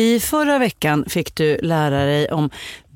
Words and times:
I 0.00 0.20
förra 0.20 0.58
veckan 0.58 1.04
fick 1.08 1.34
du 1.34 1.58
lära 1.62 2.04
dig 2.04 2.28
om 2.32 2.50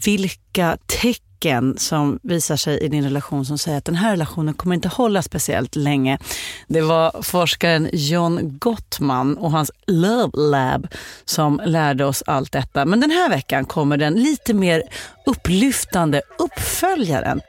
vilka 0.04 0.79
tecken 0.87 1.79
som 1.79 2.19
visar 2.23 2.57
sig 2.57 2.79
i 2.79 2.88
din 2.88 3.04
relation 3.04 3.45
som 3.45 3.58
säger 3.58 3.79
att 3.79 3.84
den 3.84 3.95
här 3.95 4.11
relationen 4.11 4.54
kommer 4.54 4.75
inte 4.75 4.88
hålla 4.88 5.22
speciellt 5.22 5.76
länge. 5.76 6.18
Det 6.67 6.80
var 6.80 7.22
forskaren 7.22 7.88
John 7.92 8.59
Gottman 8.59 9.36
och 9.36 9.50
hans 9.50 9.70
Love 9.86 10.30
Lab 10.34 10.88
som 11.25 11.61
lärde 11.64 12.04
oss 12.04 12.22
allt 12.27 12.52
detta. 12.52 12.85
Men 12.85 13.01
den 13.01 13.11
här 13.11 13.29
veckan 13.29 13.64
kommer 13.64 13.96
den 13.96 14.14
lite 14.14 14.55
mer 14.55 14.82
upplyftande 15.27 16.23
uppföljaren. 16.39 17.41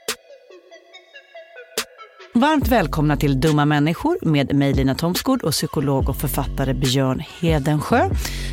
Varmt 2.38 2.68
välkomna 2.68 3.18
till 3.18 3.40
Dumma 3.40 3.66
människor 3.66 4.18
med 4.22 4.56
mig 4.56 4.74
Lina 4.74 4.96
Thomsgård 4.96 5.44
och 5.44 5.52
psykolog 5.52 6.10
och 6.10 6.18
författare 6.18 6.74
Björn 6.74 7.24
Hedensjö. 7.40 8.10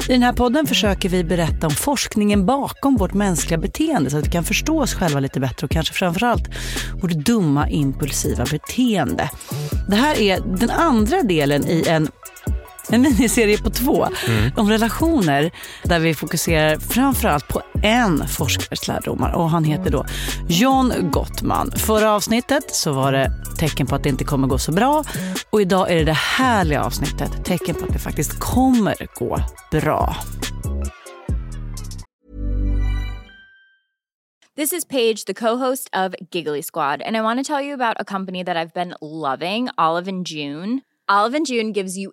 I 0.09 0.13
den 0.13 0.23
här 0.23 0.33
podden 0.33 0.67
försöker 0.67 1.09
vi 1.09 1.25
berätta 1.25 1.67
om 1.67 1.73
forskningen 1.73 2.47
bakom 2.47 2.97
vårt 2.97 3.15
mänskliga 3.15 3.59
beteende 3.59 4.11
så 4.11 4.19
att 4.19 4.27
vi 4.27 4.31
kan 4.31 4.45
förstå 4.45 4.83
oss 4.83 4.95
själva 4.95 5.21
lite 5.21 5.41
bättre 5.41 5.65
och 5.65 5.71
kanske 5.71 5.95
framförallt 5.95 6.49
vårt 7.03 7.11
dumma 7.11 7.69
impulsiva 7.69 8.45
beteende. 8.51 9.31
Det 9.89 9.97
här 9.97 10.21
är 10.21 10.41
den 10.59 10.71
andra 10.71 11.23
delen 11.23 11.67
i 11.67 11.85
en 11.89 12.09
en 12.89 13.03
miniserie 13.03 13.59
på 13.59 13.71
två 13.71 14.07
mm. 14.29 14.51
om 14.57 14.71
relationer 14.71 15.51
där 15.83 16.01
vi 16.01 16.15
fokuserar 16.15 16.79
framförallt 16.79 17.49
på 17.49 17.63
en 17.83 18.29
forskares 18.29 18.89
lärdomar 18.89 19.33
och 19.33 19.51
han 19.51 19.65
heter 19.65 19.91
då 19.91 20.07
John 20.49 20.93
Gottman. 21.11 21.71
Förra 21.77 22.13
avsnittet 22.13 22.75
så 22.75 22.93
var 22.93 23.13
det 23.13 23.33
tecken 23.59 23.87
på 23.87 23.95
att 23.95 24.03
det 24.03 24.09
inte 24.09 24.25
kommer 24.25 24.49
gå 24.49 24.59
så 24.59 24.73
bra 24.73 25.05
och 25.51 25.61
idag 25.61 25.91
är 25.91 25.97
det 25.97 26.13
det 26.13 26.17
härliga 26.17 26.85
avsnittet, 26.85 27.45
tecken 27.45 27.75
på 27.75 27.85
att 27.85 27.93
det 27.93 27.99
faktiskt 27.99 28.41
kommer 28.41 28.95
gå 29.15 29.39
bra. 29.71 30.17
This 34.57 34.73
is 34.73 34.85
Paige, 34.85 35.25
the 35.27 35.35
co-host 35.35 35.89
of 35.93 36.15
Giggly 36.31 36.63
Squad, 36.63 37.03
and 37.03 37.17
I 37.17 37.21
want 37.23 37.47
to 37.47 37.55
tell 37.55 37.65
you 37.65 37.75
about 37.75 37.97
a 37.99 38.05
company 38.05 38.45
that 38.45 38.57
I've 38.57 38.75
been 38.75 38.95
loving, 39.01 39.69
Olive 39.79 40.09
and 40.09 40.27
June. 40.27 40.83
Olive 41.09 41.37
and 41.37 41.47
June 41.47 41.73
gives 41.73 41.97
you 41.97 42.13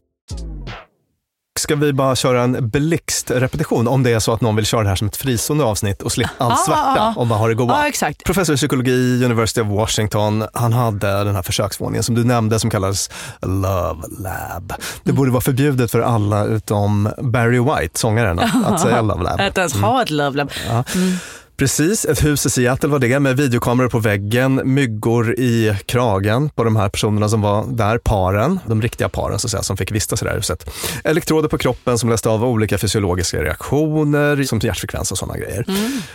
Ska 1.59 1.75
vi 1.75 1.93
bara 1.93 2.15
köra 2.15 2.41
en 2.43 2.69
blixtrepetition 2.69 3.87
om 3.87 4.03
det 4.03 4.11
är 4.13 4.19
så 4.19 4.33
att 4.33 4.41
någon 4.41 4.55
vill 4.55 4.65
köra 4.65 4.83
det 4.83 4.89
här 4.89 4.95
som 4.95 5.07
ett 5.07 5.17
fristående 5.17 5.63
avsnitt 5.63 6.01
och 6.01 6.11
slippa 6.11 6.31
allt 6.37 6.53
Ah, 6.53 6.57
svarta 6.65 7.01
ah, 7.01 7.13
ah. 7.15 7.19
och 7.19 7.27
bara 7.27 7.39
ha 7.39 7.47
det 7.47 7.53
goa? 7.55 7.67
Ja, 7.81 7.87
exakt. 7.87 8.23
Professor 8.23 8.53
i 8.53 8.57
psykologi, 8.57 9.25
University 9.25 9.61
of 9.61 9.67
Washington, 9.67 10.43
han 10.53 10.73
hade 10.73 11.23
den 11.23 11.35
här 11.35 11.41
försöksvåningen 11.43 12.03
som 12.03 12.15
du 12.15 12.23
nämnde 12.23 12.59
som 12.59 12.69
kallades 12.69 13.09
Love 13.41 14.01
Lab. 14.19 14.73
Det 15.03 15.11
borde 15.13 15.31
vara 15.31 15.41
förbjudet 15.41 15.91
för 15.91 15.99
alla 15.99 16.45
utom 16.45 17.09
Barry 17.21 17.59
White, 17.59 17.99
sångaren, 17.99 18.39
att 18.39 18.81
säga 18.81 19.01
Love 19.01 19.23
Lab. 19.23 19.41
Att 19.41 19.57
ens 19.57 19.73
ha 19.73 20.01
ett 20.01 20.09
love 20.09 20.37
lab. 20.37 20.51
Ja. 20.69 20.83
Precis, 21.61 22.05
ett 22.05 22.23
hus 22.23 22.45
i 22.45 22.49
Seattle 22.49 22.89
var 22.89 22.99
det 22.99 23.19
med 23.19 23.37
videokameror 23.37 23.89
på 23.89 23.99
väggen, 23.99 24.61
myggor 24.65 25.39
i 25.39 25.77
kragen 25.85 26.49
på 26.49 26.63
de 26.63 26.75
här 26.75 26.89
personerna 26.89 27.29
som 27.29 27.41
var 27.41 27.65
där, 27.71 27.97
paren, 27.97 28.59
de 28.67 28.81
riktiga 28.81 29.09
paren 29.09 29.39
så 29.39 29.47
att 29.47 29.51
säga, 29.51 29.63
som 29.63 29.77
fick 29.77 29.91
vistas 29.91 30.21
i 30.21 30.25
det 30.25 30.31
här 30.31 30.37
huset. 30.37 30.69
Elektroder 31.03 31.49
på 31.49 31.57
kroppen 31.57 31.97
som 31.97 32.09
läste 32.09 32.29
av 32.29 32.43
olika 32.43 32.77
fysiologiska 32.77 33.43
reaktioner 33.43 34.43
som 34.43 34.59
hjärtfrekvens 34.59 35.11
och 35.11 35.17
sådana 35.17 35.37
grejer. 35.37 35.65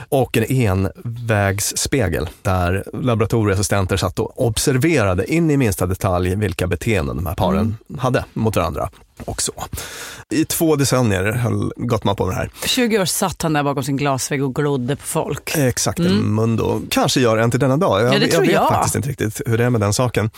Och 0.08 0.36
en 0.36 0.44
envägsspegel 0.48 2.28
där 2.42 2.84
laboratorieassistenter 2.92 3.96
satt 3.96 4.18
och 4.18 4.46
observerade 4.46 5.32
in 5.32 5.50
i 5.50 5.56
minsta 5.56 5.86
detalj 5.86 6.36
vilka 6.36 6.66
beteenden 6.66 7.16
de 7.16 7.26
här 7.26 7.34
paren 7.34 7.76
hade 7.98 8.24
mot 8.32 8.56
varandra. 8.56 8.88
Och 9.24 9.42
så. 9.42 9.52
I 10.30 10.44
två 10.44 10.76
decennier 10.76 11.32
höll 11.32 11.72
Gottman 11.76 12.16
på 12.16 12.26
med 12.26 12.34
det 12.34 12.38
här. 12.38 12.50
20 12.66 12.98
år 12.98 13.04
satt 13.04 13.42
han 13.42 13.52
där 13.52 13.62
bakom 13.62 13.82
sin 13.82 13.96
glasvägg 13.96 14.44
och 14.44 14.54
glodde 14.54 14.96
på 14.96 15.02
folk. 15.06 15.56
Exakt, 15.56 15.98
en 15.98 16.34
mundo. 16.34 16.82
Kanske 16.90 17.20
gör 17.20 17.38
än 17.38 17.50
till 17.50 17.60
denna 17.60 17.76
dag. 17.76 18.00
Jag, 18.02 18.14
Ja, 18.14 18.18
det 18.18 18.28
tror 18.28 18.32
jag 18.44 18.52
vet 18.52 18.52
jag. 18.52 18.68
faktiskt 18.68 18.94
inte 18.96 19.08
riktigt 19.08 19.40
hur 19.46 19.58
det 19.58 19.64
är 19.64 19.70
med 19.70 19.80
den 19.80 19.92
saken. 19.92 20.30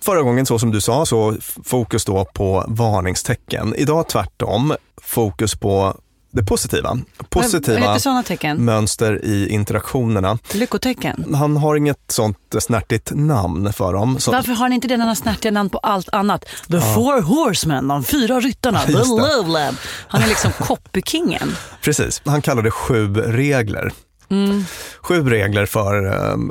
Förra 0.00 0.22
gången, 0.22 0.46
så 0.46 0.58
som 0.58 0.70
du 0.70 0.80
sa, 0.80 1.06
så 1.06 1.36
fokus 1.64 2.04
då 2.04 2.24
på 2.24 2.64
varningstecken. 2.68 3.74
Idag 3.76 4.08
tvärtom, 4.08 4.74
fokus 5.02 5.54
på 5.54 5.96
det 6.32 6.42
positiva. 6.42 6.98
Positiva 7.28 7.98
mönster 8.56 9.24
i 9.24 9.48
interaktionerna. 9.48 10.38
Lyckotecken. 10.52 11.34
Han 11.34 11.56
har 11.56 11.76
inget 11.76 11.98
sånt 12.08 12.38
snärtigt 12.60 13.10
namn 13.14 13.72
för 13.72 13.92
dem. 13.92 14.20
Så, 14.20 14.30
Varför 14.32 14.52
har 14.52 14.68
ni 14.68 14.74
inte 14.74 14.88
denna 14.88 15.14
snärtiga 15.14 15.52
namn 15.52 15.70
på 15.70 15.78
allt 15.78 16.08
annat? 16.08 16.44
The 16.70 16.80
Four 16.80 17.22
Horsemen, 17.22 17.88
de 17.88 18.04
fyra 18.04 18.40
ryttarna, 18.40 18.80
The 18.86 18.92
det. 18.92 18.98
Love 18.98 19.48
Lab. 19.48 19.74
Han 20.08 20.22
är 20.22 20.28
liksom 20.28 20.52
copykingen. 20.60 21.56
Precis, 21.82 22.22
han 22.24 22.42
kallar 22.42 22.62
det 22.62 22.70
sju 22.70 23.14
regler. 23.14 23.92
Mm. 24.30 24.64
Sju 25.00 25.30
regler 25.30 25.66
för 25.66 26.06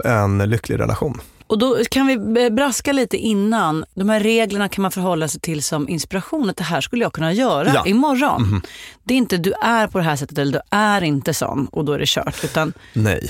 eh, 0.06 0.14
en 0.14 0.38
lycklig 0.38 0.80
relation. 0.80 1.22
Och 1.52 1.58
då 1.58 1.78
kan 1.92 2.08
vi 2.08 2.50
braska 2.50 2.92
lite 2.94 3.18
innan. 3.18 3.86
De 3.94 4.10
här 4.10 4.20
reglerna 4.20 4.70
kan 4.70 4.82
man 4.82 4.92
förhålla 4.92 5.28
sig 5.28 5.42
till 5.42 5.64
som 5.64 5.90
inspiration. 5.90 6.50
Att 6.50 6.58
det 6.58 6.64
här 6.64 6.82
skulle 6.82 7.04
jag 7.06 7.14
kunna 7.14 7.34
göra 7.34 7.72
Ja. 7.74 7.84
imorgon. 7.88 8.62
Det 9.04 9.14
är 9.14 9.18
inte 9.18 9.38
du 9.38 9.54
är 9.64 9.88
på 9.88 9.98
det 9.98 10.04
här 10.04 10.16
sättet 10.16 10.38
eller 10.38 10.52
du 10.54 10.60
är 10.70 11.04
inte 11.04 11.34
sån 11.34 11.66
och 11.72 11.86
då 11.86 11.94
är 11.94 12.00
det 12.00 12.08
kört. 12.08 12.44
Utan 12.44 12.74
Nej. 12.94 13.30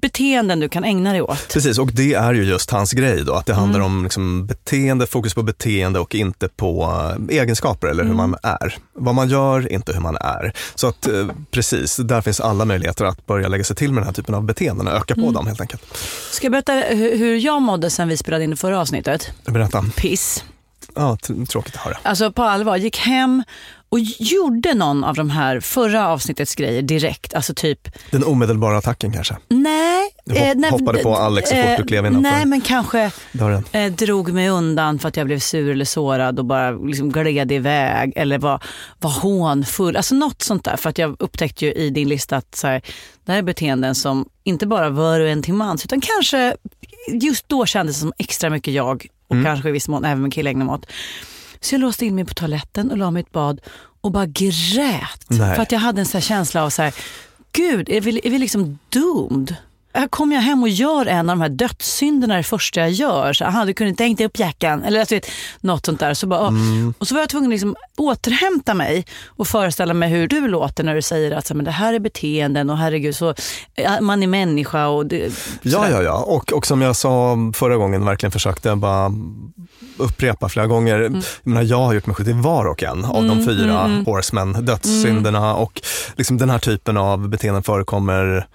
Beteenden 0.00 0.60
du 0.60 0.68
kan 0.68 0.84
ägna 0.84 1.12
dig 1.12 1.22
åt. 1.22 1.48
Precis, 1.52 1.78
och 1.78 1.90
det 1.92 2.14
är 2.14 2.32
ju 2.34 2.44
just 2.44 2.70
hans 2.70 2.92
grej 2.92 3.24
då, 3.24 3.32
att 3.34 3.46
det 3.46 3.54
handlar 3.54 3.80
Mm. 3.80 3.92
om 3.96 4.02
liksom 4.04 4.46
beteende, 4.46 5.06
fokus 5.06 5.34
på 5.34 5.42
beteende 5.42 5.98
och 6.00 6.14
inte 6.14 6.48
på 6.48 6.82
eh, 7.30 7.36
egenskaper 7.36 7.86
eller 7.88 8.02
hur 8.04 8.12
Mm. 8.12 8.30
man 8.30 8.38
är. 8.42 8.76
Vad 8.94 9.14
man 9.14 9.28
gör, 9.28 9.72
inte 9.72 9.92
hur 9.92 10.00
man 10.00 10.16
är. 10.16 10.52
Så 10.74 10.86
att 10.86 11.06
eh, 11.06 11.26
precis, 11.50 11.96
där 11.96 12.20
finns 12.20 12.40
alla 12.40 12.64
möjligheter 12.64 13.04
att 13.04 13.26
börja 13.26 13.48
lägga 13.48 13.64
sig 13.64 13.76
till 13.76 13.92
med 13.92 14.02
den 14.02 14.06
här 14.06 14.14
typen 14.14 14.34
av 14.34 14.42
beteenden 14.44 14.86
och 14.86 14.92
öka 14.92 15.14
Mm. 15.14 15.26
på 15.26 15.32
dem 15.32 15.46
helt 15.46 15.60
enkelt. 15.60 15.82
Ska 16.30 16.44
jag 16.44 16.52
berätta 16.52 16.72
hur 16.94 17.36
jag 17.36 17.62
mådde 17.62 17.90
sen 17.90 18.08
vi 18.08 18.16
spelade 18.16 18.44
in 18.44 18.50
det 18.50 18.56
förra 18.56 18.80
avsnittet? 18.80 19.30
Berätta. 19.46 19.84
Piss. 19.96 20.44
Ja, 20.94 21.16
tr- 21.22 21.46
tråkigt 21.46 21.74
att 21.74 21.80
höra. 21.80 21.96
Alltså 22.02 22.32
på 22.32 22.42
allvar, 22.42 22.76
gick 22.76 22.98
hem 22.98 23.42
och 23.88 23.98
gjorde 24.18 24.74
någon 24.74 25.04
av 25.04 25.14
de 25.14 25.30
här 25.30 25.60
förra 25.60 26.08
avsnittets 26.08 26.54
grejer 26.54 26.82
direkt. 26.82 27.34
Alltså 27.34 27.54
typ, 27.54 27.88
Den 28.10 28.24
omedelbara 28.24 28.78
attacken 28.78 29.12
kanske, 29.12 29.36
nej. 29.48 30.10
Du 30.24 30.34
hop- 30.34 30.70
hoppade 30.70 31.02
på 31.02 31.16
Alex 31.16 31.50
så 31.50 31.56
fort 31.56 31.76
du 31.76 31.84
klev 31.84 32.06
innanför. 32.06 32.30
Nej, 32.30 32.46
men 32.46 32.60
kanske 32.60 33.10
eh, 33.72 33.92
drog 33.92 34.32
mig 34.32 34.48
undan 34.48 34.98
för 34.98 35.08
att 35.08 35.16
jag 35.16 35.26
blev 35.26 35.38
sur 35.38 35.70
eller 35.70 35.84
sårad 35.84 36.38
och 36.38 36.44
bara 36.44 36.70
liksom 36.70 37.12
gled 37.12 37.52
iväg 37.52 38.12
eller 38.16 38.38
var, 38.38 38.62
var 39.00 39.10
hånfull. 39.10 39.96
Alltså 39.96 40.14
något 40.14 40.42
sånt 40.42 40.64
där. 40.64 40.76
För 40.76 40.90
att 40.90 40.98
jag 40.98 41.16
upptäckte 41.18 41.64
ju 41.66 41.72
i 41.72 41.90
din 41.90 42.08
lista 42.08 42.36
att 42.36 42.54
så 42.54 42.66
här, 42.66 42.82
det 43.24 43.32
här 43.32 43.38
är 43.38 43.42
beteenden 43.42 43.94
som 43.94 44.28
inte 44.44 44.66
bara 44.66 44.90
var 44.90 45.20
och 45.20 45.28
en 45.28 45.42
till 45.42 45.54
mans 45.54 45.84
utan 45.84 46.00
kanske 46.00 46.56
just 47.08 47.48
då 47.48 47.66
kändes 47.66 47.96
det 47.96 48.00
som 48.00 48.12
extra 48.18 48.50
mycket 48.50 48.74
jag 48.74 49.06
och 49.28 49.34
Mm. 49.34 49.44
kanske 49.44 49.68
i 49.68 49.72
viss 49.72 49.88
mån 49.88 50.04
även 50.04 50.22
med 50.22 50.32
killägnamått. 50.32 50.86
Så 51.60 51.74
jag 51.74 51.80
låste 51.80 52.06
in 52.06 52.14
mig 52.14 52.24
på 52.24 52.34
toaletten 52.34 52.90
och 52.90 52.96
la 52.96 53.10
mig 53.10 53.20
i 53.20 53.24
ett 53.24 53.32
bad 53.32 53.60
och 54.00 54.12
bara 54.12 54.26
grät. 54.26 55.24
Nej. 55.28 55.54
För 55.54 55.62
att 55.62 55.72
jag 55.72 55.78
hade 55.78 56.00
en 56.00 56.06
här 56.12 56.20
känsla 56.20 56.64
av 56.64 56.70
så 56.70 56.82
här, 56.82 56.94
gud, 57.52 57.88
är 57.88 58.00
vi, 58.00 58.20
är 58.24 58.30
vi 58.30 58.38
liksom 58.38 58.78
doomed? 58.88 59.56
Här 59.96 60.08
kommer 60.08 60.34
jag 60.36 60.42
hem 60.42 60.62
och 60.62 60.68
gör 60.68 61.06
en 61.06 61.30
av 61.30 61.36
de 61.36 61.40
här 61.40 61.48
dödssynderna 61.48 62.36
det 62.36 62.42
första 62.42 62.80
jag 62.80 62.90
gör. 62.90 63.32
Så, 63.32 63.44
aha, 63.44 63.64
du 63.64 63.74
kunde 63.74 63.88
inte 63.88 64.02
hängt 64.02 64.20
upp 64.20 64.38
jackan. 64.38 64.82
Eller 64.84 65.00
alltså, 65.00 65.14
vet, 65.14 65.30
något 65.60 65.86
sånt 65.86 66.00
där. 66.00 66.14
Så 66.14 66.26
bara, 66.26 66.46
Mm. 66.48 66.94
Och 66.98 67.08
så 67.08 67.14
var 67.14 67.22
jag 67.22 67.28
tvungen 67.28 67.50
att 67.50 67.54
liksom 67.54 67.76
återhämta 67.96 68.74
mig 68.74 69.06
och 69.26 69.46
föreställa 69.46 69.94
mig 69.94 70.08
hur 70.08 70.28
du 70.28 70.48
låter 70.48 70.84
när 70.84 70.94
du 70.94 71.02
säger 71.02 71.32
att 71.32 71.46
så, 71.46 71.54
här, 71.54 71.56
men 71.56 71.64
det 71.64 71.70
här 71.70 71.94
är 71.94 71.98
beteenden 71.98 72.70
och 72.70 72.78
herregud, 72.78 73.16
så, 73.16 73.34
ja, 73.74 74.00
man 74.00 74.22
är 74.22 74.26
människa. 74.26 74.86
Och 74.86 75.06
det, 75.06 75.32
Ja, 75.62 75.88
ja, 75.90 76.02
ja. 76.02 76.22
Och, 76.22 76.52
och 76.52 76.66
som 76.66 76.82
jag 76.82 76.96
sa 76.96 77.36
förra 77.54 77.76
gången, 77.76 78.04
verkligen 78.04 78.32
försökte 78.32 78.76
bara 78.76 79.12
upprepa 79.96 80.48
flera 80.48 80.66
gånger. 80.66 80.96
Mm. 81.00 81.14
Jag, 81.14 81.24
menar, 81.50 81.62
jag 81.62 81.78
har 81.78 81.94
gjort 81.94 82.06
mig 82.06 82.16
skyldig 82.16 82.34
till 82.34 82.42
var 82.42 82.64
och 82.64 82.82
en 82.82 83.04
av 83.04 83.24
de 83.24 83.44
fyra 83.44 83.84
mm, 83.84 84.04
horsemen, 84.04 84.52
dödssynderna 84.64 85.54
och 85.54 85.82
liksom 86.16 86.38
den 86.38 86.50
här 86.50 86.58
typen 86.58 86.96
av 86.96 87.28
beteenden 87.28 87.62
förekommer 87.62 88.46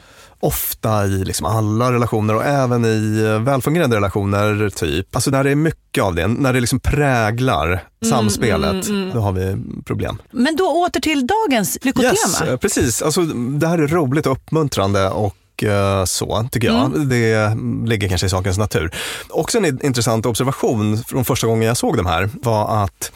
ofta 0.41 1.05
i 1.05 1.09
liksom 1.25 1.45
alla 1.45 1.91
relationer 1.91 2.35
och 2.35 2.45
även 2.45 2.85
i 2.85 3.21
eh, 3.25 3.39
välfungerande 3.43 3.95
relationer. 3.95 4.69
typ. 4.69 5.15
Alltså 5.15 5.31
när 5.31 5.43
det 5.43 5.51
är 5.51 5.55
mycket 5.55 6.03
av 6.03 6.15
det, 6.15 6.27
när 6.27 6.53
det 6.53 6.59
liksom 6.59 6.79
präglar 6.79 7.67
Mm, 8.03 8.11
samspelet, 8.17 8.85
då 9.13 9.19
har 9.19 9.31
vi 9.31 9.57
problem. 9.85 10.21
Men 10.31 10.55
då 10.55 10.63
åter 10.63 10.99
till 11.01 11.27
dagens 11.27 11.77
lyckotema. 11.81 12.11
Yes, 12.11 12.41
eh, 12.41 12.57
precis. 12.57 13.01
Alltså, 13.01 13.21
det 13.59 13.67
här 13.67 13.77
är 13.79 13.87
roligt 13.87 14.25
och 14.25 14.31
uppmuntrande 14.31 15.09
och 15.09 15.63
eh, 15.63 16.05
så, 16.05 16.47
tycker 16.51 16.67
jag. 16.67 16.85
Mm. 16.85 17.09
Det 17.09 17.57
ligger 17.89 18.09
kanske 18.09 18.27
i 18.27 18.29
sakens 18.29 18.57
natur. 18.57 18.95
Också 19.29 19.57
en 19.57 19.65
in- 19.65 19.79
intressant 19.85 20.25
observation 20.25 20.97
från 20.97 21.25
första 21.25 21.47
gången 21.47 21.67
jag 21.67 21.77
såg 21.77 21.97
de 21.97 22.05
här 22.05 22.29
var 22.33 22.83
att 22.83 23.11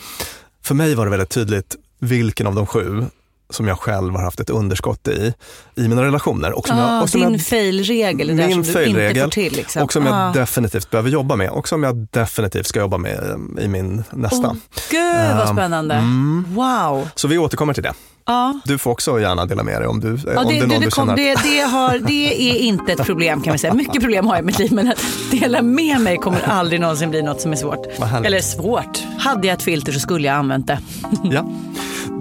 för 0.63 0.75
mig 0.75 0.95
var 0.95 1.05
det 1.05 1.11
väldigt 1.11 1.29
tydligt 1.29 1.75
vilken 1.99 2.47
av 2.47 2.55
de 2.55 2.65
sju 2.67 3.05
som 3.49 3.67
jag 3.67 3.79
själv 3.79 4.15
har 4.15 4.23
haft 4.23 4.39
ett 4.39 4.49
underskott 4.49 5.07
i, 5.07 5.33
i 5.75 5.87
mina 5.87 6.03
relationer. 6.03 6.51
Och 6.57 6.67
som 6.67 6.77
Ah, 6.79 6.93
jag, 6.93 7.03
och 7.03 7.09
som 7.09 7.21
din 7.21 7.31
jag, 7.31 7.41
failregel, 7.41 8.27
det 8.27 8.33
där 8.33 8.43
som 8.43 8.49
du 8.49 8.55
inte 8.57 9.21
får 9.21 9.29
till. 9.29 9.53
Liksom. 9.53 9.83
och 9.83 9.93
som 9.93 10.05
jag 10.05 10.15
Ah. 10.15 10.31
definitivt 10.33 10.89
behöver 10.91 11.09
jobba 11.09 11.35
med 11.35 11.49
och 11.49 11.67
som 11.67 11.83
jag 11.83 12.07
definitivt 12.11 12.67
ska 12.67 12.79
jobba 12.79 12.97
med 12.97 13.39
i 13.59 13.67
min 13.67 14.03
nästa. 14.11 14.47
Åh, 14.47 14.55
Gud 14.91 15.37
vad 15.37 15.49
Um, 15.49 15.55
spännande. 15.55 16.03
Wow. 16.47 17.09
Så 17.15 17.27
vi 17.27 17.37
återkommer 17.37 17.73
till 17.73 17.83
det. 17.83 17.93
Ja. 18.27 18.59
Du 18.65 18.77
får 18.77 18.91
också 18.91 19.19
gärna 19.19 19.45
dela 19.45 19.63
med 19.63 19.81
dig 19.81 19.87
om, 19.87 19.99
du, 19.99 20.07
Ja, 20.25 20.41
om 20.41 20.47
det, 20.47 20.53
det 20.53 20.59
är 20.59 20.67
någon 20.67 20.81
du 20.81 20.91
känner. 20.91 21.15
det, 21.15 21.35
det, 21.43 21.59
har, 21.59 21.97
det 21.99 22.51
är 22.51 22.57
inte 22.59 22.91
ett 22.93 23.05
problem 23.05 23.41
kan 23.41 23.53
vi 23.53 23.59
säga. 23.59 23.73
Mycket 23.73 24.01
problem 24.01 24.27
har 24.27 24.35
jag 24.35 24.43
i 24.43 24.45
mitt 24.45 24.59
liv 24.59 24.73
men 24.73 24.87
att 24.87 25.03
dela 25.31 25.61
med 25.61 26.01
mig 26.01 26.17
kommer 26.17 26.41
aldrig 26.41 26.81
någonsin 26.81 27.09
bli 27.09 27.21
något 27.21 27.41
som 27.41 27.51
är 27.51 27.55
svårt. 27.55 27.87
Eller 28.25 28.41
svårt. 28.41 29.03
Hade 29.17 29.47
jag 29.47 29.53
ett 29.57 29.63
filter 29.63 29.91
så 29.91 29.99
skulle 29.99 30.27
jag 30.27 30.35
använt 30.35 30.67
det. 30.67 30.79
Ja. 31.23 31.45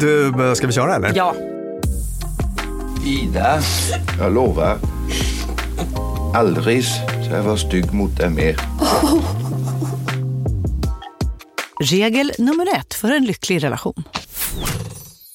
Du, 0.01 0.27
eh, 0.49 0.53
ska 0.55 0.67
vi 0.67 0.73
köra 0.73 0.95
eller? 0.95 1.13
Ja. 1.15 1.35
Ida, 3.07 3.61
jag 4.21 4.33
lovar. 4.35 4.77
Aldrig 6.35 6.85
ska 6.85 7.37
jag 7.37 7.43
vara 7.43 7.57
stygg 7.57 7.93
mot 7.93 8.17
dig 8.17 8.31
mer. 8.31 8.57
Regel 11.81 12.33
nummer 12.39 12.67
ett 12.77 12.95
för 12.95 13.13
en 13.13 13.25
lycklig 13.25 13.63
relation. 13.65 14.05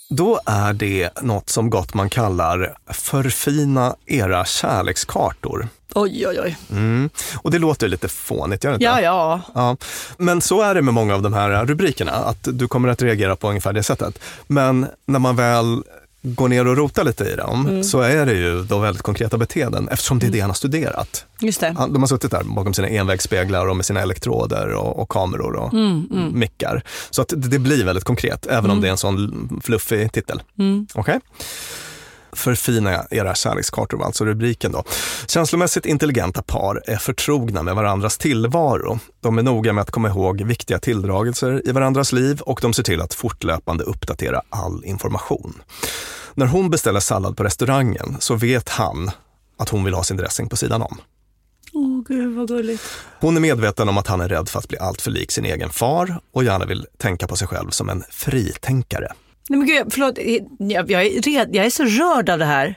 Då 0.09 0.39
är 0.45 0.73
det 0.73 1.21
något 1.21 1.49
som 1.49 1.69
Gottman 1.69 2.09
kallar 2.09 2.77
förfina 2.87 3.95
era 4.05 4.45
kärlekskartor. 4.45 5.67
Oj, 5.95 6.27
oj, 6.27 6.39
oj. 6.41 6.57
Mm. 6.71 7.09
Och 7.35 7.51
det 7.51 7.59
låter 7.59 7.87
lite 7.87 8.07
fånigt, 8.07 8.63
gör 8.63 8.71
det 8.71 8.75
inte? 8.75 8.85
Ja, 8.85 9.01
ja. 9.01 9.41
Ja, 9.53 9.77
men 10.17 10.41
så 10.41 10.61
är 10.61 10.75
det 10.75 10.81
med 10.81 10.93
många 10.93 11.15
av 11.15 11.21
de 11.21 11.33
här 11.33 11.65
rubrikerna, 11.65 12.11
att 12.11 12.47
du 12.51 12.67
kommer 12.67 12.89
att 12.89 13.01
reagera 13.01 13.35
på 13.35 13.49
ungefär 13.49 13.73
det 13.73 13.83
sättet. 13.83 14.19
Men 14.47 14.87
när 15.05 15.19
man 15.19 15.35
väl 15.35 15.83
går 16.21 16.47
ner 16.49 16.67
och 16.67 16.77
rotar 16.77 17.03
lite 17.03 17.23
i 17.23 17.35
dem 17.35 17.67
Mm. 17.67 17.83
så 17.83 17.99
är 18.01 18.25
det 18.25 18.33
ju 18.33 18.63
då 18.63 18.79
väldigt 18.79 19.01
konkreta 19.03 19.37
beteenden 19.37 19.89
eftersom 19.89 20.19
det 20.19 20.27
är 20.27 20.31
det 20.31 20.39
han 20.39 20.49
har 20.49 20.55
studerat. 20.55 21.25
Just 21.41 21.59
det. 21.59 21.75
Han- 21.77 21.93
De 21.93 22.01
har 22.01 22.07
suttit 22.07 22.31
där 22.31 22.43
bakom 22.43 22.73
sina 22.73 22.87
envägsspeglar 22.87 23.67
och 23.67 23.75
med 23.75 23.85
sina 23.85 24.01
elektroder 24.01 24.67
och, 24.73 24.99
och 24.99 25.09
kameror 25.09 25.55
och 25.55 25.73
Mm, 25.73 26.31
mickar. 26.33 26.83
Så 27.09 27.21
att 27.21 27.27
det, 27.29 27.35
det 27.47 27.59
blir 27.59 27.85
väldigt 27.85 28.03
konkret, 28.03 28.45
även 28.47 28.71
om 28.71 28.81
det 28.81 28.87
är 28.87 28.91
en 28.91 28.97
sån 28.97 29.59
fluffig 29.63 30.11
titel. 30.11 30.41
Mm. 30.59 30.87
Okej? 30.93 31.19
Förfina 32.31 33.05
era 33.09 33.35
kärlekskartor 33.35 33.97
var 33.97 34.05
alltså 34.05 34.25
rubriken 34.25 34.71
då. 34.71 34.83
Känslomässigt 35.27 35.85
intelligenta 35.85 36.41
par 36.41 36.83
är 36.87 36.97
förtrogna 36.97 37.63
med 37.63 37.75
varandras 37.75 38.17
tillvaro. 38.17 38.99
De 39.21 39.37
är 39.37 39.43
noga 39.43 39.73
med 39.73 39.81
att 39.81 39.91
komma 39.91 40.07
ihåg 40.07 40.41
viktiga 40.41 40.79
tilldragelser 40.79 41.61
i 41.65 41.71
varandras 41.71 42.11
liv 42.11 42.41
och 42.41 42.59
de 42.61 42.73
ser 42.73 42.83
till 42.83 43.01
att 43.01 43.13
fortlöpande 43.13 43.83
uppdatera 43.83 44.41
all 44.49 44.85
information. 44.85 45.61
När 46.33 46.45
hon 46.45 46.69
beställer 46.69 46.99
sallad 46.99 47.37
på 47.37 47.43
restaurangen 47.43 48.17
så 48.19 48.35
vet 48.35 48.69
han 48.69 49.11
att 49.57 49.69
hon 49.69 49.83
vill 49.83 49.93
ha 49.93 50.03
sin 50.03 50.17
dressing 50.17 50.49
på 50.49 50.55
sidan 50.55 50.81
om. 50.81 50.97
Åh, 51.73 52.03
gud 52.07 52.35
vad 52.35 52.47
gulligt. 52.47 52.83
Hon 53.19 53.37
är 53.37 53.41
medveten 53.41 53.89
om 53.89 53.97
att 53.97 54.07
han 54.07 54.21
är 54.21 54.29
rädd 54.29 54.49
för 54.49 54.59
att 54.59 54.67
bli 54.67 54.77
alltför 54.77 55.11
lik 55.11 55.31
sin 55.31 55.45
egen 55.45 55.69
far 55.69 56.19
och 56.33 56.43
gärna 56.43 56.65
vill 56.65 56.87
tänka 56.97 57.27
på 57.27 57.35
sig 57.35 57.47
själv 57.47 57.69
som 57.69 57.89
en 57.89 58.03
fritänkare. 58.09 59.11
Nej 59.49 59.59
men 59.59 59.67
gud, 59.67 59.87
förlåt. 59.89 60.17
Jag, 60.59 60.91
jag, 60.91 61.05
är, 61.05 61.21
red, 61.21 61.55
jag 61.55 61.65
är 61.65 61.69
så 61.69 61.83
rörd 61.83 62.29
av 62.29 62.39
det 62.39 62.45
här. 62.45 62.75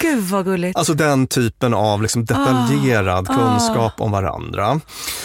Gud 0.00 0.24
vad 0.24 0.44
gulligt. 0.44 0.76
Alltså 0.76 0.94
den 0.94 1.26
typen 1.26 1.74
av 1.74 2.02
liksom 2.02 2.24
detaljerad 2.24 3.26
kunskap 3.26 4.00
om 4.00 4.10
varandra. 4.10 4.80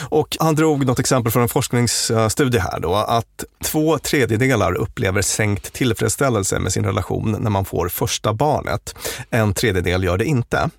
Och 0.10 0.38
han 0.40 0.56
drog 0.56 0.86
något 0.86 1.00
exempel 1.00 1.32
från 1.32 1.44
en 1.44 1.50
forskningsstudie 1.50 2.60
här 2.60 2.80
då, 2.80 2.96
att 2.96 3.44
två 3.64 3.98
tredjedelar 3.98 4.74
upplever 4.74 5.22
sänkt 5.22 5.74
tillfredsställelse 5.74 6.60
med 6.60 6.74
sin 6.74 6.86
relation 6.86 7.38
när 7.40 7.50
man 7.50 7.66
får 7.66 7.90
första 7.90 8.34
barnet. 8.34 8.96
En 9.30 9.54
tredjedel 9.54 10.04
gör 10.04 10.18
det 10.18 10.26
inte. 10.26 10.70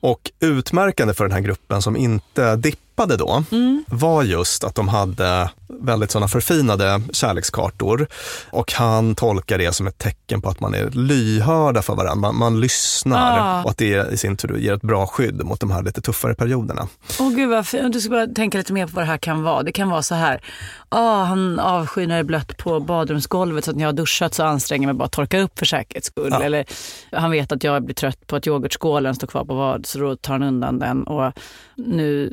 Och 0.00 0.30
utmärkande 0.40 1.14
för 1.14 1.24
den 1.24 1.32
här 1.32 1.40
gruppen 1.40 1.82
som 1.82 1.96
inte 1.96 2.56
dippade 2.92 3.16
då 3.16 3.44
var 3.86 4.22
just 4.22 4.64
att 4.64 4.74
de 4.74 4.88
hade 4.88 5.50
väldigt 5.80 6.10
sådana 6.10 6.28
förfinade 6.28 7.00
kärlekskartor 7.12 8.06
och 8.50 8.72
han 8.72 9.14
tolkar 9.14 9.58
det 9.58 9.72
som 9.72 9.86
ett 9.86 9.98
tecken 9.98 10.40
på 10.42 10.48
att 10.48 10.60
man 10.60 10.74
är 10.74 10.90
lyhörda 10.90 11.82
för 11.82 11.94
varandra. 11.94 12.14
Man, 12.14 12.36
man 12.36 12.60
lyssnar 12.60 13.38
Ah. 13.38 13.62
och 13.64 13.70
att 13.70 13.78
det 13.78 14.12
i 14.12 14.16
sin 14.16 14.36
tur 14.36 14.56
ger 14.58 14.74
ett 14.74 14.82
bra 14.82 15.06
skydd 15.06 15.44
mot 15.44 15.60
de 15.60 15.70
här 15.70 15.82
lite 15.82 16.00
tuffare 16.00 16.34
perioderna. 16.34 16.88
Åh 17.20 17.30
gud 17.30 17.48
vad 17.48 17.66
fint. 17.66 17.92
Du 17.92 18.00
ska 18.00 18.10
bara 18.10 18.26
tänka 18.26 18.58
lite 18.58 18.72
mer 18.72 18.86
på 18.86 18.92
vad 18.94 19.04
det 19.04 19.08
här 19.08 19.18
kan 19.18 19.42
vara. 19.42 19.62
Det 19.62 19.72
kan 19.72 19.90
vara 19.90 20.02
så 20.02 20.14
här. 20.14 20.40
Ah, 20.88 21.24
han 21.24 21.58
avskyr 21.58 22.06
när 22.06 22.14
det 22.14 22.20
är 22.20 22.24
blött 22.24 22.56
på 22.56 22.80
badrumsgolvet 22.80 23.64
så 23.64 23.70
att 23.70 23.76
när 23.76 23.82
jag 23.84 23.88
har 23.88 23.92
duschat 23.92 24.34
så 24.34 24.42
anstränger 24.44 24.88
jag 24.88 24.94
mig 24.94 24.98
bara 24.98 25.04
att 25.04 25.12
torka 25.12 25.40
upp 25.40 25.58
för 25.58 25.66
säkerhets 25.66 26.06
skull. 26.06 26.28
Ja. 26.30 26.42
Eller 26.42 26.64
han 27.12 27.30
vet 27.30 27.52
att 27.52 27.64
jag 27.64 27.84
blir 27.84 27.94
trött 27.94 28.26
på 28.26 28.36
att 28.36 28.46
yoghurtskålen 28.46 29.14
står 29.14 29.26
kvar 29.26 29.44
på 29.44 29.54
vad 29.54 29.86
så 29.86 29.98
då 29.98 30.16
tar 30.16 30.32
han 30.32 30.42
undan 30.42 30.78
den. 30.78 31.02
Och 31.04 31.32
nu 31.76 32.28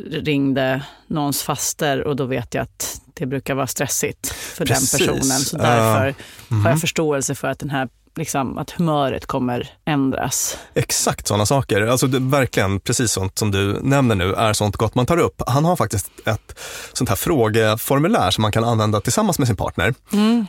ringde 0.50 0.84
någons 1.08 1.44
faster 1.44 2.08
och 2.08 2.16
då 2.16 2.26
vet 2.26 2.54
jag 2.54 2.62
att 2.62 3.02
det 3.14 3.26
brukar 3.26 3.56
vara 3.56 3.68
stressigt 3.68 4.28
för 4.28 4.66
Precis. 4.66 4.92
den 4.92 5.00
personen. 5.00 5.40
Så 5.40 5.58
därför 5.58 6.16
har 6.64 6.70
jag 6.70 6.82
förståelse 6.82 7.36
för 7.36 7.48
att 7.48 7.60
den 7.60 7.70
här 7.70 7.90
Liksom 8.16 8.58
att 8.58 8.72
humöret 8.72 9.26
kommer 9.26 9.70
ändras. 9.86 10.58
Exakt 10.74 11.28
sådana 11.28 11.46
saker. 11.46 11.82
Alltså 11.88 12.08
det, 12.08 12.20
verkligen 12.20 12.80
precis 12.80 13.12
sånt 13.12 13.38
som 13.38 13.52
du 13.52 13.80
nämner 13.82 14.16
nu 14.16 14.34
är 14.34 14.54
sånt 14.54 14.78
gott 14.78 14.96
man 14.96 15.06
tar 15.06 15.18
upp. 15.18 15.42
Han 15.48 15.66
har 15.66 15.76
faktiskt 15.76 16.12
ett 16.26 16.60
sånt 16.94 17.10
här 17.10 17.16
frågeformulär 17.16 18.32
som 18.32 18.42
man 18.42 18.52
kan 18.52 18.64
använda 18.64 19.02
tillsammans 19.02 19.40
med 19.40 19.48
sin 19.48 19.56
partner 19.58 19.94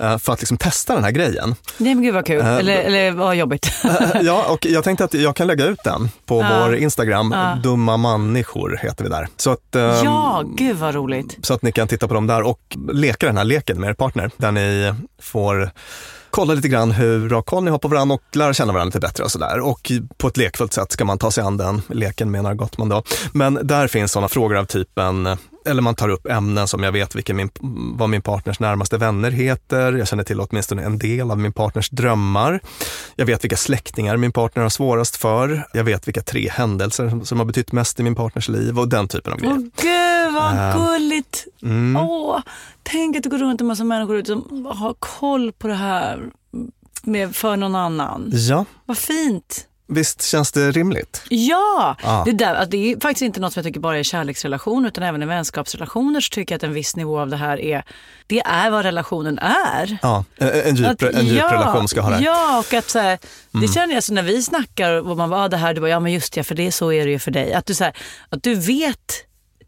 eh, 0.00 0.18
för 0.18 0.32
att 0.32 0.40
liksom 0.40 0.56
testa 0.56 0.94
den 0.94 1.04
här 1.04 1.10
grejen. 1.10 1.54
Nej 1.78 1.94
men 1.94 2.04
gud 2.04 2.14
vad 2.14 2.26
kul. 2.26 2.40
Äh, 2.40 2.56
eller, 2.56 2.76
eller 2.76 3.10
vad 3.12 3.36
jobbigt. 3.36 3.70
Eh, 4.00 4.20
ja, 4.22 4.44
och 4.48 4.66
jag 4.66 4.84
tänkte 4.84 5.04
att 5.04 5.14
jag 5.14 5.36
kan 5.36 5.46
lägga 5.46 5.64
ut 5.66 5.84
den 5.84 6.08
på 6.26 6.40
Ja. 6.40 6.60
vår 6.66 6.76
Instagram. 6.76 7.32
Ja. 7.36 7.58
Dumma 7.62 7.96
människor 7.96 8.78
heter 8.82 9.04
vi 9.04 9.10
där. 9.10 9.28
Så 9.36 9.50
att, 9.50 9.74
ehm, 9.76 10.04
ja, 10.04 10.42
gud 10.56 10.76
vad 10.76 10.94
roligt. 10.94 11.36
så 11.42 11.54
att 11.54 11.62
ni 11.62 11.72
kan 11.72 11.88
titta 11.88 12.08
på 12.08 12.14
dem 12.14 12.26
där 12.26 12.42
och 12.42 12.60
leka 12.92 13.26
den 13.26 13.36
här 13.36 13.44
leken 13.44 13.80
med 13.80 13.90
er 13.90 13.94
partner 13.94 14.30
där 14.36 14.52
ni 14.52 14.94
får 15.22 15.70
kolla 16.30 16.54
lite 16.54 16.68
grann 16.68 16.90
hur 16.90 17.28
bra 17.28 17.42
koll 17.42 17.64
ni 17.64 17.70
har 17.70 17.78
på 17.78 17.88
varandra 17.88 18.14
och 18.14 18.36
lära 18.36 18.54
känna 18.54 18.72
varandra 18.72 18.88
lite 18.88 19.00
bättre 19.00 19.24
och 19.24 19.30
sådär. 19.30 19.60
Och 19.60 19.92
på 20.16 20.28
ett 20.28 20.36
lekfullt 20.36 20.72
sätt 20.72 20.92
ska 20.92 21.04
man 21.04 21.18
ta 21.18 21.30
sig 21.30 21.44
an 21.44 21.56
den 21.56 21.82
leken 21.88 22.30
menar 22.30 22.54
Gottman 22.54 22.88
då. 22.88 23.02
Men 23.32 23.58
där 23.62 23.88
finns 23.88 24.12
sådana 24.12 24.28
frågor 24.28 24.56
av 24.56 24.64
typen 24.64 25.28
eller 25.66 25.82
man 25.82 25.94
tar 25.94 26.08
upp 26.08 26.26
ämnen 26.26 26.68
som 26.68 26.82
jag 26.82 26.92
vet 26.92 27.14
vilken 27.14 27.36
min, 27.36 27.50
vad 27.98 28.08
min 28.08 28.22
partners 28.22 28.60
närmaste 28.60 28.96
vänner 28.96 29.30
heter. 29.30 29.92
Jag 29.92 30.08
känner 30.08 30.24
till 30.24 30.40
åtminstone 30.40 30.82
en 30.82 30.98
del 30.98 31.30
av 31.30 31.38
min 31.38 31.52
partners 31.52 31.90
drömmar. 31.90 32.60
Jag 33.16 33.26
vet 33.26 33.44
vilka 33.44 33.56
släktingar 33.56 34.16
min 34.16 34.32
partner 34.32 34.62
har 34.62 34.70
svårast 34.70 35.16
för. 35.16 35.68
Jag 35.72 35.84
vet 35.84 36.08
vilka 36.08 36.22
tre 36.22 36.48
händelser 36.50 37.08
som, 37.08 37.24
som 37.24 37.38
har 37.38 37.44
betytt 37.44 37.72
mest 37.72 38.00
i 38.00 38.02
min 38.02 38.14
partners 38.14 38.48
liv 38.48 38.78
och 38.78 38.88
den 38.88 39.08
typen 39.08 39.32
av 39.32 39.38
grejer. 39.38 39.54
Oh, 39.54 40.09
vad 40.56 40.68
Äh. 40.68 40.76
gulligt. 40.86 41.46
Mm. 41.62 41.96
Åh, 41.96 42.40
tänk 42.82 43.16
att 43.16 43.22
det 43.22 43.28
går 43.28 43.38
runt 43.38 43.60
en 43.60 43.66
massa 43.66 43.84
människor 43.84 44.16
ute 44.16 44.26
som 44.32 44.66
har 44.66 44.94
koll 44.98 45.52
på 45.52 45.68
det 45.68 45.74
här 45.74 46.20
med, 47.02 47.36
för 47.36 47.56
någon 47.56 47.74
annan. 47.74 48.30
Ja, 48.34 48.64
Vad 48.86 48.98
fint. 48.98 49.66
visst 49.86 50.22
känns 50.22 50.52
det 50.52 50.70
rimligt? 50.70 51.22
Ja, 51.28 51.96
Ja. 52.02 52.22
Det, 52.26 52.32
där, 52.32 52.54
alltså, 52.54 52.70
det 52.70 52.92
är 52.92 53.00
faktiskt 53.00 53.22
inte 53.22 53.40
något 53.40 53.52
som 53.52 53.60
jag 53.60 53.64
tycker 53.66 53.80
bara 53.80 53.98
är 53.98 54.02
kärleksrelationer 54.02 54.88
utan 54.88 55.04
även 55.04 55.22
i 55.22 55.26
vänskapsrelationer 55.26 56.20
så 56.20 56.28
tycker 56.30 56.52
jag 56.54 56.56
att 56.56 56.62
en 56.62 56.72
viss 56.72 56.96
nivå 56.96 57.20
av 57.20 57.28
det 57.28 57.36
här 57.36 57.60
är, 57.60 57.84
det 58.26 58.40
är 58.40 58.70
vad 58.70 58.82
relationen 58.84 59.38
är. 59.38 59.98
Ja, 60.02 60.24
en, 60.36 60.48
en 60.48 60.76
djup, 60.76 60.88
Att- 60.88 61.02
en 61.02 61.26
djup 61.26 61.38
ja, 61.38 61.52
relation 61.52 61.88
ska 61.88 62.00
ha 62.00 62.10
det. 62.10 62.20
Ja, 62.24 62.58
och 62.58 62.74
att 62.74 62.90
så 62.90 62.98
här, 62.98 63.18
det 63.50 63.68
känner 63.68 63.94
jag 63.94 64.04
så 64.04 64.12
när 64.14 64.22
vi 64.22 64.42
snackar 64.42 64.92
och 65.10 65.16
man 65.16 65.30
bara, 65.30 65.40
ah, 65.44 65.48
det 65.48 65.56
här, 65.56 65.74
du 65.74 65.80
bara, 65.80 65.90
ja 65.90 66.00
men 66.00 66.12
just 66.12 66.32
det, 66.32 66.44
för 66.44 66.54
det 66.54 66.72
så 66.72 66.92
är 66.92 67.04
det 67.06 67.10
ju 67.12 67.18
för 67.18 67.30
dig. 67.30 67.52
Att 67.54 67.66
du, 67.66 67.74
så 67.74 67.84
här, 67.84 67.92
att 68.28 68.42
du 68.42 68.54
vet 68.54 69.12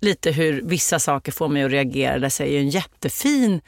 lite 0.02 0.30
hur 0.30 0.62
vissa 0.64 0.98
saker 0.98 1.32
får 1.32 1.48
mig 1.48 1.62
att 1.64 1.70
reagera, 1.72 2.18
det 2.18 2.30
säger 2.30 2.52
ju 2.52 2.58
en 2.58 2.68
jättefin, 2.70 3.60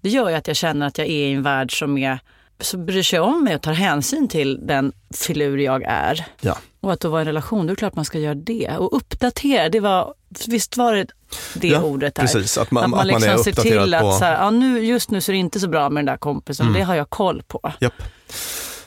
det 0.00 0.08
gör 0.08 0.28
ju 0.28 0.34
att 0.34 0.46
jag 0.46 0.56
känner 0.56 0.86
att 0.86 0.98
jag 0.98 1.06
är 1.06 1.10
i 1.28 1.32
en 1.32 1.42
värld 1.42 1.78
som 1.78 1.98
är 1.98 2.18
som 2.60 2.86
bryr 2.86 3.02
sig 3.02 3.20
om 3.20 3.44
mig 3.44 3.54
och 3.54 3.62
tar 3.62 3.72
hänsyn 3.72 4.28
till 4.28 4.66
den 4.66 4.92
filur 5.14 5.58
jag 5.58 5.82
är. 5.82 6.24
Ja. 6.40 6.58
Och 6.80 6.92
att 6.92 7.00
då 7.00 7.08
vara 7.08 7.20
i 7.20 7.22
en 7.22 7.26
relation, 7.26 7.66
då 7.66 7.70
är 7.72 7.74
det 7.74 7.78
klart 7.78 7.94
man 7.96 8.04
ska 8.04 8.18
göra 8.18 8.34
det. 8.34 8.70
Och 8.78 8.96
uppdatera, 8.96 9.68
det 9.68 9.80
var, 9.80 10.14
visst 10.46 10.76
var 10.76 10.94
det 10.94 11.06
det 11.54 11.68
Ja, 11.68 11.82
ordet 11.82 12.14
där? 12.14 12.22
precis. 12.22 12.58
Att 12.58 12.70
man- 12.70 12.84
att 12.84 12.90
man 12.90 13.00
är 13.00 13.04
liksom 13.04 13.44
ser 13.44 13.52
till 13.62 13.94
att 13.94 14.02
på- 14.02 14.12
så 14.12 14.24
här, 14.24 14.32
ja, 14.34 14.50
nu, 14.50 14.84
just 14.84 15.10
nu 15.10 15.20
så 15.20 15.30
är 15.30 15.34
det 15.34 15.38
inte 15.38 15.60
så 15.60 15.68
bra 15.68 15.90
med 15.90 16.00
den 16.00 16.06
där 16.06 16.16
kompisen, 16.16 16.72
det 16.72 16.82
har 16.82 16.94
jag 16.94 17.10
koll 17.10 17.42
på. 17.48 17.72
Japp. 17.80 18.02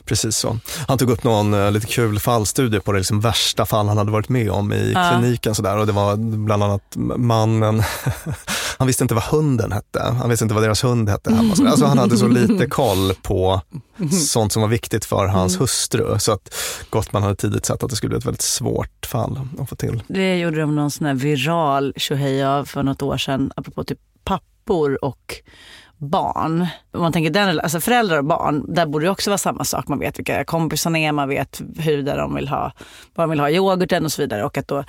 Precis 0.04 0.36
så. 0.36 0.58
Han 0.88 0.98
tog 0.98 1.10
upp 1.10 1.24
någon 1.24 1.54
eh, 1.54 1.70
lite 1.70 1.86
kul 1.86 2.18
fallstudie 2.18 2.80
på 2.80 2.92
det 2.92 2.98
liksom 2.98 3.20
värsta 3.20 3.66
fall 3.66 3.88
han 3.88 3.96
hade 3.98 4.10
varit 4.10 4.28
med 4.28 4.50
om 4.50 4.72
i 4.72 4.92
Ja. 4.94 5.10
kliniken. 5.10 5.54
Sådär. 5.54 5.76
Och 5.78 5.86
det 5.86 5.92
var 5.92 6.16
bland 6.44 6.62
annat 6.62 6.82
mannen, 7.16 7.82
han 8.78 8.86
visste 8.86 9.04
inte 9.04 9.14
vad 9.14 9.24
hunden 9.24 9.72
hette. 9.72 10.02
Han 10.20 10.30
visste 10.30 10.44
inte 10.44 10.54
vad 10.54 10.62
deras 10.64 10.84
hund 10.84 11.08
hette 11.08 11.34
hemma. 11.34 11.56
sådär. 11.56 11.70
Alltså 11.70 11.86
han 11.86 11.98
hade 11.98 12.16
så 12.16 12.28
lite 12.28 12.66
koll 12.66 13.12
på 13.22 13.60
sånt 14.28 14.52
som 14.52 14.62
var 14.62 14.68
viktigt 14.68 15.04
för 15.04 15.26
hans 15.26 15.60
hustru. 15.60 16.18
Så 16.18 16.32
att 16.32 16.54
Gottman 16.90 17.22
hade 17.22 17.36
tidigt 17.36 17.66
sett 17.66 17.82
att 17.82 17.90
det 17.90 17.96
skulle 17.96 18.08
bli 18.08 18.18
ett 18.18 18.26
väldigt 18.26 18.42
svårt 18.42 19.06
fall 19.06 19.40
att 19.58 19.68
få 19.68 19.76
till. 19.76 20.02
Det 20.08 20.38
gjorde 20.38 20.60
de 20.60 20.76
någon 20.76 20.90
sån 20.90 21.06
här 21.06 21.14
viral 21.14 21.92
tjohej 21.96 22.44
av 22.44 22.64
för 22.64 22.82
något 22.82 23.02
år 23.02 23.16
sedan, 23.18 23.52
apropå 23.56 23.84
typ 23.84 23.98
pappor 24.24 25.04
och 25.04 25.34
barn. 26.02 26.66
Om 26.92 27.00
man 27.00 27.12
tänker 27.12 27.30
den, 27.30 27.60
alltså 27.60 27.80
föräldrar 27.80 28.18
och 28.18 28.24
barn, 28.24 28.74
där 28.74 28.86
borde 28.86 29.04
det 29.04 29.10
också 29.10 29.30
vara 29.30 29.38
samma 29.38 29.64
sak. 29.64 29.88
Man 29.88 29.98
vet 29.98 30.18
vilka 30.18 30.44
kompisarna 30.44 30.98
är, 30.98 31.12
man 31.12 31.28
vet 31.28 31.62
hur 31.78 32.02
där 32.02 32.16
de 32.16 32.34
vill 32.34 32.48
ha, 32.48 32.72
vad 33.14 33.24
de 33.24 33.30
vill 33.30 33.40
ha 33.40 33.50
i 33.50 33.54
yoghurten 33.54 34.04
och 34.04 34.12
så 34.12 34.22
vidare. 34.22 34.44
Och 34.44 34.58
att 34.58 34.68
då 34.68 34.84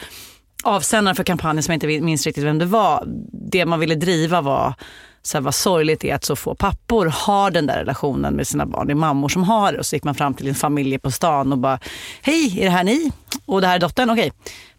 avsändaren 0.63 1.15
för 1.15 1.23
kampanjen, 1.23 1.63
som 1.63 1.71
jag 1.71 1.75
inte 1.75 2.05
minns 2.05 2.25
riktigt 2.25 2.43
vem 2.43 2.59
det 2.59 2.65
var, 2.65 3.03
det 3.31 3.65
man 3.65 3.79
ville 3.79 3.95
driva 3.95 4.41
var 4.41 4.73
så 5.21 5.37
här, 5.37 5.41
vad 5.43 5.55
sorgligt 5.55 5.99
det 5.99 6.09
är 6.09 6.15
att 6.15 6.25
så 6.25 6.35
få 6.35 6.55
pappor 6.55 7.05
har 7.05 7.51
den 7.51 7.65
där 7.65 7.77
relationen 7.77 8.33
med 8.33 8.47
sina 8.47 8.65
barn. 8.65 8.87
Det 8.87 8.93
är 8.93 8.95
mammor 8.95 9.29
som 9.29 9.43
har 9.43 9.71
det. 9.71 9.79
Och 9.79 9.85
så 9.85 9.95
gick 9.95 10.03
man 10.03 10.15
fram 10.15 10.33
till 10.33 10.47
en 10.47 10.55
familj 10.55 10.99
på 10.99 11.11
stan 11.11 11.51
och 11.51 11.57
bara, 11.57 11.79
hej, 12.21 12.59
är 12.59 12.63
det 12.63 12.69
här 12.69 12.83
ni? 12.83 13.11
Och 13.45 13.61
det 13.61 13.67
här 13.67 13.75
är 13.75 13.79
dottern? 13.79 14.09
Okej. 14.09 14.31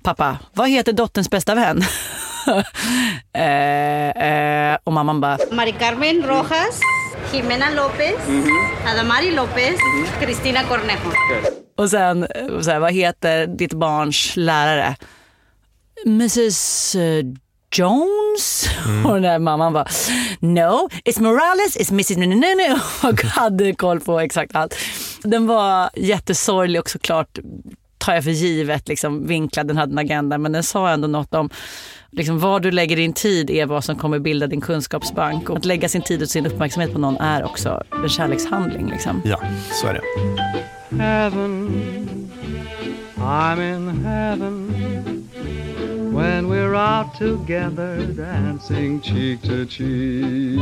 Pappa, 0.03 0.39
vad 0.53 0.71
heter 0.71 0.93
dotterns 0.93 1.31
bästa 1.31 1.55
vän? 1.55 1.83
eh, 3.33 4.09
eh, 4.09 4.79
och 4.85 4.93
mamman 4.93 5.21
bara, 5.21 5.39
Mari 5.53 5.73
Carmen 5.73 6.23
Rojas, 6.23 6.81
Jimena 7.33 7.67
López, 7.71 8.15
Adamari 8.87 9.31
López, 9.31 9.77
Cristina 10.21 10.63
Cornejo. 10.63 11.13
Och 11.77 11.91
sen, 11.91 12.27
så 12.63 12.71
här, 12.71 12.79
vad 12.79 12.93
heter 12.93 13.47
ditt 13.47 13.73
barns 13.73 14.37
lärare? 14.37 14.97
Mrs 16.07 16.95
eh, 16.95 17.25
Jones? 17.77 18.71
Och 19.05 19.13
den 19.13 19.23
där 19.23 19.39
mamman 19.39 19.73
bara, 19.73 19.87
no, 20.41 20.89
it's 21.05 21.23
Morales, 21.23 21.77
it's 21.77 21.93
Mrs. 21.93 22.17
Nunu 22.17 22.81
och 23.03 23.23
hade 23.23 23.75
koll 23.75 24.01
på 24.01 24.21
exakt 24.21 24.57
allt. 24.57 24.77
Den 25.23 25.47
var 25.47 25.91
jättesorglig 25.95 26.81
och 26.81 26.91
såklart 26.91 27.39
tar 27.99 28.15
jag 28.15 28.25
för 28.25 28.31
givet 28.31 28.89
liksom, 28.89 29.27
vinklad, 29.27 29.67
den 29.67 29.77
hade 29.77 29.93
en 29.93 29.99
agenda 29.99 30.39
men 30.39 30.53
den 30.53 30.63
sa 30.63 30.89
ändå 30.89 31.09
något 31.09 31.35
om 31.35 31.51
liksom, 32.17 32.39
var 32.39 32.61
du 32.61 32.71
lägger 32.71 32.97
din 32.97 33.13
tid 33.13 33.51
är 33.51 33.67
vad 33.67 33.85
som 33.85 33.97
kommer 33.97 34.19
bilda 34.19 34.47
din 34.47 34.61
kunskapsbank. 34.61 35.51
Och 35.51 35.57
att 35.57 35.65
lägga 35.65 35.89
sin 35.89 36.03
tid 36.03 36.23
och 36.23 36.29
sin 36.29 36.47
uppmärksamhet 36.47 36.93
på 36.93 36.99
någon 36.99 37.17
är 37.17 37.45
också 37.45 37.83
en 38.03 38.09
kärlekshandling. 38.09 38.91
Liksom. 38.91 39.23
Ja, 39.25 39.41
så 39.73 39.87
är 39.87 39.95
det. 39.95 40.01
heaven. 41.03 42.31
I'm 43.17 43.59
in 43.61 44.05
heaven 44.05 44.69
when 46.15 46.49
we're 46.49 46.75
out 46.75 47.15
together 47.19 48.03
dancing 48.17 49.01
cheek 49.01 49.43
to 49.43 49.67
cheek. 49.69 50.61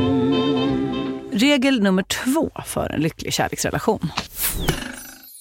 Regel 1.32 1.82
nummer 1.82 2.02
två 2.02 2.50
för 2.66 2.90
en 2.90 3.00
lycklig 3.00 3.32
kärleksrelation. 3.32 4.10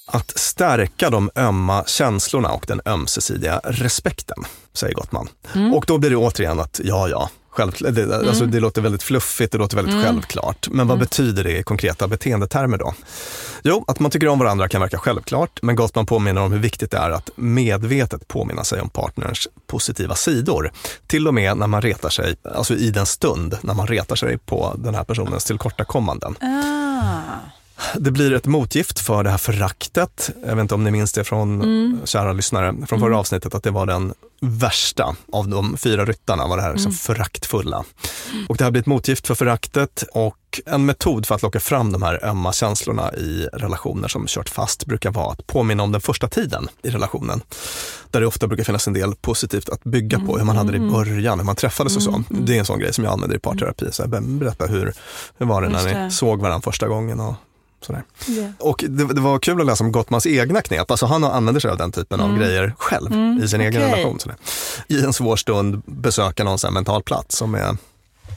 Att 0.08 0.39
stärka 0.39 1.10
de 1.10 1.30
ömma 1.36 1.84
känslorna 1.88 2.50
och 2.51 2.65
den 2.68 2.82
ömsesidiga 2.86 3.62
respekten, 3.63 4.44
säger 4.74 4.94
Gottman. 4.94 5.28
Och 5.74 5.86
då 5.88 5.98
blir 5.98 6.10
det 6.10 6.16
återigen 6.16 6.60
att, 6.60 6.80
ja, 6.84 7.08
ja, 7.08 7.30
självklart. 7.50 7.96
Det, 7.96 8.16
alltså, 8.16 8.46
det 8.46 8.60
låter 8.60 8.82
väldigt 8.82 9.04
fluffigt, 9.04 9.51
det 9.51 9.58
låter 9.58 9.75
väldigt 9.75 10.04
självklart. 10.04 10.68
Men 10.72 10.88
vad 10.88 11.00
betyder 11.00 11.44
det 11.44 11.58
i 11.58 11.63
konkreta 11.63 12.08
beteendetermer 12.08 12.78
då? 12.78 12.94
Jo, 13.63 13.86
att 13.88 14.00
man 14.00 14.12
tycker 14.12 14.28
om 14.28 14.40
varandra 14.40 14.68
kan 14.68 14.82
verka 14.82 14.98
självklart, 14.98 15.60
men 15.62 15.75
Gottman 15.75 16.06
påminner 16.06 16.42
om 16.42 16.51
hur 16.51 16.60
viktigt 16.60 16.92
det 16.92 16.98
är 16.98 17.12
att 17.12 17.30
medvetet 17.36 18.28
påminna 18.28 18.63
sig 18.63 18.82
om 18.82 18.90
partners 18.90 19.48
positiva 19.68 20.16
sidor. 20.16 20.72
Till 21.08 21.28
och 21.28 21.34
med 21.34 21.58
när 21.58 21.68
man 21.68 21.82
retar 21.82 22.10
sig, 22.10 22.36
alltså 22.56 22.75
i 22.75 22.92
den 22.92 23.06
stund 23.06 23.58
när 23.62 23.74
man 23.74 23.88
retar 23.88 24.16
sig 24.16 24.38
på 24.38 24.75
den 24.78 24.96
här 24.96 25.04
personens 25.04 25.46
tillkortakommanden. 25.46 26.36
Det 27.96 28.12
blir 28.12 28.34
ett 28.34 28.46
motgift 28.46 29.00
för 29.00 29.24
det 29.24 29.30
här 29.30 29.38
föraktet. 29.38 30.30
Jag 30.46 30.56
vet 30.56 30.62
inte 30.62 30.75
om 30.75 30.84
ni 30.84 30.92
minns 30.92 31.13
det 31.13 31.24
från, 31.24 32.01
kära 32.06 32.34
lyssnare, 32.34 32.75
från 32.88 33.00
förra 33.00 33.18
avsnittet, 33.18 33.56
att 33.56 33.63
det 33.63 33.72
var 33.72 33.86
den 33.86 34.13
värsta 34.42 35.16
av 35.32 35.48
de 35.48 35.78
fyra 35.78 36.06
ryttarna, 36.06 36.48
var 36.48 36.58
det 36.58 36.64
här 36.64 36.74
liksom 36.74 36.92
föraktfulla. 36.92 37.84
Och 38.50 38.58
det 38.58 38.64
här 38.64 38.72
blir 38.72 38.82
ett 38.82 38.88
motgift 38.88 39.28
för 39.28 39.36
föraktet 39.36 40.04
och 40.12 40.62
en 40.66 40.86
metod 40.86 41.26
för 41.26 41.36
att 41.36 41.42
locka 41.42 41.60
fram 41.60 41.92
de 41.92 42.02
här 42.02 42.26
ömma 42.26 42.54
känslorna 42.54 43.14
i 43.14 43.48
relationer 43.54 44.08
som 44.08 44.28
kört 44.28 44.50
fast 44.50 44.86
brukar 44.86 45.12
vara 45.12 45.32
att 45.32 45.48
påminna 45.48 45.84
om 45.84 45.92
den 45.92 46.02
första 46.02 46.28
tiden 46.28 46.68
i 46.84 46.90
relationen. 46.90 47.42
Där 48.12 48.22
det 48.22 48.28
ofta 48.28 48.48
brukar 48.48 48.64
finnas 48.64 48.88
en 48.88 48.94
del 48.94 49.16
positivt 49.16 49.70
att 49.70 49.84
bygga 49.84 50.20
på, 50.20 50.38
hur 50.38 50.46
man 50.46 50.58
hade 50.58 50.72
det 50.72 50.78
i 50.78 50.90
början, 50.90 51.40
hur 51.40 51.46
man 51.46 51.56
träffades 51.56 51.96
och 51.96 52.04
så. 52.04 52.24
Det 52.30 52.56
är 52.56 52.60
en 52.60 52.66
sån 52.66 52.80
grej 52.80 52.94
som 52.94 53.04
jag 53.04 53.14
använder 53.14 53.38
i 53.38 53.40
parterapi. 53.40 53.86
Så 53.92 54.04
här, 54.04 54.22
berätta 54.22 54.66
hur, 54.66 54.94
hur 55.38 55.46
var 55.46 55.62
det 55.62 55.70
när 55.70 56.06
ni 56.06 56.12
såg 56.12 56.42
varandra 56.42 56.62
första 56.62 56.88
gången 56.88 57.20
och 57.20 57.36
sådär. 57.86 58.04
Och 58.60 58.84
det, 58.90 59.14
det 59.14 59.22
var 59.22 59.40
kul 59.40 59.60
att 59.62 59.66
läsa 59.68 59.84
om 59.84 59.92
Gottmans 59.92 60.26
egna 60.28 60.62
knep. 60.62 60.92
Alltså 60.92 61.06
han 61.06 61.24
använder 61.24 61.62
sig 61.62 61.72
av 61.72 61.78
den 61.78 61.92
typen 61.92 62.20
av 62.22 62.38
grejer 62.38 62.74
själv 62.78 63.12
i 63.44 63.48
sin 63.48 63.62
egen 63.62 63.82
okej. 63.82 63.92
relation. 63.94 64.20
Sådär. 64.20 64.38
I 64.88 65.04
en 65.04 65.14
svår 65.14 65.36
stund 65.36 65.82
besöka 65.86 66.44
någon 66.44 66.60
sån 66.60 66.74
mental 66.74 67.04
plats 67.04 67.38
som 67.38 67.56
är 67.56 67.78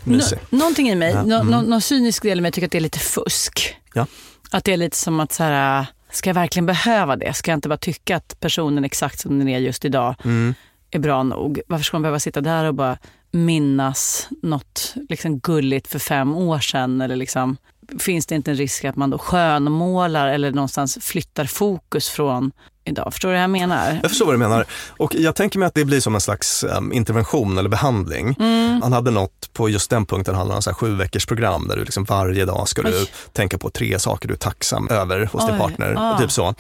mysig. 0.04 0.38
Nå- 0.50 0.58
någonting 0.58 0.88
i 0.90 0.94
mig, 0.94 1.12
Ja, 1.12 1.22
nå- 1.22 1.36
mm. 1.40 1.46
nå- 1.50 1.62
någon 1.62 1.80
cynisk 1.80 2.22
del 2.22 2.38
i 2.38 2.40
mig 2.40 2.52
tycker 2.52 2.66
att 2.68 2.72
det 2.72 2.78
är 2.78 2.80
lite 2.80 2.98
fusk. 2.98 3.76
Ja. 3.94 4.06
Att 4.50 4.64
det 4.64 4.72
är 4.72 4.76
lite 4.76 4.96
som 4.96 5.20
att 5.20 5.32
så 5.32 5.42
här, 5.42 5.86
ska 6.12 6.30
jag 6.30 6.34
verkligen 6.34 6.66
behöva 6.66 7.16
det? 7.16 7.34
Ska 7.34 7.50
jag 7.50 7.56
inte 7.56 7.68
bara 7.68 7.76
tycka 7.78 8.16
att 8.16 8.36
personen 8.40 8.84
exakt 8.84 9.20
som 9.20 9.38
den 9.38 9.48
är 9.48 9.58
just 9.58 9.84
idag 9.84 10.14
Mm. 10.24 10.54
är 10.90 10.98
bra 10.98 11.22
nog? 11.22 11.60
Varför 11.68 11.84
ska 11.84 11.94
man 11.96 12.02
behöva 12.02 12.18
sitta 12.20 12.40
där 12.40 12.64
och 12.64 12.74
bara 12.74 12.98
minnas 13.30 14.28
något 14.42 14.94
liksom 15.08 15.38
gulligt 15.38 15.88
för 15.88 15.98
fem 15.98 16.34
år 16.34 16.58
sedan? 16.58 17.00
Eller 17.00 17.16
liksom, 17.16 17.56
finns 17.98 18.26
det 18.26 18.34
inte 18.34 18.50
en 18.50 18.56
risk 18.56 18.84
att 18.84 18.96
man 18.96 19.10
då 19.10 19.18
skönmålar 19.18 20.28
eller 20.28 20.52
någonstans 20.52 20.98
flyttar 21.00 21.44
fokus 21.44 22.08
från 22.08 22.52
idag? 22.84 23.12
Förstår 23.12 23.28
du 23.28 23.34
vad 23.34 23.42
jag 23.42 23.50
menar? 23.50 23.98
Jag 24.02 24.10
förstår 24.10 24.26
vad 24.26 24.34
du 24.34 24.38
menar. 24.38 24.64
Och 24.88 25.14
jag 25.14 25.34
tänker 25.34 25.58
mig 25.58 25.66
att 25.66 25.74
det 25.74 25.84
blir 25.84 26.00
som 26.00 26.14
en 26.14 26.20
slags 26.20 26.64
em, 26.64 26.92
intervention 26.92 27.58
eller 27.58 27.68
behandling. 27.68 28.36
Mm. 28.38 28.82
Han 28.82 28.92
hade 28.92 29.10
något 29.10 29.52
på 29.52 29.68
just 29.68 29.90
den 29.90 30.06
punkten, 30.06 30.34
han 30.34 30.50
hade 30.50 30.62
en 30.70 30.74
sju 30.74 30.96
veckors 30.96 31.26
program 31.26 31.68
där 31.68 31.76
du 31.76 31.84
liksom 31.84 32.04
varje 32.04 32.44
dag 32.44 32.68
ska 32.68 32.82
du 32.82 33.06
tänka 33.32 33.58
på 33.58 33.70
tre 33.70 33.98
saker 33.98 34.28
du 34.28 34.34
är 34.34 34.38
tacksam 34.38 34.88
över 34.88 35.28
hos 35.32 35.46
din 35.46 35.54
Oj, 35.54 35.60
partner. 35.60 35.94
ah, 35.98 36.18
Typ 36.18 36.30
så. 36.30 36.44
Wow. 36.44 36.54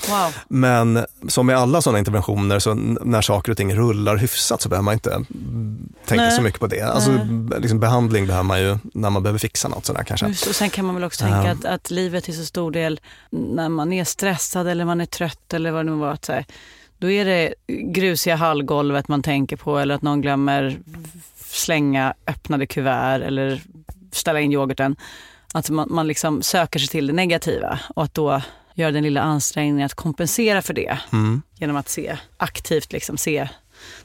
Men 0.48 1.04
som 1.28 1.46
med 1.46 1.56
alla 1.56 1.82
sådana 1.82 1.98
interventioner, 1.98 2.58
så 2.58 2.74
när 2.74 3.22
saker 3.22 3.50
och 3.52 3.56
ting 3.56 3.74
rullar 3.74 4.16
hyfsat 4.16 4.62
så 4.62 4.68
behöver 4.68 4.84
man 4.84 4.94
inte 4.94 5.10
tänka 6.06 6.24
Nej. 6.24 6.36
så 6.36 6.42
mycket 6.42 6.60
på 6.60 6.66
det. 6.66 6.80
Alltså, 6.82 7.18
liksom 7.58 7.80
behandling 7.80 8.26
behöver 8.26 8.44
man 8.44 8.60
ju 8.60 8.78
när 8.94 9.10
man 9.10 9.22
behöver 9.22 9.38
fixa 9.38 9.68
något 9.68 9.86
sådär 9.86 10.04
kanske. 10.04 10.26
Just, 10.26 10.46
och 10.46 10.54
sen 10.56 10.70
kan 10.70 10.84
man 10.84 10.94
väl 10.94 11.04
också 11.04 11.24
tänka 11.24 11.50
att, 11.50 11.64
att 11.64 11.90
livet 11.90 12.24
till 12.24 12.36
så 12.36 12.44
stor 12.44 12.70
del, 12.70 13.00
när 13.30 13.68
man 13.68 13.92
är 13.92 14.04
stressad 14.04 14.68
eller 14.68 14.84
man 14.84 15.00
är 15.00 15.06
trött 15.06 15.54
eller 15.54 15.70
vad 15.70 15.86
det 15.86 15.90
nu 15.90 15.96
var, 15.98 16.13
att 16.14 16.24
så 16.24 16.32
här, 16.32 16.44
då 16.98 17.10
är 17.10 17.24
det 17.24 17.54
grusiga 17.68 18.36
hallgolvet 18.36 19.08
man 19.08 19.22
tänker 19.22 19.56
på 19.56 19.78
eller 19.78 19.94
att 19.94 20.02
någon 20.02 20.20
glömmer 20.20 20.78
slänga 21.36 22.14
öppnade 22.26 22.66
kuvert 22.66 23.20
eller 23.20 23.60
ställa 24.12 24.40
in 24.40 24.52
yoghurten. 24.52 24.96
Att 25.54 25.70
man, 25.70 25.88
man 25.90 26.06
liksom 26.06 26.42
söker 26.42 26.78
sig 26.78 26.88
till 26.88 27.06
det 27.06 27.12
negativa 27.12 27.80
och 27.94 28.04
att 28.04 28.14
då 28.14 28.42
göra 28.74 28.90
den 28.90 29.02
lilla 29.02 29.20
ansträngningen 29.20 29.86
att 29.86 29.94
kompensera 29.94 30.62
för 30.62 30.74
det 30.74 30.98
Mm. 31.12 31.42
genom 31.58 31.76
att 31.76 31.88
se 31.88 32.16
aktivt 32.36 32.92
liksom 32.92 33.16
se 33.16 33.48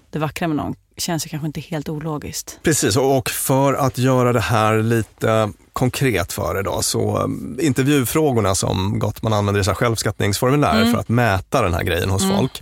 det 0.09 0.19
vackra 0.19 0.47
med 0.47 0.57
någon 0.57 0.75
känns 0.97 1.25
ju 1.25 1.29
kanske 1.29 1.45
inte 1.45 1.61
helt 1.61 1.89
ologiskt. 1.89 2.59
Precis, 2.63 2.97
och 2.97 3.17
och 3.17 3.29
för 3.29 3.73
att 3.73 3.97
göra 3.97 4.33
det 4.33 4.39
här 4.39 4.83
lite 4.83 5.51
konkret 5.79 6.33
för 6.33 6.63
då, 6.63 6.81
så 6.81 7.17
um, 7.17 7.57
intervjufrågorna 7.61 8.55
som 8.55 8.99
Gottman 8.99 9.33
använder 9.33 9.61
i 9.61 9.63
sina 9.63 9.75
självskattningsformulär 9.75 10.81
Mm. 10.81 10.93
för 10.93 10.99
att 10.99 11.09
mäta 11.09 11.61
den 11.61 11.73
här 11.73 11.83
grejen 11.83 12.09
hos 12.09 12.23
folk, 12.37 12.61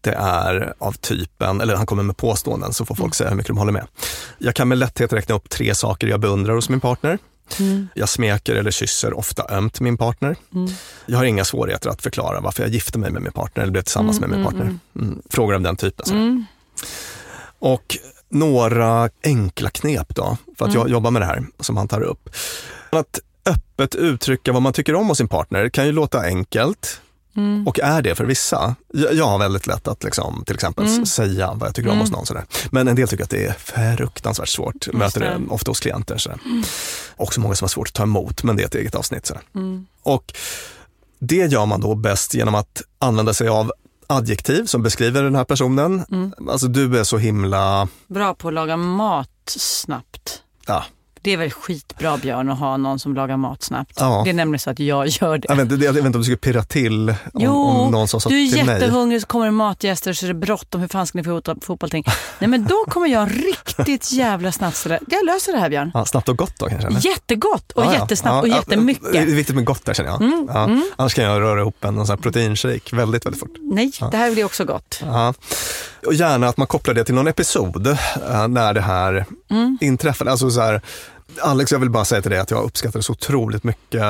det 0.00 0.12
är 0.12 0.74
av 0.78 0.92
typen, 0.92 1.60
eller 1.60 1.76
han 1.76 1.86
kommer 1.86 2.02
med 2.02 2.16
påståenden 2.16 2.72
så 2.72 2.84
får 2.84 2.94
folk 2.94 3.14
säga 3.14 3.30
hur 3.30 3.36
mycket 3.36 3.48
de 3.48 3.58
håller 3.58 3.72
med. 3.72 3.86
Jag 4.38 4.54
kan 4.54 4.68
med 4.68 4.78
lätthet 4.78 5.12
räkna 5.12 5.34
upp 5.34 5.48
tre 5.50 5.74
saker 5.74 6.06
jag 6.06 6.20
beundrar 6.20 6.54
hos 6.54 6.68
min 6.68 6.80
partner. 6.80 7.18
Jag 7.94 8.08
smeker 8.08 8.54
eller 8.54 8.70
kysser 8.70 9.18
ofta 9.18 9.46
ömt 9.50 9.80
min 9.80 9.96
partner. 9.96 10.36
Jag 11.06 11.18
har 11.18 11.24
inga 11.24 11.44
svårigheter 11.44 11.90
att 11.90 12.02
förklara 12.02 12.40
varför 12.40 12.62
jag 12.62 12.72
gifte 12.72 12.98
mig 12.98 13.10
med 13.10 13.22
min 13.22 13.32
partner 13.32 13.62
eller 13.62 13.72
blev 13.72 13.82
tillsammans 13.82 14.20
med 14.20 14.30
min 14.30 14.44
partner. 14.44 14.78
Mm. 14.96 15.22
Frågor 15.30 15.54
av 15.54 15.60
den 15.60 15.76
typen. 15.76 16.46
Och 17.58 17.96
några 18.28 19.10
enkla 19.24 19.70
knep 19.70 20.14
då, 20.14 20.36
för 20.58 20.66
att 20.66 20.74
jag 20.74 20.88
jobbar 20.88 21.10
med 21.10 21.22
det 21.22 21.26
här 21.26 21.46
som 21.60 21.76
han 21.76 21.88
tar 21.88 22.00
upp. 22.00 22.30
Att 22.90 23.20
öppet 23.46 23.94
uttrycka 23.94 24.52
vad 24.52 24.62
man 24.62 24.72
tycker 24.72 24.94
om 24.94 25.08
hos 25.08 25.18
sin 25.18 25.28
partner 25.28 25.68
kan 25.68 25.86
ju 25.86 25.92
låta 25.92 26.20
enkelt. 26.20 27.00
Och 27.66 27.80
är 27.80 28.02
det 28.02 28.14
för 28.14 28.24
vissa. 28.24 28.74
Jag, 28.94 29.14
jag 29.14 29.24
har 29.26 29.38
väldigt 29.38 29.66
lätt 29.66 29.88
att 29.88 30.04
liksom, 30.04 30.42
till 30.46 30.54
exempel 30.54 30.84
s- 30.86 31.10
säga 31.12 31.52
vad 31.54 31.68
jag 31.68 31.74
tycker 31.74 31.90
om 31.90 31.98
hos 31.98 32.10
någon. 32.10 32.26
Sådär. 32.26 32.44
Men 32.70 32.88
en 32.88 32.96
del 32.96 33.08
tycker 33.08 33.24
att 33.24 33.30
det 33.30 33.46
är 33.46 33.52
fruktansvärt 33.96 34.48
svårt. 34.48 34.92
Möter 34.92 35.20
det 35.20 35.40
ofta 35.50 35.70
hos 35.70 35.80
klienter. 35.80 36.18
Sådär. 36.18 36.38
Också 37.16 37.40
många 37.40 37.54
som 37.54 37.64
har 37.64 37.68
svårt 37.68 37.88
att 37.88 37.94
ta 37.94 38.02
emot, 38.02 38.42
men 38.42 38.56
det 38.56 38.62
är 38.62 38.66
ett 38.66 38.74
eget 38.74 38.94
avsnitt. 38.94 39.26
Sådär. 39.26 39.42
Och 40.02 40.32
det 41.18 41.52
gör 41.52 41.66
man 41.66 41.80
då 41.80 41.94
bäst 41.94 42.34
genom 42.34 42.54
att 42.54 42.82
använda 42.98 43.34
sig 43.34 43.48
av 43.48 43.72
adjektiv 44.08 44.64
som 44.64 44.82
beskriver 44.82 45.22
den 45.22 45.34
här 45.34 45.44
personen. 45.44 46.04
Alltså 46.50 46.66
du 46.68 46.98
är 46.98 47.04
så 47.04 47.18
himla, 47.18 47.88
Bra 48.06 48.34
på 48.34 48.48
att 48.48 48.54
laga 48.54 48.76
mat 48.76 49.30
snabbt. 49.46 50.42
ja, 50.66 50.84
Det 51.28 51.32
är 51.32 51.36
väl 51.36 51.50
skitbra 51.50 52.16
Björn 52.16 52.50
att 52.50 52.58
ha 52.58 52.76
någon 52.76 52.98
som 52.98 53.14
lagar 53.14 53.36
mat 53.36 53.62
snabbt. 53.62 53.92
Ja. 54.00 54.20
Det 54.24 54.30
är 54.30 54.34
nämligen 54.34 54.58
så 54.60 54.70
att 54.70 54.78
jag 54.78 55.06
gör 55.08 55.38
det. 55.38 55.46
jag 55.48 55.56
vet, 55.56 55.72
inte- 55.72 55.84
jag 55.84 55.92
vet 55.92 56.04
inte 56.04 56.16
om 56.18 56.20
du 56.20 56.24
skulle 56.24 56.36
pirra 56.36 56.62
till 56.62 57.08
om, 57.10 57.16
Jo, 57.34 57.52
om 57.64 57.90
någon 57.92 58.08
sa 58.08 58.18
du 58.28 58.42
är 58.44 58.52
till 58.52 58.64
mig. 58.66 58.74
jättehungrig 58.80 59.20
så 59.20 59.26
kommer 59.26 59.44
det 59.44 59.50
matgäster 59.52 60.12
så 60.12 60.26
är 60.26 60.28
det 60.28 60.34
bråttom. 60.34 60.80
Hur 60.80 60.88
fan 60.88 61.06
ska 61.06 61.18
ni 61.18 61.24
få 61.24 61.30
ihop 61.30 61.64
fotbollting? 61.64 62.04
Nej 62.38 62.48
men 62.50 62.64
då 62.64 62.84
kommer 62.88 63.06
jag 63.06 63.30
riktigt 63.46 64.12
jävla 64.12 64.52
snabbt 64.52 64.76
sådär. 64.76 64.98
Jag 65.08 65.26
löser 65.26 65.52
det 65.52 65.58
här 65.58 65.68
Björn. 65.70 65.90
Ja, 65.94 66.04
snabbt 66.04 66.28
och 66.28 66.36
gott 66.38 66.54
då 66.58 66.66
kanske? 66.68 66.86
eller? 66.88 67.06
Jättegott 67.06 67.72
och 67.72 67.84
Ja, 67.84 67.92
jättesnabbt 67.94 68.42
och 68.42 68.48
Ja, 68.48 68.52
ja, 68.52 68.56
jättemycket. 68.58 69.02
Mm, 69.04 69.26
Det 69.26 69.32
är 69.32 69.36
viktigt 69.36 69.54
med 69.54 69.64
gott 69.64 69.84
där 69.84 69.94
känner 69.94 70.10
jag. 70.10 70.44
ja. 70.48 70.70
Annars 70.96 71.14
kan 71.14 71.24
jag 71.24 71.40
röra 71.40 71.60
ihop 71.60 71.84
en, 71.84 71.94
någon 71.94 72.06
sån 72.06 72.16
här 72.16 72.22
proteinshake 72.22 72.96
väldigt, 72.96 73.26
väldigt 73.26 73.40
fort. 73.40 73.54
Nej, 73.60 73.90
det 74.10 74.16
här 74.16 74.30
blir 74.32 74.44
också 74.44 74.64
gott. 74.64 75.02
Och 76.06 76.14
gärna 76.14 76.48
att 76.48 76.56
man 76.56 76.66
kopplar 76.66 76.94
det 76.94 77.04
till 77.04 77.14
någon 77.14 77.28
episod 77.28 77.86
eh, 77.86 78.48
när 78.48 78.74
det 78.74 78.80
här 78.80 79.24
Mm. 79.50 79.78
inträffade. 79.80 80.30
Alltså 80.30 80.50
så 80.50 80.60
här, 80.60 80.80
Alex, 81.40 81.72
jag 81.72 81.78
vill 81.78 81.90
bara 81.90 82.04
säga 82.04 82.22
till 82.22 82.30
dig 82.30 82.40
att 82.40 82.50
jag 82.50 82.64
uppskattar 82.64 83.00
så 83.00 83.12
otroligt 83.12 83.64
mycket 83.64 84.02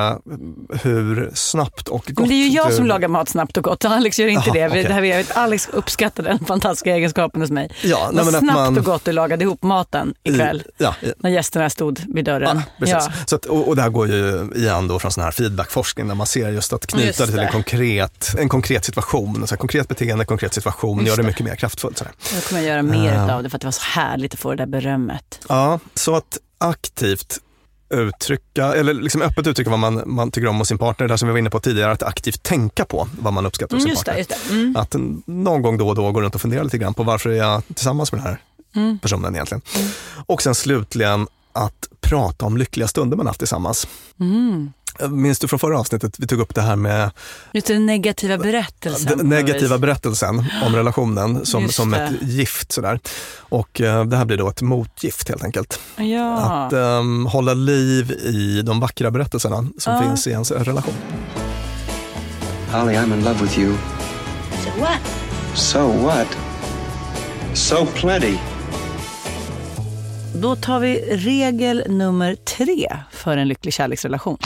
hur 0.82 1.30
snabbt 1.34 1.88
och 1.88 2.04
gott 2.06 2.18
Men 2.18 2.28
det 2.28 2.34
är 2.34 2.44
ju 2.44 2.48
jag 2.48 2.70
du... 2.70 2.74
som 2.76 2.86
lagar 2.86 3.08
mat 3.08 3.28
snabbt 3.28 3.56
och 3.56 3.64
gott. 3.64 3.84
Alex 3.84 4.18
gör 4.18 4.28
inte 4.28 4.42
Jaha, 4.48 4.54
det. 4.54 4.68
okej. 4.68 4.82
det 4.84 4.92
här, 4.94 5.00
vet, 5.00 5.36
Alex 5.36 5.68
uppskattar 5.72 6.22
den 6.22 6.38
fantastiska 6.44 6.94
egenskapen 6.96 7.40
hos 7.40 7.50
mig. 7.50 7.70
Ja, 7.82 8.10
nej, 8.12 8.24
snabbt 8.24 8.44
man- 8.46 8.78
och 8.78 8.84
gott 8.84 9.04
du 9.04 9.12
lagade 9.12 9.44
ihop 9.44 9.62
maten 9.62 10.14
ikväll. 10.22 10.62
Ja, 10.78 10.94
i- 11.02 11.12
När 11.18 11.30
gästerna 11.30 11.70
stod 11.70 12.00
vid 12.14 12.24
dörren. 12.24 12.56
Ja, 12.78 12.86
precis. 12.86 13.08
Så 13.26 13.36
att, 13.36 13.44
och, 13.44 13.68
och 13.68 13.76
det 13.76 13.82
här 13.82 13.88
går 13.90 14.08
ju 14.08 14.50
igen 14.56 14.88
då 14.88 14.98
från 14.98 15.10
sån 15.12 15.24
här 15.24 15.30
feedbackforskning 15.30 16.08
där 16.08 16.14
man 16.14 16.26
ser 16.26 16.50
just 16.50 16.72
att 16.72 16.86
knyta 16.86 17.06
Just 17.06 17.18
det 17.18 17.26
till 17.26 17.38
en 17.38 17.52
konkret, 17.52 18.34
en 18.38 18.48
konkret 18.48 18.84
situation, 18.84 19.46
så 19.46 19.54
här, 19.54 19.58
konkret 19.58 19.88
beteende, 19.88 20.24
konkret 20.24 20.54
situation, 20.54 20.98
Just 20.98 21.08
gör 21.08 21.16
det 21.16 21.22
det. 21.22 21.26
mycket 21.26 21.44
mer 21.46 21.54
kraftfullt. 21.56 21.98
Så 21.98 22.04
här. 22.04 22.12
Jag 22.34 22.44
kommer 22.44 22.62
göra 22.62 22.82
mer 22.82 23.14
Ja. 23.14 23.34
av 23.34 23.42
det 23.42 23.50
för 23.50 23.56
att 23.56 23.60
det 23.62 23.66
var 23.66 23.72
så 23.72 23.82
härligt 24.00 24.34
att 24.34 24.40
få 24.40 24.50
det 24.50 24.56
där 24.56 24.66
berömmet. 24.66 25.40
Ja, 25.48 25.80
så 25.94 26.16
att 26.16 26.38
aktivt 26.58 27.40
uttrycka, 27.94 28.74
eller 28.74 28.94
liksom 28.94 29.22
öppet 29.22 29.46
uttrycka 29.46 29.70
vad 29.70 29.78
man, 29.78 30.02
man 30.06 30.30
tycker 30.30 30.48
om 30.48 30.58
hos 30.58 30.68
sin 30.68 30.78
partner, 30.78 31.08
det 31.08 31.18
som 31.18 31.28
vi 31.28 31.32
var 31.32 31.38
inne 31.38 31.50
på 31.50 31.60
tidigare, 31.60 31.92
att 31.92 32.02
aktivt 32.02 32.42
tänka 32.42 32.84
på 32.84 33.08
vad 33.20 33.32
man 33.32 33.46
uppskattar 33.46 33.76
hos 33.76 33.84
Mm, 33.84 33.96
sin 33.96 34.04
partner. 34.04 34.26
det. 34.48 34.54
Mm. 34.54 34.76
Att 34.76 34.94
någon 35.26 35.62
gång 35.62 35.78
då 35.78 35.88
och 35.88 35.94
då 35.94 36.12
gå 36.12 36.20
runt 36.20 36.34
och 36.34 36.40
fundera 36.40 36.62
lite 36.62 36.78
grann 36.78 36.94
på 36.94 37.02
varför 37.02 37.30
är 37.30 37.34
jag 37.36 37.62
tillsammans 37.66 38.12
med 38.12 38.20
den 38.20 38.26
här 38.28 38.40
Mm. 38.76 38.98
personen 38.98 39.34
egentligen. 39.34 39.62
Och 40.26 40.42
sen 40.42 40.54
slutligen 40.54 41.26
att 41.52 41.88
prata 42.00 42.46
om 42.46 42.56
lyckliga 42.56 42.88
stunder 42.88 43.16
man 43.16 43.26
haft 43.26 43.38
tillsammans. 43.38 43.88
Mm. 44.20 44.72
Minns 45.10 45.38
du 45.38 45.48
från 45.48 45.58
förra 45.58 45.78
avsnittet, 45.78 46.14
vi 46.18 46.26
tog 46.26 46.40
upp 46.40 46.54
det 46.54 46.60
här 46.62 46.76
med 46.76 47.10
Just 47.52 47.66
den 47.66 47.86
negativa 47.86 48.38
berättelsen. 48.38 49.18
den 49.18 49.28
negativa 49.28 49.78
berättelsen 49.78 50.44
om 50.66 50.74
relationen 50.76 51.46
som, 51.46 51.68
som 51.68 51.94
ett 51.94 52.12
gift. 52.22 52.72
Sådär. 52.72 53.00
Och 53.38 53.80
eh, 53.80 54.04
det 54.04 54.16
här 54.16 54.24
blir 54.24 54.36
då 54.36 54.48
ett 54.48 54.62
motgift 54.62 55.28
helt 55.28 55.44
enkelt. 55.44 55.80
Ja. 55.96 56.36
Att 56.38 56.72
ehm, 56.72 57.26
hålla 57.26 57.54
liv 57.54 58.10
i 58.12 58.62
de 58.62 58.80
vackra 58.80 59.10
berättelserna 59.10 59.56
som 59.78 59.92
Ja. 59.94 60.02
finns 60.02 60.26
i 60.26 60.30
ens 60.30 60.50
relation. 60.50 60.94
Holly, 62.72 62.94
I'm 62.94 63.14
in 63.14 63.24
love 63.24 63.40
with 63.42 63.58
you. 63.58 63.74
So 64.64 64.80
what? 64.80 65.00
So 65.54 65.92
what? 66.06 66.26
So 67.54 67.86
plenty. 67.94 68.38
Då 70.40 70.56
tar 70.56 70.80
vi 70.80 71.16
regel 71.16 71.84
nummer 71.88 72.34
tre 72.34 72.96
för 73.10 73.36
en 73.36 73.48
lycklig 73.48 73.74
kärleksrelation. 73.74 74.38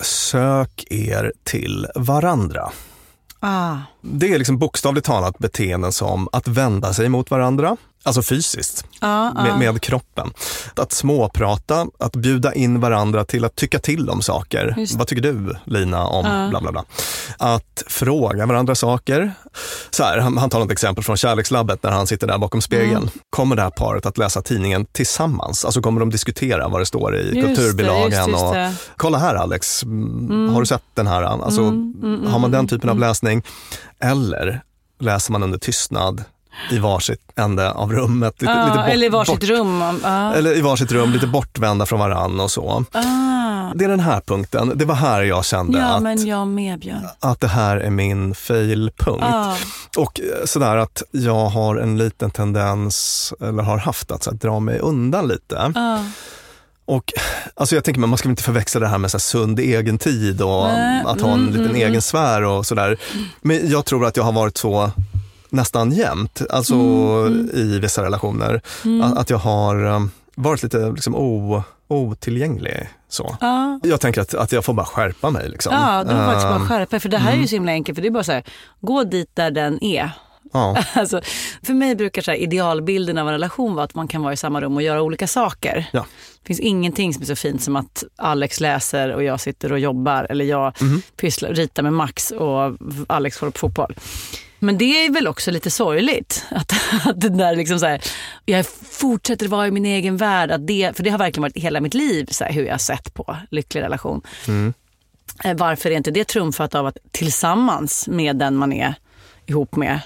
Sök 0.00 0.84
er 0.90 1.32
till 1.44 1.86
varandra. 1.94 2.70
Ah. 3.40 3.76
Det 4.00 4.32
är 4.32 4.38
liksom 4.38 4.58
bokstavligt 4.58 5.06
talat 5.06 5.38
beteenden 5.38 5.92
som 5.92 6.28
att 6.32 6.48
vända 6.48 6.92
sig 6.92 7.08
mot 7.08 7.30
varandra, 7.30 7.76
alltså 8.02 8.22
fysiskt, 8.22 8.84
Ah, 9.00 9.32
ah. 9.36 9.42
med, 9.42 9.58
med 9.58 9.82
kroppen. 9.82 10.30
Att 10.76 10.92
småprata, 10.92 11.86
att 11.98 12.16
bjuda 12.16 12.54
in 12.54 12.80
varandra 12.80 13.24
till 13.24 13.44
att 13.44 13.56
tycka 13.56 13.78
till 13.78 14.10
om 14.10 14.22
saker. 14.22 14.74
Just. 14.78 14.94
Vad 14.94 15.06
tycker 15.06 15.22
du 15.22 15.56
Lina 15.64 16.06
om 16.06 16.26
Ja. 16.26 16.48
bla 16.50 16.60
bla 16.60 16.72
bla. 16.72 16.84
Att 17.38 17.82
fråga 17.86 18.46
varandra 18.46 18.74
saker. 18.74 19.32
Så 19.90 20.02
här, 20.04 20.18
han, 20.18 20.38
han 20.38 20.50
tar 20.50 20.64
ett 20.64 20.70
exempel 20.70 21.04
från 21.04 21.16
kärlekslabbet 21.16 21.82
när 21.82 21.90
han 21.90 22.06
sitter 22.06 22.26
där 22.26 22.38
bakom 22.38 22.62
spegeln. 22.62 22.96
Mm. 22.96 23.08
Kommer 23.30 23.56
det 23.56 23.62
här 23.62 23.70
paret 23.70 24.06
att 24.06 24.18
läsa 24.18 24.42
tidningen 24.42 24.86
tillsammans? 24.86 25.64
Alltså 25.64 25.80
kommer 25.82 26.00
de 26.00 26.10
diskutera 26.10 26.68
vad 26.68 26.80
det 26.80 26.86
står 26.86 27.16
i 27.16 27.22
Just 27.22 27.34
det, 27.34 27.42
kulturbilagan? 27.42 28.30
just, 28.30 28.42
och. 28.42 28.54
Kolla 28.96 29.18
här 29.18 29.34
Alex, 29.34 29.82
mm. 29.82 30.48
har 30.54 30.60
du 30.60 30.66
sett 30.66 30.82
den 30.94 31.06
här? 31.06 31.22
Alltså, 31.22 31.60
Mm, 31.60 31.94
mm, 32.02 32.26
har 32.32 32.38
man 32.38 32.50
den 32.50 32.68
typen 32.68 32.90
av 32.90 32.96
mm. 32.96 33.08
läsning? 33.08 33.42
Eller 34.00 34.62
läser 35.00 35.32
man 35.32 35.42
under 35.42 35.58
tystnad 35.58 36.24
i 36.70 36.78
varsitt 36.78 37.20
ände 37.36 37.72
av 37.72 37.92
rummet? 37.92 38.34
Lite, 38.40 38.52
Ah, 38.52 38.64
lite 38.64 38.78
bort, 38.78 38.88
eller 38.88 39.06
i 39.06 39.08
varsitt 39.08 39.40
bort, 39.40 39.48
rum. 39.48 39.82
Ah. 40.04 40.32
Eller 40.32 40.56
i 40.56 40.60
varsitt 40.60 40.92
rum, 40.92 41.12
lite 41.12 41.26
bortvända 41.26 41.86
från 41.86 41.98
varann 41.98 42.40
och 42.40 42.50
så. 42.50 42.84
Ah. 42.92 43.72
Det 43.74 43.84
är 43.84 43.88
den 43.88 44.00
här 44.00 44.20
punkten, 44.20 44.72
det 44.74 44.84
var 44.84 44.94
här 44.94 45.22
jag 45.22 45.44
kände 45.44 45.78
Ja, 45.78 45.86
att, 45.86 46.02
men 46.02 46.26
jag 46.26 46.48
med 46.48 47.02
att 47.20 47.40
det 47.40 47.48
här 47.48 47.76
är 47.76 47.90
min 47.90 48.34
failpunkt. 48.34 49.24
Ah. 49.24 49.56
Och 49.96 50.20
eh, 50.20 50.44
sådär 50.44 50.76
att 50.76 51.02
jag 51.10 51.46
har 51.46 51.76
en 51.76 51.98
liten 51.98 52.30
tendens, 52.30 53.32
eller 53.40 53.62
har 53.62 53.78
haft, 53.78 54.10
att 54.10 54.22
så 54.22 54.30
här, 54.30 54.38
dra 54.38 54.60
mig 54.60 54.78
undan 54.78 55.28
lite. 55.28 55.72
Ah. 55.74 55.98
Och 56.84 57.12
alltså 57.54 57.74
jag 57.74 57.84
tänker, 57.84 58.00
man 58.00 58.18
ska 58.18 58.28
inte 58.28 58.42
förväxla 58.42 58.80
det 58.80 58.88
här 58.88 58.98
med 58.98 59.10
så 59.10 59.16
här 59.16 59.20
sund 59.20 59.58
egen 59.58 59.98
tid 59.98 60.42
och 60.42 60.62
Nej, 60.62 61.02
att 61.06 61.20
ha 61.20 61.28
en 61.28 61.40
mm, 61.40 61.46
liten 61.46 61.64
mm, 61.64 61.76
egen 61.76 61.88
mm. 61.88 62.00
sfär 62.00 62.42
och 62.42 62.66
sådär. 62.66 62.98
Men 63.40 63.70
jag 63.70 63.84
tror 63.84 64.06
att 64.06 64.16
jag 64.16 64.24
har 64.24 64.32
varit 64.32 64.56
så 64.56 64.90
nästan 65.52 65.92
jämt, 65.92 66.42
alltså 66.50 66.74
Mm, 66.74 67.50
i 67.54 67.78
vissa 67.78 68.02
relationer. 68.04 68.60
Att, 69.02 69.18
att 69.18 69.30
jag 69.30 69.38
har 69.38 69.84
um, 69.84 70.10
varit 70.34 70.62
lite 70.62 70.90
liksom, 70.90 71.14
o, 71.16 71.62
otillgänglig. 71.88 72.88
Så. 73.08 73.36
Ah. 73.40 73.78
Jag 73.82 74.00
tänker 74.00 74.20
att, 74.20 74.34
att 74.34 74.52
jag 74.52 74.64
får 74.64 74.74
bara 74.74 74.86
skärpa 74.86 75.30
mig. 75.30 75.48
Liksom. 75.48 75.72
Ja, 75.74 76.04
du 76.04 76.10
får 76.10 76.16
faktiskt 76.24 76.46
bara 76.48 76.56
Ehm, 76.56 76.66
skärpa 76.66 77.00
För 77.00 77.08
det 77.08 77.18
här 77.18 77.32
är 77.32 77.36
ju 77.36 77.46
så 77.48 77.54
himla 77.56 77.72
enkelt. 77.72 77.96
För 77.96 78.02
det 78.02 78.08
är 78.08 78.12
bara 78.12 78.24
så 78.24 78.32
här, 78.32 78.44
gå 78.80 79.04
dit 79.04 79.30
där 79.36 79.50
den 79.50 79.84
är. 79.84 80.10
ja. 80.52 80.76
Alltså, 80.94 81.20
för 81.62 81.72
mig 81.74 81.94
brukar 81.96 82.22
så 82.22 82.30
här, 82.30 82.38
idealbilden 82.38 83.18
av 83.18 83.26
en 83.26 83.32
relation 83.32 83.74
vara 83.74 83.84
att 83.84 83.94
man 83.94 84.08
kan 84.08 84.22
vara 84.22 84.32
i 84.32 84.36
samma 84.36 84.60
rum 84.60 84.76
och 84.76 84.82
göra 84.82 85.02
olika 85.02 85.26
saker. 85.26 85.86
Ja. 85.92 86.06
Det 86.42 86.46
finns 86.46 86.60
ingenting 86.60 87.14
som 87.14 87.22
är 87.22 87.26
så 87.26 87.36
fint 87.36 87.62
som 87.62 87.76
att 87.76 88.04
Alex 88.16 88.60
läser 88.60 89.12
och 89.14 89.22
jag 89.24 89.40
sitter 89.40 89.72
och 89.72 89.78
jobbar. 89.78 90.26
Eller 90.30 90.44
jag 90.44 90.82
Mhm. 90.82 91.02
pysslar, 91.16 91.48
ritar 91.54 91.82
med 91.82 91.92
Max 91.92 92.30
och 92.30 92.76
Alex 93.06 93.38
kollar 93.38 93.50
på 93.50 93.58
fotboll. 93.58 93.94
Men 94.60 94.78
det 94.78 95.04
är 95.06 95.10
väl 95.10 95.26
också 95.28 95.50
lite 95.50 95.70
sorgligt. 95.70 96.46
Att, 96.50 96.72
att 97.06 97.20
det 97.20 97.28
där 97.28 97.56
liksom 97.56 97.78
så 97.78 97.86
här, 97.86 98.02
jag 98.44 98.66
fortsätter 98.90 99.48
vara 99.48 99.66
i 99.66 99.70
min 99.70 99.86
egen 99.86 100.16
värld. 100.16 100.50
Att 100.50 100.66
det, 100.66 100.96
för 100.96 101.02
det 101.02 101.10
har 101.10 101.18
verkligen 101.18 101.42
varit 101.42 101.56
hela 101.56 101.80
mitt 101.80 101.94
liv 101.94 102.26
så 102.30 102.44
här, 102.44 102.52
hur 102.52 102.64
jag 102.64 102.72
har 102.72 102.78
sett 102.78 103.14
på 103.14 103.36
lycklig 103.50 103.80
relation. 103.82 104.22
Eh, 105.44 105.56
Varför 105.56 105.90
är 105.90 105.96
inte 105.96 106.10
det 106.10 106.24
trumfat 106.24 106.74
av 106.74 106.86
att 106.86 106.96
tillsammans 107.10 108.08
med 108.08 108.36
den 108.36 108.56
man 108.56 108.72
är 108.72 108.94
ihop 109.46 109.76
med 109.76 110.00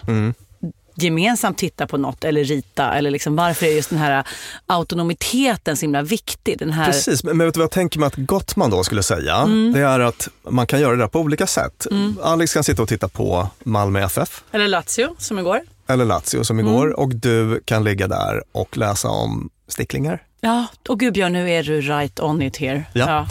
gemensamt 0.95 1.59
titta 1.59 1.87
på 1.87 1.97
något 1.97 2.25
eller 2.25 2.45
rita? 2.45 2.95
Eller 2.95 3.11
liksom, 3.11 3.37
varför 3.37 3.67
är 3.67 3.71
just 3.71 3.91
den 3.91 3.99
här 3.99 4.25
autonomiteten 4.67 5.77
så 5.77 5.81
himla 5.81 6.03
viktig? 6.03 6.59
Den 6.59 6.73
här, 6.73 6.87
Precis, 6.87 7.25
men 7.25 7.39
vet 7.39 7.55
du 7.55 7.59
vad 7.61 7.65
jag 7.65 7.71
tänker 7.71 7.99
mig 7.99 8.07
att 8.07 8.17
Gottman 8.17 8.71
då 8.71 8.85
skulle 8.85 9.03
säga? 9.03 9.37
Mm. 9.37 9.73
Det 9.73 9.81
är 9.81 10.01
att 10.01 10.29
man 10.49 10.67
kan 10.67 10.81
göra 10.81 10.91
det 10.93 11.03
där 11.03 11.09
på 11.09 11.21
olika 11.21 11.47
sätt. 11.47 11.87
Alex 12.23 12.55
kan 12.55 12.65
sitta 12.65 12.83
och 12.83 12.89
titta 12.89 13.09
på 13.09 13.49
Malmö 13.65 14.01
FF 14.05 14.43
Eller 14.53 14.69
Lazio, 14.69 15.15
som 15.19 15.39
igår. 15.39 15.61
eller 15.89 16.05
Lazio 16.05 16.45
som 16.45 16.61
igår 16.61 16.87
Mm. 16.87 16.99
och 16.99 17.15
du 17.15 17.61
kan 17.65 17.85
ligga 17.85 18.09
där 18.09 18.43
och 18.53 18.77
läsa 18.77 19.09
om 19.09 19.51
sticklingar. 19.69 20.23
Ja, 20.41 20.67
och 20.89 21.01
gud 21.01 21.13
Björn, 21.15 21.33
nu 21.33 21.51
är 21.51 21.63
du 21.63 21.81
right 21.81 22.21
on 22.21 22.43
it 22.43 22.57
here. 22.57 22.85
Ja. 22.93 23.29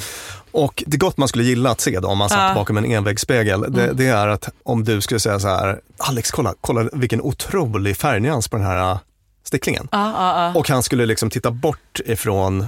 Och 0.54 0.84
det 0.88 0.98
gott 0.98 1.18
man 1.18 1.28
skulle 1.28 1.44
gilla 1.44 1.70
att 1.72 1.82
se 1.82 2.00
då 2.00 2.08
om 2.08 2.18
man 2.18 2.30
satt 2.30 2.38
Ja. 2.38 2.44
Mm. 2.46 2.56
bakom 2.56 2.78
en 2.78 2.86
envägsspegel, 2.86 3.62
det, 3.74 3.94
det 3.94 4.06
är 4.08 4.28
att 4.28 4.50
om 4.64 4.84
du 4.84 5.02
skulle 5.02 5.20
säga 5.20 5.40
så 5.40 5.48
här, 5.48 5.80
Alex 5.98 6.32
kolla, 6.32 6.54
kolla 6.62 6.90
vilken 6.94 7.22
otrolig 7.22 7.98
färgnyans 7.98 8.48
på 8.48 8.58
den 8.58 8.66
här 8.66 8.92
äh, 8.92 8.98
sticklingen. 9.44 9.88
Ja, 9.92 10.12
ja, 10.18 10.44
ja. 10.54 10.60
Och 10.60 10.70
han 10.70 10.84
skulle 10.84 11.06
liksom 11.06 11.30
titta 11.30 11.52
bort 11.52 12.00
ifrån 12.06 12.66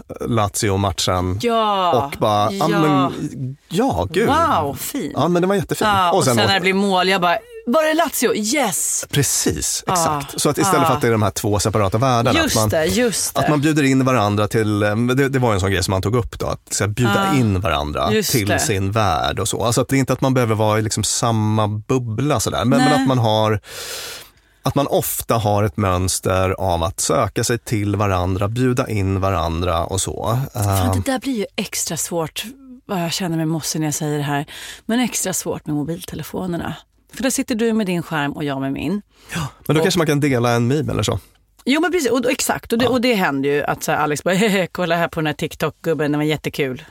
Lazio-matchen 0.60 1.40
Ja, 1.42 2.06
och 2.06 2.20
bara, 2.20 2.52
ja, 2.52 2.68
men, 2.68 3.58
ja 3.70 4.08
gud. 4.12 4.28
Wow, 4.28 4.74
fin. 4.74 5.12
Ja 5.16 5.28
men 5.28 5.42
det 5.42 5.48
var 5.48 5.56
jättefint. 5.56 5.88
Ja, 5.94 6.12
och, 6.12 6.24
sen, 6.24 6.40
åt- 6.40 6.48
när 6.48 6.54
det 6.54 6.60
blir 6.62 6.74
mål, 6.74 7.10
jag 7.10 7.22
bara, 7.22 7.38
var 7.66 7.84
det 7.84 7.94
Lazio? 7.94 8.36
Yes! 8.56 9.06
Precis, 9.10 9.84
Ja, 9.88 9.94
exakt. 9.94 10.42
Så 10.42 10.50
att 10.50 10.58
istället 10.58 10.82
ja. 10.82 10.88
för 10.88 10.96
att 10.96 11.02
det 11.02 11.08
är 11.08 11.12
de 11.12 11.22
här 11.22 11.32
två 11.32 11.60
separata 11.60 11.98
världarna, 11.98 12.40
Just 12.40 12.56
att 12.58 12.62
man, 12.62 12.70
det, 12.70 12.86
just 12.86 13.36
det. 13.36 13.40
att 13.42 13.50
man 13.50 13.62
bjuder 13.62 13.84
in 13.84 14.06
varandra 14.06 14.48
till, 14.48 14.84
eh, 14.84 14.96
det, 14.96 15.30
det 15.30 15.40
var 15.40 15.54
en 15.54 15.60
sån 15.60 15.72
grej 15.72 15.84
som 15.84 15.92
man 15.92 16.02
tog 16.02 16.16
upp 16.16 16.40
då, 16.40 16.46
att 16.48 16.74
så 16.74 16.84
här, 16.84 16.92
bjuda 16.92 17.30
Ja. 17.34 17.40
in 17.40 17.62
varandra 17.62 18.10
till 18.32 18.48
det. 18.48 18.60
sin 18.60 18.92
värld 18.92 19.40
och 19.40 19.48
så. 19.48 19.64
Alltså 19.64 19.82
att 19.82 19.88
det 19.88 19.96
är 19.96 20.00
inte 20.00 20.14
att 20.14 20.22
man 20.22 20.34
behöver 20.34 20.56
vara 20.56 20.80
i 20.80 20.82
liksom 20.82 21.04
samma 21.04 21.68
bubbla 21.68 22.40
sådär, 22.40 22.66
men, 22.66 22.80
men 22.80 23.02
att 23.02 23.08
man 23.08 23.18
har 23.18 23.60
att 24.64 24.76
man 24.76 24.88
ofta 24.88 25.36
har 25.36 25.64
ett 25.64 25.78
mönster 25.78 26.50
av 26.50 26.84
att 26.84 27.00
söka 27.00 27.44
sig 27.44 27.58
till 27.58 27.96
varandra, 27.96 28.48
bjuda 28.48 28.90
in 28.90 29.20
varandra 29.22 29.86
och 29.86 30.02
så. 30.02 30.40
Fan, 30.54 30.66
Eh, 30.88 30.94
det 30.94 31.12
där 31.12 31.20
blir 31.20 31.34
ju 31.38 31.46
extra 31.56 31.98
svårt, 31.98 32.44
vad 32.86 33.02
jag 33.04 33.14
känner 33.14 33.38
mig 33.38 33.46
mossig 33.46 33.80
när 33.80 33.88
jag 33.88 33.94
säger 33.94 34.18
det 34.18 34.24
här, 34.24 34.46
men 34.86 35.00
extra 35.00 35.34
svårt 35.34 35.66
med 35.66 35.76
mobiltelefonerna. 35.76 36.76
För 37.16 37.24
där 37.24 37.30
sitter 37.30 37.56
du 37.56 37.74
med 37.74 37.86
din 37.86 38.04
skärm 38.04 38.32
och 38.32 38.44
jag 38.44 38.62
med 38.62 38.72
min. 38.74 39.02
men 39.68 39.76
då 39.76 39.82
kanske 39.82 39.98
man 39.98 40.08
kan 40.08 40.20
dela 40.20 40.52
en 40.52 40.68
meme 40.68 40.92
eller 40.92 41.04
så. 41.04 41.20
Jo 41.66 41.82
men 41.82 41.92
precis, 41.92 42.12
och, 42.12 42.26
och, 42.26 42.32
exakt. 42.32 42.74
Och 42.74 42.80
det, 42.80 42.88
och 42.88 43.02
det 43.02 43.14
händer 43.14 43.50
ju 43.50 43.64
att 43.64 43.84
så 43.84 43.92
här, 43.92 44.00
Alex 44.00 44.24
bara, 44.24 44.34
hehe, 44.34 44.68
kolla 44.72 44.96
här 44.96 45.08
på 45.08 45.20
den 45.20 45.28
här 45.28 45.34
TikTok-gubben, 45.34 46.12
den 46.12 46.20
var 46.20 46.26
jättekul. 46.26 46.84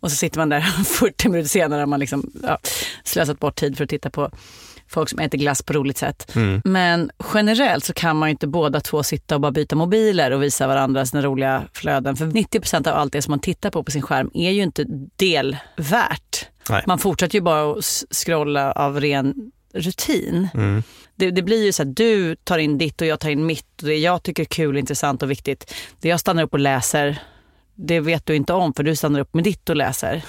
Och 0.00 0.10
så 0.10 0.16
sitter 0.16 0.38
man 0.38 0.48
där 0.48 0.60
40 0.84 1.28
minuter 1.28 1.48
senare 1.48 1.80
har 1.80 1.86
man 1.86 2.00
liksom, 2.00 2.32
ja, 2.42 2.58
slösat 3.04 3.38
bort 3.40 3.56
tid 3.56 3.76
för 3.76 3.84
att 3.84 3.90
titta 3.90 4.10
på 4.10 4.30
folk 4.88 5.08
som 5.08 5.18
äter 5.18 5.38
glass 5.38 5.62
på 5.62 5.72
roligt 5.72 5.98
sätt. 5.98 6.32
Men 6.64 7.10
generellt 7.34 7.84
så 7.84 7.92
kan 7.92 8.16
man 8.16 8.28
ju 8.28 8.30
inte 8.30 8.46
båda 8.46 8.80
två 8.80 9.02
sitta 9.02 9.34
och 9.34 9.40
bara 9.40 9.52
byta 9.52 9.76
mobiler 9.76 10.30
och 10.30 10.42
visa 10.42 10.66
varandra 10.66 11.06
sina 11.06 11.22
roliga 11.22 11.62
flöden. 11.72 12.16
För 12.16 12.26
90% 12.26 12.88
av 12.88 12.96
allt 12.96 13.12
det 13.12 13.22
som 13.22 13.32
man 13.32 13.40
tittar 13.40 13.70
på 13.70 13.84
på 13.84 13.90
sin 13.90 14.02
skärm 14.02 14.30
är 14.34 14.50
ju 14.50 14.62
inte 14.62 14.84
delvärt. 15.16 16.46
Nej. 16.70 16.84
Man 16.86 16.98
fortsätter 16.98 17.34
ju 17.34 17.40
bara 17.40 17.72
att 17.72 17.84
scrolla 18.10 18.72
av 18.72 19.00
ren 19.00 19.34
rutin. 19.74 20.48
Mm. 20.54 20.82
Det, 21.16 21.30
det 21.30 21.42
blir 21.42 21.64
ju 21.64 21.72
så 21.72 21.82
att 21.82 21.96
du 21.96 22.36
tar 22.36 22.58
in 22.58 22.78
ditt 22.78 23.00
och 23.00 23.06
jag 23.06 23.20
tar 23.20 23.28
in 23.30 23.46
mitt. 23.46 23.66
Och 23.82 23.88
det 23.88 23.96
jag 23.96 24.22
tycker 24.22 24.42
är 24.42 24.46
kul, 24.46 24.76
intressant 24.76 25.22
och 25.22 25.30
viktigt. 25.30 25.74
Det 26.00 26.08
jag 26.08 26.20
stannar 26.20 26.42
upp 26.42 26.52
och 26.52 26.58
läser, 26.58 27.22
det 27.74 28.00
vet 28.00 28.26
du 28.26 28.34
inte 28.36 28.52
om 28.52 28.74
för 28.74 28.82
du 28.82 28.96
stannar 28.96 29.20
upp 29.20 29.34
med 29.34 29.44
ditt 29.44 29.68
och 29.68 29.76
läser. 29.76 30.22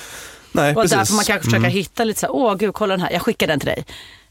Nej, 0.52 0.76
och 0.76 0.82
precis. 0.82 0.98
där 0.98 1.06
får 1.06 1.16
man 1.16 1.26
kanske 1.26 1.44
försöka 1.44 1.58
Mm. 1.58 1.72
hitta 1.72 2.04
lite 2.04 2.20
så 2.20 2.26
här, 2.26 2.34
åh 2.36 2.56
gud 2.56 2.74
kolla 2.74 2.94
den 2.98 3.02
här, 3.02 3.12
jag 3.12 3.22
skickar 3.22 3.48
den 3.48 3.60
till 3.60 3.68
dig. 3.68 3.86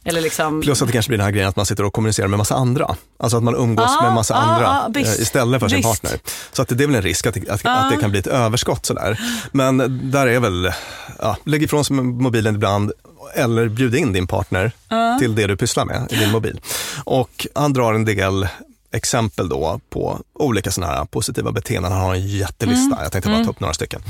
Eller 0.04 0.20
liksom, 0.20 0.60
Plus 0.62 0.82
att 0.82 0.88
det 0.88 0.92
kanske 0.92 1.08
blir 1.10 1.18
den 1.18 1.24
här 1.24 1.32
grejen 1.32 1.48
att 1.48 1.56
man 1.56 1.66
sitter 1.66 1.84
och 1.84 1.92
kommunicerar 1.92 2.28
med 2.28 2.38
massa 2.38 2.54
andra. 2.54 2.96
Alltså 3.18 3.36
att 3.36 3.42
man 3.42 3.54
umgås 3.56 3.90
Ja, 3.98 4.02
med 4.04 4.12
massa 4.14 4.34
ja, 4.34 4.40
andra 4.40 5.00
visst. 5.00 5.16
eh, 5.18 5.22
istället 5.22 5.60
för 5.60 5.68
sin 5.68 5.76
Visst. 5.76 6.02
partner. 6.02 6.20
Så 6.52 6.62
att 6.62 6.68
det 6.68 6.84
är 6.84 6.86
väl 6.86 6.96
en 6.96 7.02
risk 7.02 7.26
att, 7.26 7.34
det- 7.34 7.48
att, 7.50 7.66
att 7.66 7.90
det 7.90 7.96
kan 7.96 8.10
bli 8.10 8.20
ett 8.20 8.26
överskott 8.26 8.86
sådär. 8.86 9.20
Men 9.52 10.00
där 10.10 10.26
är 10.26 10.40
väl, 10.40 10.72
ja, 11.18 11.36
lägg 11.44 11.62
ifrån 11.62 11.84
sig 11.84 11.96
mobilen 11.96 12.54
ibland 12.54 12.92
eller 13.34 13.68
bjud 13.68 13.94
in 13.94 14.12
din 14.12 14.26
partner 14.26 14.72
Ja. 14.88 15.16
till 15.20 15.34
det 15.34 15.46
du 15.46 15.56
pysslar 15.56 15.84
med 15.84 16.06
i 16.10 16.16
din 16.16 16.30
mobil. 16.30 16.60
Och 17.04 17.46
han 17.54 17.72
drar 17.72 17.94
en 17.94 18.04
del 18.04 18.48
exempel 18.92 19.48
då 19.48 19.80
på 19.90 20.20
olika 20.34 20.70
sådana 20.70 20.92
här 20.92 21.04
positiva 21.04 21.52
beteenden. 21.52 21.92
Han 21.92 22.00
har 22.00 22.14
en 22.14 22.26
jättelista, 22.28 22.86
Mm. 22.94 22.98
jag 23.02 23.12
tänkte 23.12 23.28
bara 23.28 23.34
Mm. 23.36 23.46
ta 23.46 23.50
upp 23.50 23.60
några 23.60 23.74
stycken. 23.74 24.02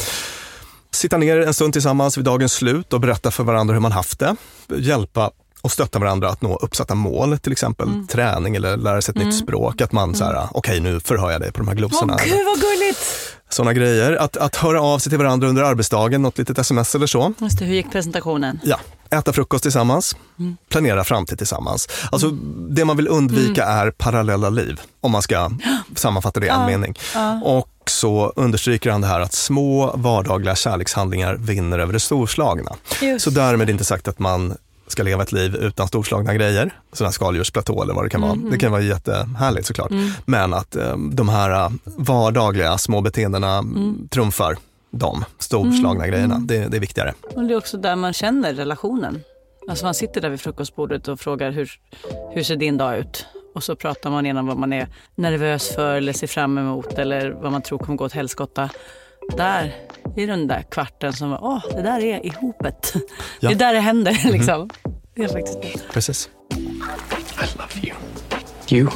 Sitta 0.93 1.17
ner 1.17 1.37
en 1.41 1.55
stund 1.55 1.73
tillsammans 1.73 2.19
vid 2.19 2.25
dagens 2.25 2.53
slut 2.53 2.93
och 2.93 3.01
berätta 3.01 3.31
för 3.31 3.45
varandra 3.45 3.73
hur 3.75 3.81
man 3.81 3.93
haft 3.93 4.19
det. 4.19 4.37
Hjälpa 4.77 5.31
och 5.63 5.73
stötta 5.73 5.99
varandra 5.99 6.29
att 6.29 6.43
nå 6.43 6.57
uppsatta 6.57 6.95
mål, 6.95 7.39
till 7.39 7.53
exempel 7.53 7.89
Mm. 7.89 8.07
träning 8.07 8.57
eller 8.57 8.77
lära 8.77 9.03
sig 9.03 9.13
ett 9.13 9.25
nytt 9.25 9.35
språk. 9.39 9.81
Att 9.81 9.93
man 9.93 10.15
så 10.15 10.25
här, 10.25 10.49
okej 10.53 10.81
nu 10.81 11.01
förhör 11.01 11.31
jag 11.31 11.41
dig 11.41 11.53
på 11.53 11.59
de 11.59 11.69
här 11.69 11.75
åh 11.75 11.79
glosorna. 11.79 12.17
gud 12.25 12.45
vad 12.47 12.61
gulligt. 12.61 12.99
Sådana 13.49 13.73
grejer. 13.73 14.13
Att, 14.17 14.37
att 14.37 14.57
höra 14.57 14.83
av 14.83 14.99
sig 14.99 15.11
till 15.11 15.19
varandra 15.19 15.49
under 15.49 15.63
arbetsdagen, 15.63 16.23
något 16.23 16.39
litet 16.39 16.59
sms 16.59 16.95
eller 16.95 17.07
så. 17.07 17.33
Just 17.39 17.59
det, 17.59 17.65
hur 17.65 17.75
gick 17.75 17.93
presentationen? 17.93 18.61
Ja, 18.63 18.81
äta 19.11 19.33
frukost 19.33 19.63
tillsammans, 19.63 20.17
Mm. 20.39 20.57
planera 20.69 21.05
framtid 21.05 21.39
tillsammans. 21.39 21.89
Alltså 22.13 22.31
det 22.71 22.85
man 22.85 22.97
vill 22.97 23.09
undvika 23.09 23.65
är 23.65 23.91
parallella 23.91 24.51
liv, 24.51 24.81
om 25.01 25.11
man 25.13 25.23
ska 25.23 25.51
sammanfatta 25.97 26.41
det 26.41 26.47
i 26.47 26.49
en 26.49 26.61
Ja, 26.61 26.67
mening. 26.67 26.95
ja. 27.15 27.41
Och 27.45 27.69
så 27.87 28.33
understryker 28.37 28.91
han 28.91 29.01
det 29.01 29.07
här 29.07 29.21
att 29.21 29.33
små 29.33 29.93
vardagliga 29.97 30.57
kärlekshandlingar 30.57 31.35
vinner 31.35 31.79
över 31.79 31.93
det 31.93 32.01
storslagna. 32.01 32.73
Just. 33.03 33.25
Så 33.25 33.31
därmed 33.31 33.71
inte 33.71 33.85
sagt 33.85 34.09
att 34.09 34.19
man 34.19 34.57
ska 34.89 35.03
leva 35.03 35.23
ett 35.23 35.33
liv 35.33 35.55
utan 35.57 35.89
storslagna 35.89 36.35
grejer, 36.35 36.75
sådana 36.93 37.13
skaldjursplatå 37.13 37.83
eller 37.83 37.95
vad 37.95 38.05
det 38.05 38.09
kan 38.11 38.21
vara. 38.21 38.35
Mhm. 38.35 38.51
Det 38.51 38.59
kan 38.59 38.73
vara 38.73 38.83
jättehärligt 38.83 39.67
såklart. 39.67 39.91
Mm. 39.91 40.11
Men 40.25 40.55
att 40.55 40.77
eh, 40.77 40.97
de 40.97 41.29
här 41.29 41.51
eh, 41.51 41.71
vardagliga 41.85 42.79
små 42.79 43.01
beteendena 43.01 43.59
Mm. 43.59 44.09
trumfar 44.11 44.57
de 44.91 45.25
storslagna 45.39 46.07
grejerna. 46.07 46.39
Det, 46.39 46.69
det 46.69 46.77
är 46.77 46.81
viktigare. 46.81 47.15
Och 47.35 47.45
det 47.45 47.55
är 47.55 47.59
också 47.59 47.77
där 47.77 47.97
man 47.97 48.13
känner 48.13 48.55
relationen. 48.55 49.21
Alltså 49.69 49.85
man 49.85 49.95
sitter 49.95 50.21
där 50.21 50.29
vid 50.31 50.41
frukostbordet 50.41 51.09
och 51.09 51.21
frågar 51.21 51.51
hur, 51.51 51.71
hur 52.35 52.43
ser 52.43 52.57
din 52.57 52.77
dag 52.77 52.99
ut? 52.99 53.27
Och 53.55 53.63
så 53.63 53.77
pratar 53.77 54.11
man 54.11 54.27
igenom 54.27 54.47
vad 54.47 54.57
man 54.57 54.73
är 54.73 54.89
nervös 55.15 55.75
för 55.75 55.95
eller 55.97 56.13
ser 56.13 56.27
fram 56.27 56.59
emot 56.59 56.93
eller 56.99 57.31
vad 57.31 57.53
man 57.53 57.63
tror 57.63 57.79
kommer 57.79 57.97
gå 57.97 58.05
åt 58.05 58.13
helskotta. 58.13 58.71
Där, 59.37 59.75
i 60.17 60.27
den 60.27 60.47
där 60.47 60.63
kvarten 60.71 61.13
som 61.13 61.31
var, 61.31 61.39
åh, 61.45 61.65
det 61.77 61.83
där 61.83 62.01
är 62.05 62.27
ihopet. 62.27 62.93
Ja. 63.41 63.49
Det 63.49 63.55
är 63.55 63.59
där 63.59 63.75
det 63.75 63.81
händer 63.81 64.21
Mhm. 64.25 64.33
liksom. 64.33 64.71
Det 65.15 65.23
är 65.23 65.29
faktiskt 65.29 65.63
det. 65.63 65.93
Precis. 65.93 66.31
I 66.57 66.57
love 67.59 67.89
you. 67.89 67.97
You 68.71 68.89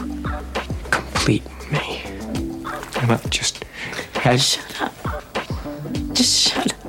complete 0.91 1.51
me. 1.71 1.79
Emma, 3.03 3.19
just 3.33 3.65
had 4.15 4.41
Just 6.13 6.39
shut 6.39 6.73
up. 6.73 6.81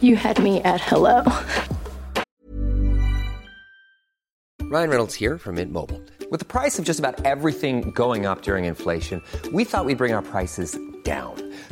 You 0.00 0.16
had 0.16 0.42
me 0.42 0.60
at 0.62 0.80
hello. 0.80 1.24
Ryan 4.62 4.90
Reynolds 4.90 5.14
here 5.14 5.38
from 5.38 5.54
Mint 5.54 5.72
Mobile. 5.72 6.02
With 6.30 6.40
the 6.40 6.46
price 6.46 6.78
of 6.78 6.84
just 6.84 6.98
about 6.98 7.24
everything 7.24 7.90
going 7.92 8.26
up 8.26 8.42
during 8.42 8.64
inflation, 8.64 9.22
we 9.52 9.64
thought 9.64 9.84
we'd 9.84 9.98
bring 9.98 10.12
our 10.12 10.22
prices 10.22 10.76
down. 11.04 11.43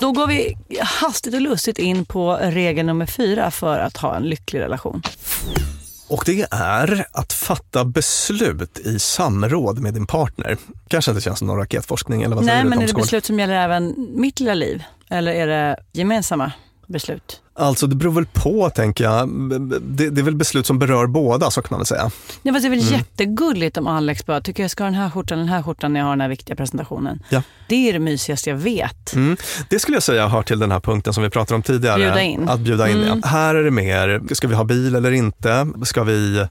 Då 0.00 0.12
går 0.12 0.26
vi 0.26 0.56
hastigt 0.80 1.34
och 1.34 1.40
lustigt 1.40 1.78
in 1.78 2.04
på 2.04 2.38
regel 2.42 2.86
nummer 2.86 3.06
fyra 3.06 3.50
för 3.50 3.78
att 3.78 3.96
ha 3.96 4.16
en 4.16 4.22
lycklig 4.22 4.60
relation. 4.60 5.02
Och 6.08 6.22
det 6.26 6.46
är 6.50 7.06
att 7.12 7.32
fatta 7.32 7.84
beslut 7.84 8.78
i 8.78 8.98
samråd 8.98 9.78
med 9.78 9.94
din 9.94 10.06
partner. 10.06 10.56
Kanske 10.88 11.10
inte 11.10 11.20
känns 11.20 11.38
som 11.38 11.48
någon 11.48 11.58
raketforskning 11.58 12.22
eller 12.22 12.36
vad 12.36 12.44
Nej, 12.44 12.64
men 12.64 12.82
är 12.82 12.86
det 12.86 12.94
beslut 12.94 13.24
som 13.24 13.38
gäller 13.38 13.54
även 13.54 13.94
mitt 14.14 14.40
lilla 14.40 14.54
liv? 14.54 14.82
Eller 15.10 15.32
är 15.32 15.46
det 15.46 15.76
gemensamma 15.92 16.52
beslut? 16.86 17.42
Alltså 17.58 17.86
det 17.86 17.96
beror 17.96 18.12
väl 18.12 18.26
på 18.26 18.70
tänker 18.70 19.04
jag. 19.04 19.28
Det, 19.82 20.10
det 20.10 20.20
är 20.20 20.24
väl 20.24 20.36
beslut 20.36 20.66
som 20.66 20.78
berör 20.78 21.06
båda 21.06 21.50
så 21.50 21.62
kan 21.62 21.68
man 21.70 21.78
väl 21.80 21.86
säga. 21.86 22.10
Det 22.42 22.50
var 22.50 22.60
väl 22.60 22.72
Mm. 22.78 22.84
jättegulligt 22.94 23.76
om 23.76 23.86
Alex 23.86 24.26
bara, 24.26 24.40
tycker 24.40 24.62
jag 24.62 24.70
ska 24.70 24.84
ha 24.84 24.90
den 24.90 25.00
här 25.00 25.10
skjortan, 25.10 25.38
den 25.38 25.48
här 25.48 25.62
skjortan 25.62 25.92
när 25.92 26.00
jag 26.00 26.04
har 26.06 26.12
den 26.12 26.20
här 26.20 26.28
viktiga 26.28 26.56
presentationen. 26.56 27.22
Ja. 27.28 27.42
Det 27.68 27.88
är 27.88 27.92
det 27.92 27.98
mysigaste 27.98 28.50
jag 28.50 28.56
vet. 28.56 29.14
Mm. 29.14 29.36
Det 29.70 29.78
skulle 29.78 29.96
jag 29.96 30.02
säga 30.02 30.28
hör 30.28 30.42
till 30.42 30.58
den 30.58 30.70
här 30.72 30.80
punkten 30.80 31.12
som 31.14 31.22
vi 31.22 31.30
pratade 31.30 31.54
om 31.56 31.62
tidigare. 31.62 31.98
Bjuda 31.98 32.22
in. 32.22 32.48
Att 32.48 32.60
bjuda 32.60 32.88
in 32.88 32.96
Mm. 33.02 33.20
ja. 33.22 33.28
Här 33.28 33.54
är 33.54 33.64
det 33.64 33.70
mer, 33.70 34.34
ska 34.34 34.48
vi 34.48 34.54
ha 34.54 34.64
bil 34.64 34.94
eller 34.94 35.10
inte? 35.10 35.66
Ska 35.84 36.02
vi 36.04 36.46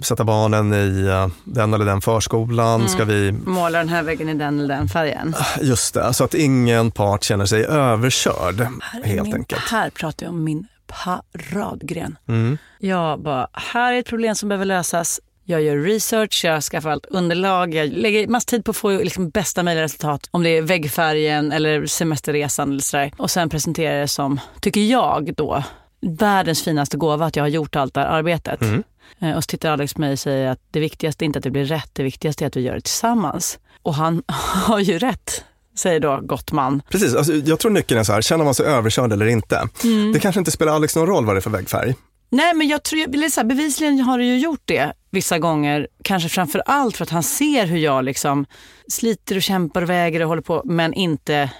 sätta 0.00 0.24
barnen 0.24 0.74
i 0.74 1.06
eh, 1.06 1.28
den 1.44 1.74
eller 1.74 1.84
den 1.84 2.00
förskolan? 2.00 2.74
Mm. 2.74 2.88
Ska 2.88 3.04
vi 3.04 3.32
Måla 3.32 3.78
den 3.78 3.88
här 3.88 4.02
väggen 4.02 4.28
i 4.28 4.34
den 4.34 4.58
eller 4.60 4.76
den 4.76 4.88
färgen. 4.88 5.34
Just 5.62 5.94
det, 5.94 6.14
så 6.14 6.24
att 6.24 6.34
ingen 6.34 6.90
part 6.90 7.22
känner 7.24 7.46
sig 7.46 7.64
överkörd 7.64 8.60
Här, 8.80 9.00
är 9.02 9.06
helt 9.06 9.22
min, 9.26 9.34
enkelt. 9.34 9.62
här 9.70 9.90
pratar 9.90 10.26
jag 10.26 10.32
om 10.34 10.44
min 10.48 10.66
paradgren. 10.86 12.18
Mm. 12.28 12.58
Jag 12.78 13.20
bara, 13.22 13.48
här 13.52 13.92
är 13.92 13.98
ett 13.98 14.06
problem 14.06 14.34
som 14.34 14.48
behöver 14.48 14.64
lösas. 14.64 15.20
Jag 15.44 15.62
gör 15.62 15.76
research, 15.76 16.40
jag 16.44 16.62
skaffar 16.62 16.90
allt 16.90 17.06
underlag, 17.06 17.74
jag 17.74 17.88
lägger 17.88 18.28
massa 18.28 18.44
tid 18.46 18.64
på 18.64 18.70
att 18.70 18.76
få 18.76 18.90
liksom 18.90 19.30
bästa 19.30 19.62
möjliga 19.62 19.84
resultat. 19.84 20.28
Om 20.30 20.42
det 20.42 20.50
är 20.50 20.62
väggfärgen 20.62 21.52
eller 21.52 21.86
semesterresan 21.86 22.70
eller 22.70 22.80
sådär. 22.80 23.12
Och 23.18 23.30
sen 23.30 23.48
presenterar 23.48 23.94
jag 23.94 24.02
det 24.04 24.08
som, 24.08 24.40
tycker 24.60 24.80
jag 24.80 25.34
då, 25.36 25.62
världens 26.00 26.62
finaste 26.64 26.96
gåva 26.96 27.26
att 27.26 27.36
jag 27.36 27.44
har 27.44 27.48
gjort 27.48 27.76
allt 27.76 27.94
det 27.94 28.00
här 28.00 28.06
arbetet. 28.08 28.60
Mm. 28.60 28.82
Eh, 29.20 29.36
Och 29.36 29.44
så 29.44 29.48
tittar 29.48 29.70
Alex 29.70 29.94
på 29.94 30.00
mig 30.00 30.12
och 30.12 30.18
säger 30.18 30.50
att 30.50 30.60
det 30.70 30.80
viktigaste 30.80 31.24
är 31.24 31.26
inte 31.26 31.38
att 31.38 31.42
det 31.42 31.50
blir 31.50 31.64
rätt, 31.64 31.90
det 31.92 32.02
viktigaste 32.02 32.44
är 32.44 32.46
att 32.46 32.56
vi 32.56 32.60
gör 32.60 32.74
det 32.74 32.80
tillsammans. 32.80 33.58
Och 33.82 33.94
han 33.94 34.22
har 34.66 34.78
ju 34.78 34.98
rätt, 34.98 35.44
säger 35.78 36.00
då 36.00 36.20
Gottman. 36.22 36.82
Precis, 36.90 37.14
alltså, 37.14 37.32
jag 37.32 37.58
tror 37.58 37.70
nyckeln 37.70 38.00
är 38.00 38.04
så 38.04 38.12
här, 38.12 38.22
känner 38.22 38.44
man 38.44 38.54
sig 38.54 38.66
överkörd 38.66 39.12
eller 39.12 39.26
inte? 39.26 39.68
Mm. 39.84 40.12
Det 40.12 40.20
kanske 40.20 40.38
inte 40.38 40.50
spelar 40.50 40.72
Alex 40.72 40.96
någon 40.96 41.06
roll 41.06 41.26
vad 41.26 41.34
det 41.34 41.38
är 41.38 41.40
för 41.40 41.50
väggfärg. 41.50 41.94
Nej, 42.30 42.54
men 42.54 42.68
jag 42.68 42.82
tror, 42.82 43.00
eller 43.00 43.28
så 43.28 43.40
här, 43.40 43.48
bevisligen 43.48 44.00
har 44.00 44.18
det 44.18 44.24
ju 44.24 44.38
gjort 44.38 44.62
det 44.64 44.92
vissa 45.10 45.38
gånger. 45.38 45.88
Kanske 46.02 46.28
framför 46.28 46.62
allt 46.66 46.96
för 46.96 47.04
att 47.04 47.10
han 47.10 47.22
ser 47.22 47.66
hur 47.66 47.78
jag 47.78 48.04
liksom 48.04 48.46
sliter 48.88 49.36
och 49.36 49.42
kämpar 49.42 49.82
och 49.82 49.90
väger 49.90 50.22
och 50.22 50.28
håller 50.28 50.42
på, 50.42 50.62
men 50.64 50.94
inte 50.94 51.50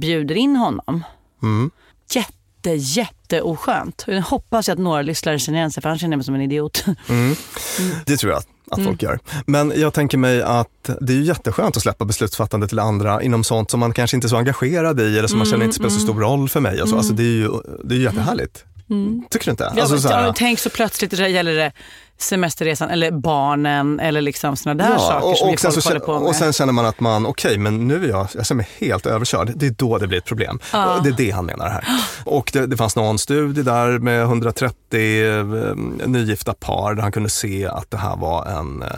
bjuder 0.00 0.34
in 0.34 0.56
honom. 0.56 1.04
Mm. 1.42 1.70
Jätte, 2.10 2.70
jätteoskönt. 2.70 4.04
Jag 4.06 4.22
hoppas 4.22 4.68
att 4.68 4.78
några 4.78 5.02
lyssnare 5.02 5.38
känner 5.38 5.58
igen 5.58 5.70
sig, 5.70 5.82
för 5.82 5.88
han 5.88 5.98
känner 5.98 6.16
mig 6.16 6.24
som 6.24 6.34
en 6.34 6.40
idiot. 6.40 6.84
Mm. 7.08 7.36
Det 8.06 8.16
tror 8.16 8.32
jag 8.32 8.42
att 8.72 8.78
Mm. 8.78 8.90
folk 8.90 9.02
gör. 9.02 9.18
Men 9.46 9.72
jag 9.76 9.94
tänker 9.94 10.18
mig 10.18 10.42
att 10.42 10.90
det 11.00 11.12
är 11.12 11.16
ju 11.16 11.22
jätteskönt 11.22 11.76
att 11.76 11.82
släppa 11.82 12.04
beslutsfattande 12.04 12.68
till 12.68 12.78
andra 12.78 13.22
inom 13.22 13.44
sånt 13.44 13.70
som 13.70 13.80
man 13.80 13.92
kanske 13.92 14.16
inte 14.16 14.26
är 14.26 14.28
så 14.28 14.36
engagerad 14.36 15.00
i 15.00 15.18
eller 15.18 15.28
som 15.28 15.38
man 15.38 15.46
Mm, 15.46 15.50
känner 15.52 15.64
inte 15.64 15.74
spelar 15.76 15.90
så 15.90 15.96
mm. 15.96 16.06
stor 16.08 16.20
roll 16.20 16.48
för 16.48 16.60
mig. 16.60 16.82
Och 16.82 16.88
så. 16.88 16.94
Mm. 16.94 16.98
Alltså, 16.98 17.12
det 17.12 17.22
är 17.22 17.26
ju 17.36 17.48
det 17.84 17.94
är 17.94 17.98
ju 17.98 18.08
jättehärligt. 18.88 19.30
Tycker 19.30 19.44
du 19.46 19.50
inte? 19.50 19.72
Ja, 19.76 19.82
Alltså, 19.82 19.98
så 19.98 20.08
ja, 20.08 20.34
tänk 20.36 20.58
så 20.58 20.70
plötsligt 20.70 21.10
det 21.10 21.28
gäller 21.28 21.54
det 21.54 21.72
semesterresan 22.18 22.90
eller 22.90 23.10
barnen 23.10 24.00
eller 24.00 24.20
liksom 24.20 24.56
sådana 24.56 24.84
där 24.88 24.98
saker 24.98 25.34
som 25.34 25.50
vi 25.50 25.56
sen 25.56 25.72
folk 25.72 25.82
så, 25.82 25.88
håller 25.90 26.00
på 26.00 26.18
med. 26.20 26.28
och 26.28 26.34
sen 26.34 26.52
känner 26.52 26.72
man 26.72 26.86
att 26.86 27.00
man, 27.00 27.26
okej, 27.26 27.58
men 27.58 27.88
nu 27.88 28.04
är 28.04 28.08
jag, 28.08 28.28
jag 28.34 28.46
känner 28.46 28.56
mig 28.56 28.68
helt 28.78 29.06
överkörd. 29.06 29.52
Det 29.56 29.66
är 29.66 29.70
då 29.70 29.98
det 29.98 30.06
blir 30.06 30.18
ett 30.18 30.24
problem. 30.24 30.58
Ja. 30.72 30.96
Och 30.96 31.02
Det 31.02 31.08
är 31.08 31.14
det 31.16 31.30
han 31.30 31.46
menar 31.46 31.68
här. 31.68 31.84
Och 32.24 32.50
det, 32.52 32.66
det 32.66 32.76
fanns 32.76 32.96
någon 32.96 33.18
studie 33.18 33.62
där 33.62 33.98
med 33.98 34.22
130 34.22 34.74
eh, 35.24 35.44
nygifta 36.06 36.54
par 36.54 36.94
där 36.94 37.02
han 37.02 37.12
kunde 37.12 37.28
se 37.30 37.66
att 37.66 37.90
det 37.90 37.96
här 37.96 38.16
var 38.16 38.46
en 38.46 38.82
eh, 38.82 38.88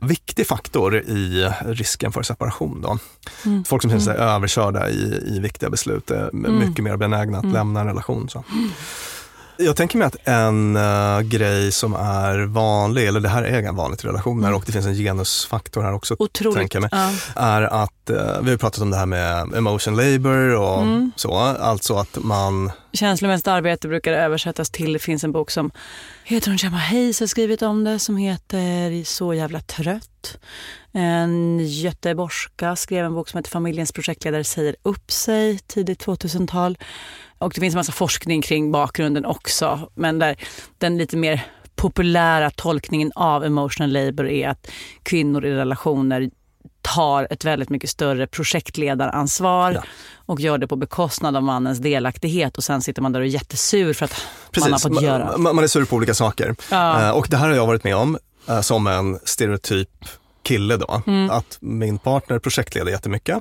viktig 0.00 0.46
faktor 0.46 0.96
i 0.96 1.50
risken 1.66 2.12
för 2.12 2.22
separation. 2.22 2.80
Då. 2.82 2.98
Mm. 3.44 3.64
Folk 3.64 3.82
som 3.82 3.90
känner 3.90 4.04
sig 4.04 4.16
Mm. 4.16 4.28
överkörda 4.28 4.90
i, 4.90 5.22
i 5.36 5.38
viktiga 5.40 5.70
beslut 5.70 6.10
är 6.10 6.22
m- 6.32 6.44
Mm. 6.46 6.58
mycket 6.68 6.84
mer 6.84 6.96
benägna 6.96 7.38
att 7.38 7.44
Mm. 7.44 7.54
lämna 7.54 7.80
en 7.80 7.86
relation. 7.86 8.28
Så. 8.28 8.44
Jag 9.62 9.76
tänker 9.76 9.98
mig 9.98 10.06
att 10.06 10.16
en 10.24 10.76
eh, 10.76 11.20
grej 11.20 11.72
som 11.72 11.94
är 11.94 12.38
vanlig, 12.46 13.06
eller 13.06 13.20
det 13.20 13.28
här 13.28 13.42
är 13.42 13.72
vanligt 13.72 14.04
i 14.04 14.06
relationer 14.06 14.54
och 14.54 14.62
det 14.66 14.72
finns 14.72 14.86
en 14.86 14.94
genusfaktor 14.94 15.82
här 15.82 15.94
också, 15.94 16.16
Otroligt, 16.18 16.58
tänker 16.58 16.80
mig, 16.80 16.88
ja. 16.92 17.10
är 17.36 17.62
att 17.62 18.10
eh, 18.10 18.40
vi 18.42 18.50
har 18.50 18.56
pratat 18.56 18.82
om 18.82 18.90
det 18.90 18.96
här 18.96 19.06
med 19.06 19.54
emotion 19.54 19.96
labor 19.96 20.56
och 20.56 20.82
Mm. 20.82 21.12
så, 21.16 21.34
alltså 21.34 21.94
att 21.94 22.18
man 22.20 22.70
Känslomässigt 22.92 23.48
arbete 23.48 23.88
brukar 23.88 24.12
översättas 24.12 24.70
till, 24.70 24.92
det 24.92 24.98
finns 24.98 25.24
en 25.24 25.32
bok 25.32 25.50
som 25.50 25.70
heter 26.24 26.48
hon 26.48 26.56
Gemma 26.56 26.76
Hayes 26.76 27.20
har 27.20 27.26
skrivit 27.26 27.62
om 27.62 27.84
det 27.84 27.98
som 27.98 28.16
heter 28.16 29.04
Så 29.04 29.34
jävla 29.34 29.60
trött. 29.60 30.38
En 30.92 31.58
göteborgska 31.58 32.76
skrev 32.76 33.04
en 33.04 33.14
bok 33.14 33.28
som 33.28 33.38
heter 33.38 33.50
Familjens 33.50 33.92
projektledare 33.92 34.44
säger 34.44 34.76
upp 34.82 35.10
sig 35.10 35.58
tidigt 35.58 36.06
2000-tal. 36.06 36.78
Och 37.42 37.52
det 37.54 37.60
finns 37.60 37.74
en 37.74 37.78
massa 37.78 37.92
forskning 37.92 38.42
kring 38.42 38.72
bakgrunden 38.72 39.24
också. 39.24 39.90
Men 39.94 40.18
där 40.18 40.36
den 40.78 40.98
lite 40.98 41.16
mer 41.16 41.46
populära 41.76 42.50
tolkningen 42.50 43.12
av 43.14 43.44
emotional 43.44 43.92
labor 43.92 44.28
är 44.28 44.48
att 44.48 44.70
kvinnor 45.02 45.44
i 45.44 45.54
relationer 45.54 46.30
tar 46.82 47.26
ett 47.30 47.44
väldigt 47.44 47.68
mycket 47.68 47.90
större 47.90 48.26
projektledaransvar 48.26 49.84
och 50.14 50.40
gör 50.40 50.58
det 50.58 50.68
på 50.68 50.76
bekostnad 50.76 51.36
av 51.36 51.42
mannens 51.42 51.78
delaktighet 51.78 52.56
och 52.56 52.64
sen 52.64 52.82
sitter 52.82 53.02
man 53.02 53.12
där 53.12 53.20
och 53.20 53.26
är 53.26 53.30
jättesur 53.30 53.94
för 53.94 54.04
att 54.04 54.26
man 54.60 54.72
har 54.72 54.78
fått 54.78 55.02
göra. 55.02 55.38
man, 55.38 55.54
man 55.56 55.64
är 55.64 55.68
sur 55.68 55.84
på 55.84 55.96
olika 55.96 56.14
saker. 56.14 56.54
Ja. 56.70 57.08
Eh, 57.08 57.10
och 57.10 57.26
det 57.30 57.36
här 57.36 57.48
har 57.48 57.54
jag 57.54 57.66
varit 57.66 57.84
med 57.84 57.96
om 57.96 58.18
eh, 58.48 58.60
som 58.60 58.86
en 58.86 59.18
stereotyp 59.24 59.88
kille 60.42 60.76
då. 60.76 61.02
Mm. 61.06 61.30
Att 61.30 61.58
min 61.60 61.98
partner 61.98 62.38
projektleder 62.38 62.90
jättemycket. 62.92 63.38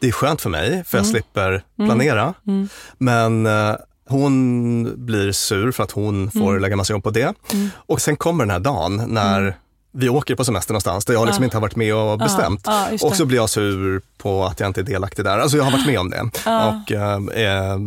Det 0.00 0.08
är 0.08 0.12
skönt 0.12 0.40
för 0.40 0.50
mig 0.50 0.84
för 0.86 0.98
jag 0.98 1.04
Mm. 1.04 1.12
slipper 1.12 1.48
Mm. 1.78 1.88
planera. 1.88 2.34
Mm. 2.46 2.68
Men 2.98 3.46
eh, 3.46 3.74
hon 4.08 5.04
blir 5.06 5.32
sur 5.32 5.72
för 5.72 5.82
att 5.82 5.90
hon 5.90 6.30
får 6.30 6.50
Mm. 6.50 6.62
lägga 6.62 6.76
massa 6.76 6.92
jobb 6.92 7.02
på 7.04 7.10
det. 7.10 7.34
Mm. 7.52 7.68
Och 7.76 8.00
sen 8.00 8.16
kommer 8.16 8.44
den 8.44 8.50
här 8.50 8.60
dagen 8.60 9.04
när 9.08 9.56
vi 9.96 10.08
åker 10.08 10.34
på 10.34 10.44
semester 10.44 10.72
någonstans 10.72 11.04
där 11.04 11.14
jag 11.14 11.26
liksom 11.26 11.42
Ja. 11.42 11.44
inte 11.44 11.56
har 11.56 11.62
varit 11.62 11.76
med 11.76 11.94
och 11.94 12.18
bestämt. 12.18 12.60
Ja, 12.64 12.90
just 12.90 13.04
det. 13.04 13.08
och 13.08 13.16
så 13.16 13.26
blir 13.26 13.36
jag 13.38 13.50
sur 13.50 14.02
på 14.18 14.44
att 14.44 14.60
jag 14.60 14.66
inte 14.68 14.80
är 14.80 14.84
delaktig 14.84 15.24
där. 15.24 15.38
Alltså 15.38 15.56
jag 15.56 15.64
har 15.64 15.72
varit 15.72 15.86
med 15.86 15.98
om 15.98 16.10
det 16.10 16.30
Ja. 16.44 16.68
och 16.82 16.92
eh, 16.92 17.18
är 17.34 17.78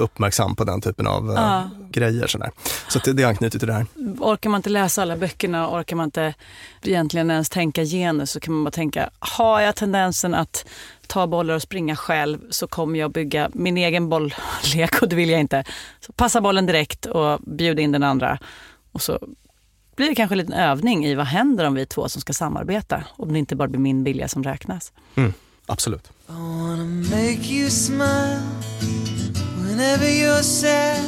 uppmärksam 0.00 0.56
på 0.56 0.64
den 0.64 0.80
typen 0.80 1.06
av 1.06 1.30
eh, 1.30 1.34
Ja. 1.36 1.70
grejer. 1.90 2.26
Sådär. 2.26 2.50
Så 2.88 2.98
det, 2.98 3.12
det 3.12 3.22
är 3.22 3.26
anknutet 3.26 3.60
till 3.60 3.68
det 3.68 3.74
här. 3.74 3.86
Orkar 4.18 4.50
man 4.50 4.58
inte 4.58 4.70
läsa 4.70 5.02
alla 5.02 5.16
böckerna, 5.16 5.68
orkar 5.80 5.96
man 5.96 6.04
inte 6.04 6.34
egentligen 6.82 7.30
ens 7.30 7.48
tänka 7.48 7.84
genus 7.84 8.30
så 8.30 8.40
kan 8.40 8.54
man 8.54 8.64
bara 8.64 8.70
tänka, 8.70 9.10
har 9.18 9.60
jag 9.60 9.76
tendensen 9.76 10.34
att 10.34 10.64
ta 11.06 11.26
bollar 11.26 11.54
och 11.54 11.62
springa 11.62 11.96
själv 11.96 12.38
så 12.50 12.66
kommer 12.66 12.98
jag 12.98 13.12
bygga 13.12 13.50
min 13.54 13.76
egen 13.76 14.08
bolllek 14.08 15.02
och 15.02 15.08
det 15.08 15.16
vill 15.16 15.30
jag 15.30 15.40
inte. 15.40 15.64
Så 16.00 16.12
passa 16.12 16.40
bollen 16.40 16.66
direkt 16.66 17.06
och 17.06 17.40
bjuda 17.40 17.82
in 17.82 17.92
den 17.92 18.02
andra. 18.02 18.38
Och 18.92 19.02
så 19.02 19.18
blir 19.96 20.08
det 20.08 20.14
kanske 20.14 20.34
en 20.34 20.38
liten 20.38 20.54
övning 20.54 21.06
i 21.06 21.14
vad 21.14 21.26
händer 21.26 21.64
om 21.64 21.74
vi 21.74 21.80
är 21.82 21.86
två 21.86 22.08
som 22.08 22.20
ska 22.20 22.32
samarbeta. 22.32 23.04
Om 23.16 23.32
det 23.32 23.38
inte 23.38 23.56
bara 23.56 23.68
blir 23.68 23.80
min 23.80 24.04
vilja 24.04 24.28
som 24.28 24.42
räknas. 24.42 24.92
Mm, 25.14 25.32
absolut. 25.66 26.10
I 26.28 26.32
wanna 26.32 26.84
make 26.84 27.48
you 27.48 27.70
smile 27.70 28.42
whenever 29.56 30.06
you're 30.06 30.42
sad. 30.42 31.04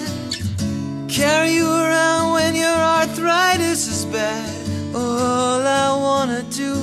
Carry 1.11 1.51
you 1.51 1.70
around 1.70 2.34
when 2.34 2.57
your 2.57 2.78
arthritis 2.78 3.89
is 3.89 4.07
bad. 4.12 4.68
All 4.95 5.62
I 5.62 6.01
wanna 6.03 6.41
do 6.41 6.76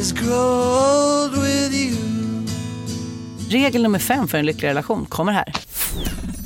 is 0.00 0.12
grow 0.12 1.24
old 1.24 1.32
with 1.32 1.74
you. 1.74 1.96
Regel 3.50 3.82
nummer 3.82 3.98
fem 3.98 4.28
för 4.28 4.38
en 4.38 4.46
lycklig 4.46 4.68
relation 4.68 5.06
kommer 5.06 5.32
här. 5.32 5.54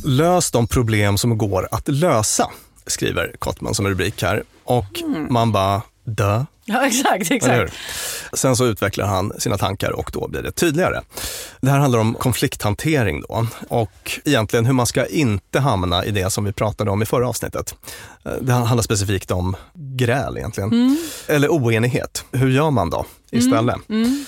Lös 0.05 0.51
de 0.51 0.67
problem 0.67 1.19
som 1.19 1.39
går 1.39 1.69
att 1.71 1.89
lösa, 1.89 2.51
skriver 2.87 3.35
Kottman 3.39 3.75
som 3.75 3.89
rubrik 3.89 4.23
här. 4.23 4.43
Och 4.65 5.01
Mm. 5.03 5.27
man 5.33 5.53
bara, 5.53 5.83
dö. 6.05 6.45
Ja, 6.65 6.87
exakt. 6.87 7.31
Exakt. 7.31 7.73
Sen 8.33 8.57
så 8.57 8.67
utvecklar 8.67 9.07
han 9.07 9.33
sina 9.41 9.59
tankar 9.59 9.91
och 9.91 10.11
då 10.13 10.29
blir 10.29 10.43
det 10.43 10.53
tydligare. 10.53 11.01
Det 11.61 11.71
här 11.71 11.79
handlar 11.79 11.99
om 11.99 12.15
konflikthantering 12.15 13.23
då 13.29 13.47
och 13.69 14.21
egentligen 14.25 14.67
hur 14.67 14.73
man 14.73 14.87
ska 14.87 15.07
inte 15.07 15.61
hamna 15.61 16.05
i 16.05 16.11
det 16.11 16.31
som 16.31 16.45
vi 16.45 16.53
pratade 16.53 16.91
om 16.91 17.03
i 17.03 17.07
förra 17.07 17.29
avsnittet. 17.29 17.75
Eh, 18.25 18.33
Det 18.41 18.53
handlar 18.53 18.83
specifikt 18.83 19.31
om 19.31 19.57
gräl 19.75 20.39
egentligen. 20.39 20.73
Mm. 20.73 20.97
Eller 21.29 21.49
oenighet. 21.49 22.25
Hur 22.33 22.51
gör 22.51 22.71
man 22.71 22.91
då 22.91 23.07
istället? 23.31 23.77
Mm. 23.89 24.25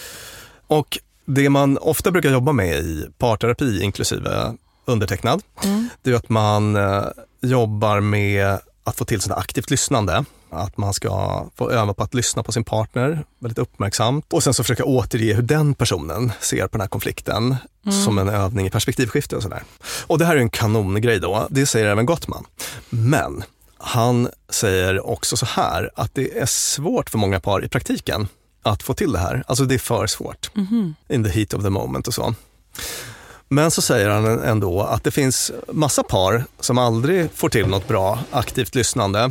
Och 0.67 0.99
det 1.25 1.51
man 1.51 1.79
ofta 1.79 2.11
brukar 2.11 2.31
jobba 2.31 2.53
med 2.53 2.75
i 2.77 3.07
parterapi, 3.19 3.83
inklusive 3.83 4.53
undertecknad, 4.85 5.43
Mm. 5.65 5.89
det 6.03 6.11
är 6.11 6.15
att 6.15 6.29
man 6.29 6.77
eh, 6.77 7.05
jobbar 7.43 8.01
med 8.01 8.59
att 8.85 8.97
få 8.97 9.05
till 9.05 9.21
sådant 9.21 9.41
aktivt 9.41 9.71
lyssnande. 9.71 10.25
Att 10.51 10.77
man 10.77 10.95
ska 10.95 11.45
få 11.55 11.71
öva 11.71 11.95
på 11.95 12.03
att 12.03 12.15
lyssna 12.15 12.43
på 12.43 12.53
sin 12.53 12.65
partner 12.65 13.25
väldigt 13.39 13.59
uppmärksamt 13.59 14.33
och 14.33 14.43
sen 14.43 14.55
så 14.55 14.63
försöka 14.65 14.85
återge 14.85 15.35
hur 15.35 15.43
den 15.43 15.75
personen 15.75 16.33
ser 16.41 16.63
på 16.63 16.69
den 16.73 16.81
här 16.81 16.89
konflikten 16.89 17.57
Mm. 17.87 18.03
som 18.05 18.19
en 18.19 18.29
övning 18.29 18.67
i 18.67 18.71
perspektivskifte 18.71 19.37
och 19.37 19.43
sådär. 19.43 19.63
Och 20.07 20.19
det 20.19 20.25
här 20.25 20.37
är 20.37 20.41
en 20.41 20.51
kanongrej 20.51 21.21
då, 21.21 21.47
det 21.51 21.67
säger 21.67 21.87
även 21.87 22.07
Gottman. 22.07 22.45
Men 22.91 23.43
han 23.79 24.29
säger 24.49 25.07
också 25.07 25.37
så 25.37 25.47
här 25.47 25.91
att 25.97 26.15
det 26.15 26.39
är 26.39 26.47
svårt 26.47 27.11
för 27.11 27.19
många 27.19 27.41
par 27.41 27.65
i 27.65 27.69
praktiken 27.69 28.29
att 28.63 28.83
få 28.83 28.95
till 28.95 29.13
det 29.13 29.19
här. 29.19 29.45
Alltså 29.47 29.65
det 29.65 29.75
är 29.75 29.79
för 29.79 30.07
svårt 30.07 30.51
Mhm. 30.55 30.95
in 31.09 31.25
the 31.25 31.31
heat 31.31 31.55
of 31.55 31.63
the 31.63 31.71
moment 31.71 32.09
och 32.09 32.15
så. 32.15 32.35
Men 33.49 33.71
så 33.71 33.83
säger 33.83 34.09
han 34.11 34.25
ändå 34.43 34.83
att 34.83 35.05
det 35.05 35.11
finns 35.11 35.53
massa 35.73 36.03
par 36.03 36.45
som 36.61 36.79
aldrig 36.79 37.31
får 37.35 37.49
till 37.49 37.67
något 37.67 37.89
bra 37.89 38.19
aktivt 38.31 38.75
lyssnande 38.75 39.31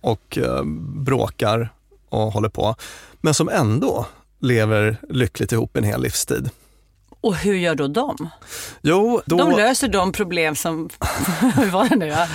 och 0.00 0.38
eh, 0.38 0.62
bråkar 1.04 1.72
och 2.08 2.32
håller 2.32 2.48
på, 2.48 2.76
men 3.20 3.34
som 3.34 3.48
ändå 3.48 4.06
lever 4.40 4.96
lyckligt 5.08 5.52
ihop 5.52 5.76
en 5.76 5.84
hel 5.84 6.02
livstid. 6.02 6.50
Och 7.20 7.36
hur 7.36 7.54
gör 7.54 7.74
då 7.74 7.88
de? 7.88 8.28
Jo, 8.82 9.20
då, 9.26 9.36
De 9.36 9.50
löser 9.56 9.88
de 9.88 10.12
problem 10.12 10.56
som... 10.56 10.88
Hur 11.56 11.70
var 11.70 11.88
det 11.88 11.96
nu? 11.96 12.06
Ja? 12.06 12.26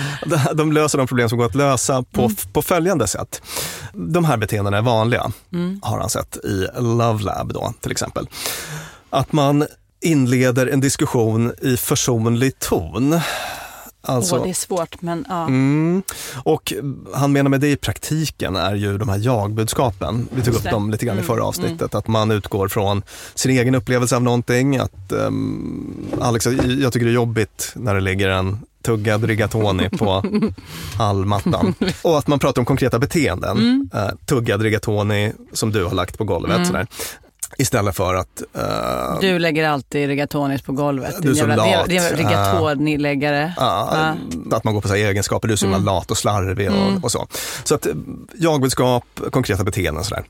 de 0.54 0.72
löser 0.72 0.98
de 0.98 1.06
problem 1.06 1.28
som 1.28 1.38
går 1.38 1.46
att 1.46 1.54
lösa 1.54 2.02
på, 2.02 2.30
på 2.52 2.62
följande 2.62 3.06
sätt. 3.06 3.42
De 3.92 4.24
här 4.24 4.36
beteendena 4.36 4.78
är 4.78 4.82
vanliga, 4.82 5.32
Mm. 5.52 5.80
har 5.82 5.98
han 6.00 6.10
sett 6.10 6.36
i 6.36 6.66
Love 6.78 7.24
Lab 7.24 7.52
då, 7.52 7.72
till 7.80 7.90
exempel. 7.92 8.28
Att 9.10 9.32
man 9.32 9.66
inleder 10.00 10.66
en 10.66 10.80
diskussion 10.80 11.52
i 11.62 11.76
försonlig 11.76 12.58
ton. 12.58 13.20
Alltså, 14.02 14.36
Åh, 14.36 14.42
det 14.44 14.50
är 14.50 14.54
svårt, 14.54 15.02
men 15.02 15.24
ja. 15.28 15.42
Mm. 15.46 16.02
Och 16.42 16.72
han 17.14 17.32
menar 17.32 17.50
med 17.50 17.60
det 17.60 17.68
i 17.68 17.76
praktiken 17.76 18.56
är 18.56 18.74
ju 18.74 18.98
de 18.98 19.08
här 19.08 19.18
jag-budskapen. 19.18 20.28
Vi 20.32 20.42
tog 20.42 20.54
upp 20.54 20.64
dem 20.70 20.90
lite 20.90 21.06
grann 21.06 21.16
i 21.16 21.20
Mm, 21.20 21.26
förra 21.26 21.44
avsnittet. 21.44 21.94
Att 21.94 22.08
man 22.08 22.30
utgår 22.30 22.68
från 22.68 23.02
sin 23.34 23.50
egen 23.50 23.74
upplevelse 23.74 24.16
av 24.16 24.22
någonting. 24.22 24.76
Att, 24.76 25.12
ehm, 25.12 26.06
Alex, 26.20 26.46
jag 26.80 26.92
tycker 26.92 27.06
det 27.06 27.12
är 27.12 27.14
jobbigt 27.14 27.72
när 27.74 27.94
det 27.94 28.00
ligger 28.00 28.28
en 28.28 28.58
tuggad 28.82 29.24
rigatoni 29.24 29.88
på 29.90 30.24
hallmattan. 30.98 31.74
Och 32.02 32.18
att 32.18 32.26
man 32.26 32.38
pratar 32.38 32.62
om 32.62 32.66
konkreta 32.66 32.98
beteenden. 32.98 33.58
Mm. 33.58 33.90
Eh, 33.94 34.10
tuggad 34.26 34.62
rigatoni 34.62 35.32
som 35.52 35.72
du 35.72 35.84
har 35.84 35.94
lagt 35.94 36.18
på 36.18 36.24
golvet. 36.24 36.56
Mm. 36.56 36.66
Sådär. 36.66 36.86
Istället 37.58 37.96
för 37.96 38.14
att 38.14 38.42
eh, 38.54 39.20
Du 39.20 39.38
lägger 39.38 39.68
alltid 39.68 40.06
rigatonis 40.08 40.62
på 40.62 40.72
golvet. 40.72 41.14
Du 41.22 41.30
är 41.30 41.34
så 41.34 41.46
lat. 41.46 41.86
Det 41.88 41.96
är 41.96 42.16
rigatoniläggare. 42.16 43.52
Ja, 43.56 44.14
Att 44.52 44.64
man 44.64 44.74
går 44.74 44.80
på 44.80 44.88
så 44.88 44.94
egenskaper, 44.94 45.48
du 45.48 45.54
är 45.54 45.56
så 45.56 45.66
Mm. 45.66 45.84
lat 45.84 46.10
och 46.10 46.16
slarvig 46.18 46.70
och, 46.70 46.76
Mm. 46.76 47.04
och 47.04 47.12
så. 47.12 47.26
Så 47.64 47.74
att 47.74 47.86
eh, 47.86 47.92
jag-budskap, 48.38 49.04
konkreta 49.32 49.64
beteenden 49.64 50.04
sådär. 50.04 50.24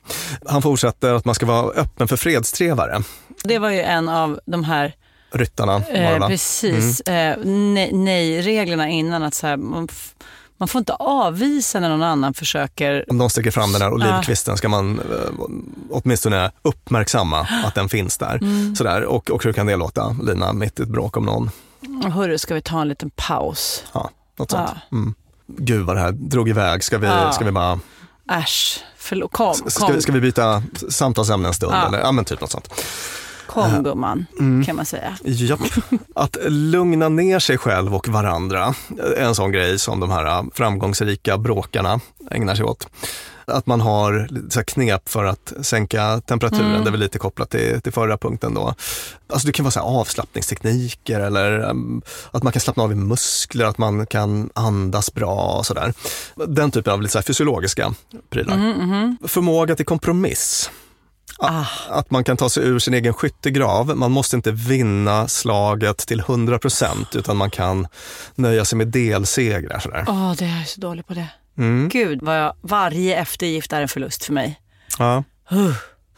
Han 0.47 0.63
fortsätter 0.63 1.15
att 1.15 1.25
man 1.25 1.35
ska 1.35 1.47
vara 1.47 1.71
öppen 1.71 2.09
för 2.09 2.17
fredstrevare. 2.17 3.03
Det 3.45 3.59
var 3.59 3.71
ju 3.71 3.81
en 3.81 4.09
av 4.09 4.41
de 4.47 4.65
här 4.65 4.95
Ryttarna 5.33 5.77
Eh, 5.93 6.27
precis. 6.29 7.03
Mm. 7.07 7.33
Eh, 7.33 7.45
nej- 7.47 7.93
Nej-reglerna 7.93 8.89
innan 8.89 9.23
att 9.23 9.35
så 9.35 9.47
här, 9.47 9.57
man, 10.61 10.69
får 10.69 10.79
inte 10.79 10.93
avvisa 10.95 11.81
när 11.81 11.89
någon 11.89 12.03
annan 12.03 12.35
försöker... 12.35 13.05
Om 13.11 13.19
de 13.19 13.31
sticker 13.31 13.51
fram 13.51 13.73
den 13.73 13.83
här 13.83 13.89
Ja. 13.89 13.95
olivkvisten 13.95 14.57
ska 14.57 14.69
man 14.69 14.99
eh, 14.99 15.05
åtminstone 15.91 16.51
uppmärksamma 16.63 17.41
att 17.65 17.75
den 17.75 17.89
finns 17.89 18.19
där. 18.19 18.37
Mm. 18.43 18.77
Sådär. 18.77 19.05
Och, 19.05 19.31
och 19.31 19.45
hur 19.45 19.53
kan 19.53 19.67
det 19.67 19.77
låta, 19.77 20.17
Lina, 20.23 20.53
mitt 20.53 20.81
i 20.81 20.83
ett 20.83 20.89
bråk 20.89 21.17
om 21.17 21.25
någon? 21.25 21.51
Hörru, 22.13 22.39
ska 22.39 22.55
vi 22.55 22.63
ta 22.63 22.81
en 22.81 22.89
liten 22.89 23.11
paus? 23.11 23.85
Ja. 23.93 24.11
något 24.39 24.51
sånt. 24.51 24.71
Ja. 24.91 24.97
Mm. 24.97 25.15
Gud 25.47 25.87
vad 25.87 25.97
det 25.97 26.01
här 26.01 26.13
drog 26.13 26.49
iväg. 26.49 26.85
Ska 26.85 26.99
vi, 26.99 27.07
Ja. 27.07 27.33
ska 27.33 27.45
vi 27.45 27.53
bara 27.53 27.81
Äsch, 28.33 28.81
förlåt. 28.97 29.33
Kom, 29.33 29.55
ska, 29.55 29.87
kom, 29.87 30.01
ska 30.01 30.13
vi 30.13 30.21
byta 30.21 30.63
samtalsämne 30.89 31.49
en 31.49 31.55
stund? 31.55 31.73
Ja. 31.75 31.87
Eller? 31.89 31.99
Ja, 31.99 32.13
men 32.13 32.25
typ 32.25 32.41
något 32.41 32.51
sånt. 32.51 32.69
Kom 33.51 33.83
gumman, 33.83 34.27
Mm. 34.39 34.65
kan 34.65 34.77
man 34.77 34.85
säga. 34.87 35.17
Japp. 35.25 35.61
Att 36.15 36.37
lugna 36.49 37.09
ner 37.09 37.39
sig 37.39 37.59
själv 37.59 37.95
och 37.95 38.09
varandra 38.09 38.75
är 39.17 39.23
en 39.23 39.35
sån 39.35 39.53
grej 39.53 39.79
som 39.79 40.01
de 40.01 40.11
här 40.11 40.45
framgångsrika 40.55 41.39
bråkarna 41.39 42.01
ägnar 42.31 42.55
sig 42.55 42.65
åt. 42.65 42.89
Att 43.45 43.67
man 43.67 43.81
har 43.81 44.29
så 44.51 44.65
knep 44.65 45.09
för 45.09 45.25
att 45.25 45.53
sänka 45.63 46.21
temperaturen, 46.21 46.67
Mm. 46.71 46.83
det 46.85 46.89
är 46.89 46.91
väl 46.91 47.01
lite 47.01 47.19
kopplat 47.19 47.51
till, 47.51 47.81
till 47.81 47.93
förra 47.93 48.19
punkten 48.19 48.55
då. 48.55 48.75
Alltså 49.33 49.47
det 49.47 49.53
kan 49.53 49.65
vara 49.65 49.71
så 49.71 49.81
avslappningstekniker 49.81 51.21
eller 51.21 51.71
um, 51.71 52.03
att 52.31 52.43
man 52.43 52.53
kan 52.53 52.61
slappna 52.61 52.83
av 52.83 52.93
i 52.93 52.95
muskler, 52.95 53.65
att 53.65 53.79
man 53.79 54.07
kan 54.07 54.51
andas 54.55 55.15
bra 55.15 55.57
och 55.59 55.67
sådär. 55.67 55.93
Den 56.47 56.71
typen 56.71 56.93
av 56.93 57.03
lite 57.03 57.13
så 57.13 57.23
fysiologiska 57.23 57.95
prylar. 58.31 58.57
Mhm, 58.57 58.71
mhm. 58.89 59.19
Förmåga 59.29 59.77
till 59.77 59.87
kompromiss. 59.87 60.71
Att, 61.41 61.67
att 61.91 62.11
man 62.11 62.25
kan 62.25 62.37
ta 62.37 62.49
sig 62.49 62.65
ur 62.65 62.79
sin 62.79 62.95
egen 62.95 63.15
skyttegrav. 63.15 63.97
Man 63.97 64.11
måste 64.13 64.37
inte 64.37 64.53
vinna 64.53 65.29
slaget 65.29 65.97
till 65.99 66.21
100% 66.23 67.17
utan 67.19 67.37
man 67.37 67.51
kan 67.51 67.87
nöja 68.35 68.65
sig 68.65 68.79
med 68.79 68.89
delsegrar. 68.89 70.05
Åh, 70.09 70.33
det 70.39 70.45
är 70.45 70.65
så 70.65 70.81
dålig 70.81 71.07
på 71.07 71.15
det. 71.15 71.27
Mm. 71.59 71.89
Gud, 71.89 72.23
vad 72.23 72.39
jag, 72.41 72.55
varje 72.61 73.17
eftergift 73.21 73.73
är 73.73 73.81
en 73.83 73.89
förlust 73.89 74.25
för 74.25 74.33
mig. 74.33 74.61
Ja. 74.99 75.25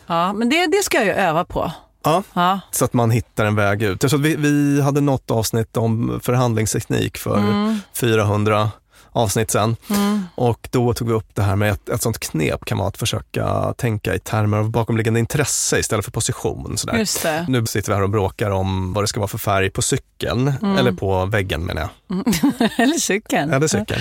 Ja, 0.07 0.33
men 0.33 0.49
det, 0.49 0.67
det 0.67 0.83
ska 0.85 0.97
jag 0.97 1.07
ju 1.07 1.13
öva 1.13 1.45
på. 1.45 1.73
Ja, 2.05 2.23
Ja. 2.35 2.61
så 2.71 2.85
att 2.85 2.93
man 2.93 3.11
hittar 3.11 3.45
en 3.45 3.55
väg 3.57 3.83
ut. 3.83 4.03
Jag 4.03 4.11
tror 4.11 4.21
att 4.21 4.27
vi, 4.27 4.37
vi 4.37 4.81
hade 4.83 5.01
något 5.01 5.31
avsnitt 5.31 5.77
om 5.77 6.21
förhandlingsteknik 6.23 7.19
för 7.19 7.39
Mm. 7.39 7.79
400 7.97 8.71
avsnitt 9.13 9.51
sen. 9.51 9.77
Mm. 9.91 10.25
Och 10.35 10.69
då 10.71 10.95
tog 10.95 11.09
vi 11.09 11.15
upp 11.15 11.35
det 11.35 11.43
här 11.43 11.57
med 11.57 11.71
ett, 11.73 11.89
ett 11.89 12.03
sånt 12.03 12.19
knep 12.19 12.65
kan 12.65 12.79
vara 12.79 12.89
att 12.89 12.97
försöka 12.97 13.75
tänka 13.77 14.15
i 14.15 14.19
termer 14.19 14.57
av 14.59 14.71
bakomliggande 14.71 15.21
intresse 15.21 15.79
istället 15.79 16.05
för 16.05 16.13
position. 16.13 16.79
Sådär. 16.79 16.95
Nu 17.49 17.67
sitter 17.67 17.89
vi 17.93 17.95
här 17.97 18.03
och 18.03 18.11
bråkar 18.11 18.51
om 18.51 18.93
vad 18.93 19.05
det 19.05 19.09
ska 19.09 19.21
vara 19.21 19.29
för 19.29 19.39
färg 19.39 19.71
på 19.71 19.83
cykeln, 19.83 20.53
Mm. 20.63 20.77
eller 20.77 20.93
på 20.93 21.27
väggen 21.27 21.65
menar 21.65 21.83
jag. 21.83 21.91
Mm. 22.17 22.25
Eller 22.79 22.99
cykeln. 22.99 23.53
Eller 23.53 23.67
cykeln. 23.67 24.01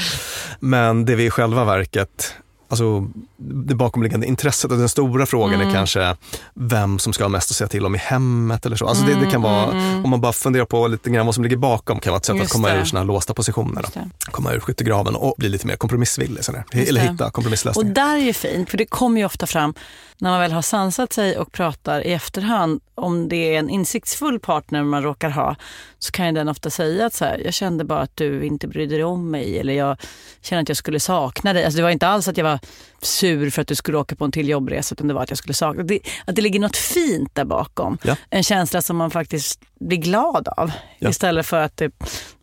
Men 0.59 1.05
det 1.05 1.15
vi 1.15 1.25
i 1.25 1.29
själva 1.29 1.63
verket, 1.65 2.35
alltså 2.71 3.07
det 3.37 3.75
bakomliggande 3.75 4.27
intresset 4.27 4.71
och 4.71 4.77
den 4.77 4.89
stora 4.89 5.25
frågan 5.25 5.53
Mm. 5.61 5.67
är 5.69 5.73
kanske 5.73 6.15
vem 6.53 6.99
som 6.99 7.13
ska 7.13 7.23
ha 7.23 7.29
mest 7.29 7.51
att 7.51 7.57
säga 7.57 7.67
till 7.67 7.85
om 7.85 7.95
i 7.95 7.97
hemmet 7.97 8.65
eller 8.65 8.75
så. 8.75 8.87
Alltså 8.87 9.05
det, 9.05 9.13
det 9.13 9.19
kan 9.25 9.29
Mm, 9.29 9.41
vara, 9.41 9.63
mm, 9.71 9.77
mm. 9.89 10.03
om 10.03 10.09
man 10.09 10.21
bara 10.21 10.33
funderar 10.33 10.65
på 10.65 10.87
lite 10.87 11.09
grann 11.09 11.25
vad 11.25 11.35
som 11.35 11.43
ligger 11.43 11.57
bakom 11.57 11.99
kan 11.99 12.11
vara 12.11 12.17
ett 12.17 12.25
sätt 12.25 12.35
Just 12.35 12.45
att 12.45 12.51
komma 12.51 12.67
det. 12.69 12.79
ur 12.79 12.85
sina 12.85 13.03
låsta 13.03 13.33
positioner. 13.33 13.85
Komma 14.31 14.53
ur 14.53 14.59
skyttegraven 14.59 15.15
och 15.15 15.33
bli 15.37 15.49
lite 15.49 15.67
mer 15.67 15.75
kompromissvillig. 15.75 16.43
Sådär. 16.43 16.63
Eller 16.71 17.01
hitta 17.01 17.27
Och 17.27 17.33
kompromisslösningar. 17.33 17.93
där 17.93 18.13
är 18.15 18.17
ju 18.21 18.33
fint, 18.33 18.69
för 18.69 18.77
det 18.77 18.85
kommer 18.85 19.19
ju 19.19 19.25
ofta 19.25 19.45
fram 19.47 19.73
när 20.17 20.29
man 20.29 20.39
väl 20.39 20.51
har 20.51 20.61
sansat 20.61 21.13
sig 21.13 21.37
och 21.37 21.51
pratar 21.51 22.07
i 22.07 22.13
efterhand, 22.13 22.81
om 22.95 23.29
det 23.29 23.55
är 23.55 23.59
en 23.59 23.69
insiktsfull 23.69 24.39
partner 24.39 24.83
man 24.83 25.03
råkar 25.03 25.29
ha, 25.29 25.55
så 25.99 26.11
kan 26.11 26.25
ju 26.25 26.31
den 26.31 26.47
ofta 26.49 26.69
säga 26.69 27.05
att 27.05 27.13
så 27.13 27.25
här, 27.25 27.41
jag 27.45 27.53
kände 27.53 27.83
bara 27.83 27.99
att 27.99 28.17
du 28.17 28.45
inte 28.45 28.67
brydde 28.67 28.95
dig 28.95 29.03
om 29.03 29.31
mig 29.31 29.59
eller 29.59 29.73
jag 29.73 29.97
kände 30.41 30.61
att 30.61 30.69
jag 30.69 30.77
skulle 30.77 30.99
sakna 30.99 31.53
dig. 31.53 31.63
Alltså 31.65 31.77
det 31.77 31.83
var 31.83 31.89
inte 31.89 32.07
alls 32.07 32.27
att 32.27 32.37
jag 32.37 32.43
var 32.45 32.59
sur 33.01 33.49
för 33.49 33.61
att 33.61 33.67
du 33.67 33.75
skulle 33.75 33.97
åka 33.97 34.15
på 34.15 34.25
en 34.25 34.31
till 34.31 34.49
jobbresa, 34.49 34.93
utan 34.95 35.07
det 35.07 35.13
var 35.13 35.23
att 35.23 35.29
jag 35.29 35.37
skulle 35.37 35.53
sakna 35.53 35.83
dig. 35.83 35.99
Att 36.25 36.35
det 36.35 36.41
ligger 36.41 36.59
något 36.59 36.77
fint 36.77 37.35
där 37.35 37.45
bakom. 37.45 37.97
Ja. 38.03 38.15
En 38.29 38.43
känsla 38.43 38.81
som 38.81 38.97
man 38.97 39.11
faktiskt 39.11 39.59
blir 39.79 39.97
glad 39.97 40.47
av. 40.57 40.71
Ja. 40.99 41.09
Istället 41.09 41.45
för 41.45 41.61
att 41.61 41.77
det, 41.77 41.91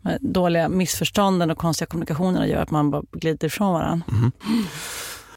de 0.02 0.08
här 0.08 0.18
dåliga 0.20 0.68
missförstånden 0.68 1.50
och 1.50 1.58
konstiga 1.58 1.86
kommunikationerna 1.86 2.46
gör 2.46 2.62
att 2.62 2.70
man 2.70 2.90
bara 2.90 3.02
glider 3.12 3.46
ifrån 3.46 3.72
varandra. 3.72 4.06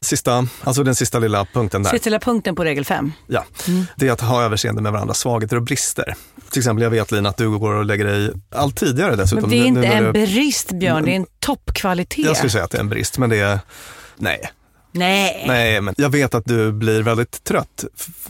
Sista, 0.00 0.46
alltså 0.64 0.82
den 0.82 0.94
sista 0.94 1.18
lilla 1.18 1.44
punkten 1.44 1.82
där. 1.82 1.90
Sista 1.90 2.10
lilla 2.10 2.20
punkten 2.20 2.54
på 2.54 2.64
regel 2.64 2.84
fem. 2.84 3.12
Ja, 3.26 3.44
det 3.96 4.08
är 4.08 4.12
att 4.12 4.20
ha 4.20 4.42
överseende 4.42 4.82
med 4.82 4.92
varandras 4.92 5.18
svagheter 5.18 5.56
och 5.56 5.62
brister. 5.62 6.14
Till 6.50 6.60
exempel, 6.60 6.82
jag 6.82 6.90
vet 6.90 7.12
Lina 7.12 7.28
att 7.28 7.36
du 7.36 7.58
går 7.58 7.72
och 7.72 7.84
lägger 7.84 8.04
dig 8.04 8.30
allt 8.54 8.76
tidigare 8.76 9.16
dessutom. 9.16 9.40
Men 9.40 9.50
det 9.50 9.56
är 9.56 9.60
Nu- 9.60 9.66
inte 9.66 9.80
nu 9.80 9.88
när 9.88 9.96
en 9.96 10.04
du- 10.04 10.12
brist 10.12 10.72
Björn, 10.72 11.04
det 11.04 11.10
är 11.12 11.16
en 11.16 11.26
toppkvalitet. 11.38 12.24
Jag 12.26 12.36
skulle 12.36 12.50
säga 12.50 12.64
att 12.64 12.70
det 12.70 12.78
är 12.78 12.80
en 12.82 12.88
brist, 12.88 13.18
men 13.18 13.30
det 13.30 13.36
är, 13.40 13.58
nej. 14.16 14.50
Nej. 14.92 15.44
Nej, 15.46 15.80
men 15.80 15.94
jag 15.98 16.08
vet 16.10 16.34
att 16.34 16.44
du 16.44 16.72
blir 16.72 17.02
väldigt 17.02 17.44
trött 17.44 17.84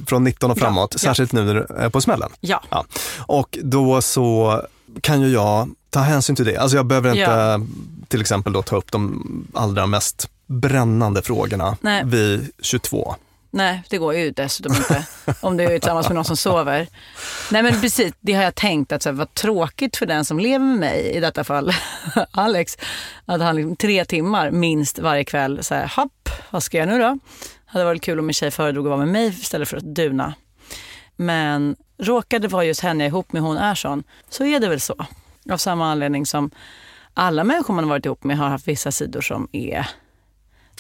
från 0.07 0.25
19 0.25 0.51
och 0.51 0.57
Ja, 0.59 0.61
framåt, 0.61 0.93
ja. 0.95 0.99
särskilt 0.99 1.33
nu 1.33 1.45
när 1.45 1.55
du 1.55 1.67
är 1.77 1.89
på 1.89 2.01
smällen. 2.01 2.31
Ja. 2.41 2.63
Ja. 2.71 2.85
Och 3.19 3.59
då 3.63 4.03
så 4.03 4.61
kan 5.01 5.21
ju 5.21 5.29
jag 5.29 5.69
ta 5.91 6.01
hänsyn 6.01 6.37
till 6.37 6.45
det. 6.45 6.57
Alltså 6.57 6.77
jag 6.77 6.87
behöver 6.87 7.09
inte 7.09 7.21
Ja. 7.21 7.61
till 8.09 8.21
exempel 8.21 8.53
då 8.53 8.63
ta 8.63 8.77
upp 8.77 8.93
de 8.93 9.23
allra 9.55 9.87
mest 9.87 10.29
brännande 10.47 11.23
frågorna 11.23 11.77
Nej. 11.81 12.03
vid 12.05 12.51
22. 12.63 13.15
Nej, 13.55 13.83
det 13.91 13.99
går 13.99 14.15
ju 14.15 14.31
dessutom 14.31 14.75
inte 14.75 15.07
om 15.41 15.57
du 15.57 15.65
är 15.65 15.69
tillsammans 15.69 16.09
med 16.09 16.15
någon 16.15 16.25
som 16.25 16.37
sover. 16.37 16.89
Nej 17.51 17.63
men 17.63 17.81
precis, 17.81 18.13
det 18.21 18.33
har 18.33 18.43
jag 18.43 18.55
tänkt 18.55 18.93
att 18.93 19.03
så 19.03 19.09
här, 19.09 19.17
vad 19.17 19.35
tråkigt 19.35 19.97
för 19.97 20.07
den 20.07 20.25
som 20.25 20.39
lever 20.39 20.65
med 20.65 20.79
mig, 20.79 21.01
i 21.01 21.21
detta 21.21 21.45
fall 21.45 21.73
Alex, 22.31 22.79
att 23.25 23.41
han 23.41 23.57
liksom 23.57 23.77
tre 23.77 24.05
timmar 24.05 24.51
minst 24.51 24.99
varje 24.99 25.25
kväll, 25.25 25.65
så 25.65 25.75
här, 25.75 25.93
hopp, 25.97 26.29
vad 26.51 26.63
ska 26.63 26.79
jag 26.79 26.89
nu 26.89 26.99
då? 26.99 27.19
Hade 27.67 27.85
varit 27.85 28.03
kul 28.03 28.19
om 28.19 28.27
min 28.27 28.35
tjej 28.35 28.51
föredrog 28.51 28.87
att 28.87 28.91
vara 28.91 28.99
med 28.99 29.09
mig 29.09 29.29
istället 29.29 29.69
för 29.69 29.77
att 29.77 29.95
duna. 29.95 30.35
Men 31.17 31.77
råkade 31.99 32.49
vara 32.49 32.65
just 32.65 32.81
henne 32.81 33.07
ihop 33.07 33.33
med 33.33 33.43
hon 33.43 33.57
är 33.57 33.75
sån, 33.75 34.05
så 34.29 34.45
är 34.45 34.61
det 34.61 34.69
väl 34.69 34.81
så. 34.81 35.07
Av 35.51 35.57
samma 35.57 35.91
anledning 35.91 36.27
som 36.27 36.51
alla 37.15 37.45
människor 37.45 37.75
man 37.75 37.85
har 37.85 37.89
varit 37.89 38.07
ihop 38.07 38.25
med 38.25 38.39
har 38.39 38.49
haft 38.49 38.69
vissa 38.69 38.93
sidor 38.93 39.21
som 39.21 39.49
är 39.53 39.87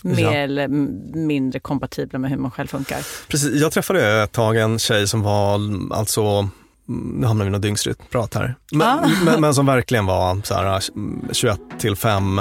mer 0.03 0.23
Ja. 0.23 0.33
eller 0.33 0.69
mindre 1.17 1.61
kompatibla 1.61 2.19
med 2.19 2.31
hur 2.31 2.39
man 2.39 2.51
själv 2.51 2.67
funkar. 2.67 2.99
Precis, 3.29 3.61
jag 3.61 3.73
träffade 3.73 4.23
ett 4.23 4.33
tag 4.33 4.57
en 4.57 4.79
tjej 4.79 5.09
som 5.09 5.23
var 5.23 5.61
alltså 5.95 6.49
nu 7.19 7.27
hamnar 7.27 7.45
vi 7.45 7.49
i 7.49 7.53
något 7.53 7.63
dygnsrytmprat 7.63 8.35
här. 8.35 8.55
Men, 8.73 8.83
Ah. 8.89 9.09
men, 9.25 9.41
men 9.41 9.55
som 9.55 9.67
verkligen 9.67 10.07
var 10.07 10.41
så 10.45 10.55
här, 10.55 10.83
mm, 10.97 11.29
21 11.33 11.61
till 11.79 11.97
5 11.97 12.41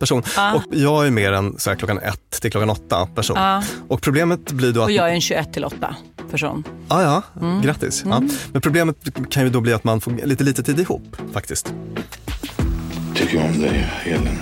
person. 0.00 0.22
Ah. 0.36 0.54
Och 0.54 0.62
jag 0.70 1.06
är 1.06 1.10
mer 1.10 1.32
en 1.32 1.58
så 1.58 1.70
här, 1.70 1.76
klockan 1.76 1.98
1 1.98 2.20
till 2.40 2.50
klockan 2.52 2.70
8 2.70 3.06
person. 3.06 3.36
Ah. 3.38 3.62
Och 3.88 4.00
problemet 4.02 4.52
blir 4.52 4.72
då 4.72 4.80
att... 4.80 4.84
Och 4.86 4.92
jag 4.92 5.10
är 5.10 5.14
en 5.14 5.20
21 5.20 5.52
till 5.52 5.64
8 5.64 5.96
person. 6.30 6.64
Ah, 6.88 7.02
ja, 7.02 7.22
Mm. 7.40 7.62
grattis. 7.62 8.02
Ja. 8.06 8.16
Mm. 8.16 8.30
Men 8.52 8.60
problemet 8.62 8.96
kan 9.30 9.42
ju 9.44 9.50
då 9.50 9.60
bli 9.60 9.72
att 9.72 9.84
man 9.84 10.00
får 10.00 10.12
lite 10.24 10.44
lite 10.44 10.62
tid 10.62 10.80
ihop 10.80 11.16
faktiskt. 11.32 11.72
Tycker 13.14 13.44
om 13.44 13.60
dig, 13.60 13.90
Elin. 14.04 14.38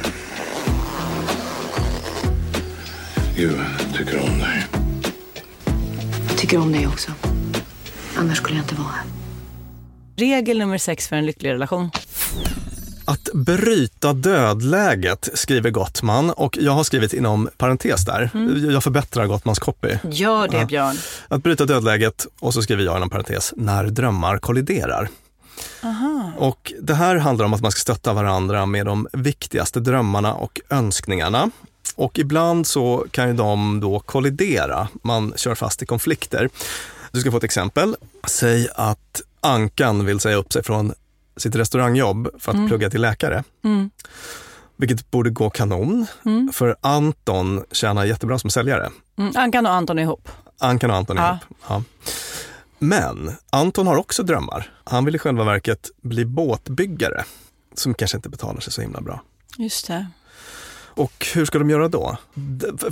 Gud, 3.38 3.60
jag 3.78 3.96
tycker 3.96 4.22
om 4.22 4.38
dig. 4.38 4.66
Tycker 6.36 6.58
om 6.58 6.72
dig 6.72 6.86
också. 6.86 7.12
Annars 8.16 8.36
skulle 8.36 8.56
jag 8.56 8.64
inte 8.64 8.74
vara 8.74 8.88
här. 8.88 9.04
Regel 10.16 10.58
nummer 10.58 10.78
sex 10.78 11.08
för 11.08 11.16
en 11.16 11.26
lycklig 11.26 11.50
relation. 11.50 11.90
Att 13.04 13.28
bryta 13.32 14.12
dödläget 14.12 15.28
skriver 15.34 15.70
Gottman 15.70 16.30
och 16.30 16.58
jag 16.60 16.72
har 16.72 16.84
skrivit 16.84 17.12
inom 17.12 17.48
parentes 17.56 18.04
där. 18.04 18.30
Mm. 18.34 18.70
Jag 18.70 18.82
förbättrar 18.82 19.26
Gottmans 19.26 19.58
copy. 19.58 19.98
Gör 20.10 20.48
det. 20.48 20.66
Björn. 20.66 20.96
Att 21.28 21.42
bryta 21.42 21.64
dödläget 21.64 22.26
och 22.40 22.54
så 22.54 22.62
skriver 22.62 22.84
jag 22.84 22.96
inom 22.96 23.10
parentes, 23.10 23.54
när 23.56 23.84
drömmar 23.84 24.38
kolliderar. 24.38 25.08
Aha. 25.82 26.32
Och 26.38 26.72
det 26.80 26.94
här 26.94 27.16
handlar 27.16 27.44
om 27.46 27.54
att 27.54 27.60
man 27.60 27.70
ska 27.70 27.80
stötta 27.80 28.12
varandra 28.12 28.66
med 28.66 28.86
de 28.86 29.08
viktigaste 29.12 29.80
drömmarna 29.80 30.34
och 30.34 30.60
önskningarna. 30.70 31.50
Och 31.96 32.18
ibland 32.18 32.66
så 32.66 33.06
kan 33.10 33.28
ju 33.28 33.34
de 33.34 33.80
då 33.80 34.00
kollidera, 34.00 34.88
man 35.02 35.32
kör 35.36 35.54
fast 35.54 35.82
i 35.82 35.86
konflikter. 35.86 36.48
Du 37.12 37.20
ska 37.20 37.30
få 37.30 37.36
ett 37.36 37.44
exempel. 37.44 37.96
Säg 38.26 38.68
att 38.74 39.20
Ankan 39.40 40.04
vill 40.06 40.20
säga 40.20 40.36
upp 40.36 40.52
sig 40.52 40.62
från 40.62 40.92
sitt 41.36 41.54
restaurangjobb 41.56 42.28
för 42.38 42.50
att 42.52 42.56
Mm. 42.56 42.68
plugga 42.68 42.90
till 42.90 43.00
läkare. 43.00 43.44
Mm. 43.64 43.90
Vilket 44.76 45.10
borde 45.10 45.30
gå 45.30 45.50
kanon, 45.50 46.06
Mm. 46.24 46.50
för 46.52 46.76
Anton 46.80 47.64
tjänar 47.72 48.04
jättebra 48.04 48.38
som 48.38 48.50
säljare. 48.50 48.90
Mm. 49.18 49.32
Ankan 49.36 49.66
och 49.66 49.72
Anton 49.72 49.98
är 49.98 50.02
ihop. 50.02 50.28
Ankan 50.58 50.90
och 50.90 50.96
Anton 50.96 51.16
Ja. 51.16 51.28
ihop. 51.30 51.56
Ja. 51.68 51.82
Men 52.78 53.32
Anton 53.50 53.86
har 53.86 53.96
också 53.96 54.22
drömmar. 54.22 54.72
Han 54.84 55.04
vill 55.04 55.14
i 55.14 55.18
själva 55.18 55.44
verket 55.44 55.90
bli 56.02 56.24
båtbyggare, 56.24 57.24
som 57.74 57.94
kanske 57.94 58.16
inte 58.16 58.28
betalar 58.28 58.60
sig 58.60 58.72
så 58.72 58.80
himla 58.80 59.00
bra. 59.00 59.22
Just 59.56 59.86
det. 59.86 60.06
Och 60.98 61.26
hur 61.34 61.44
ska 61.44 61.58
de 61.58 61.70
göra 61.70 61.88
då? 61.88 62.16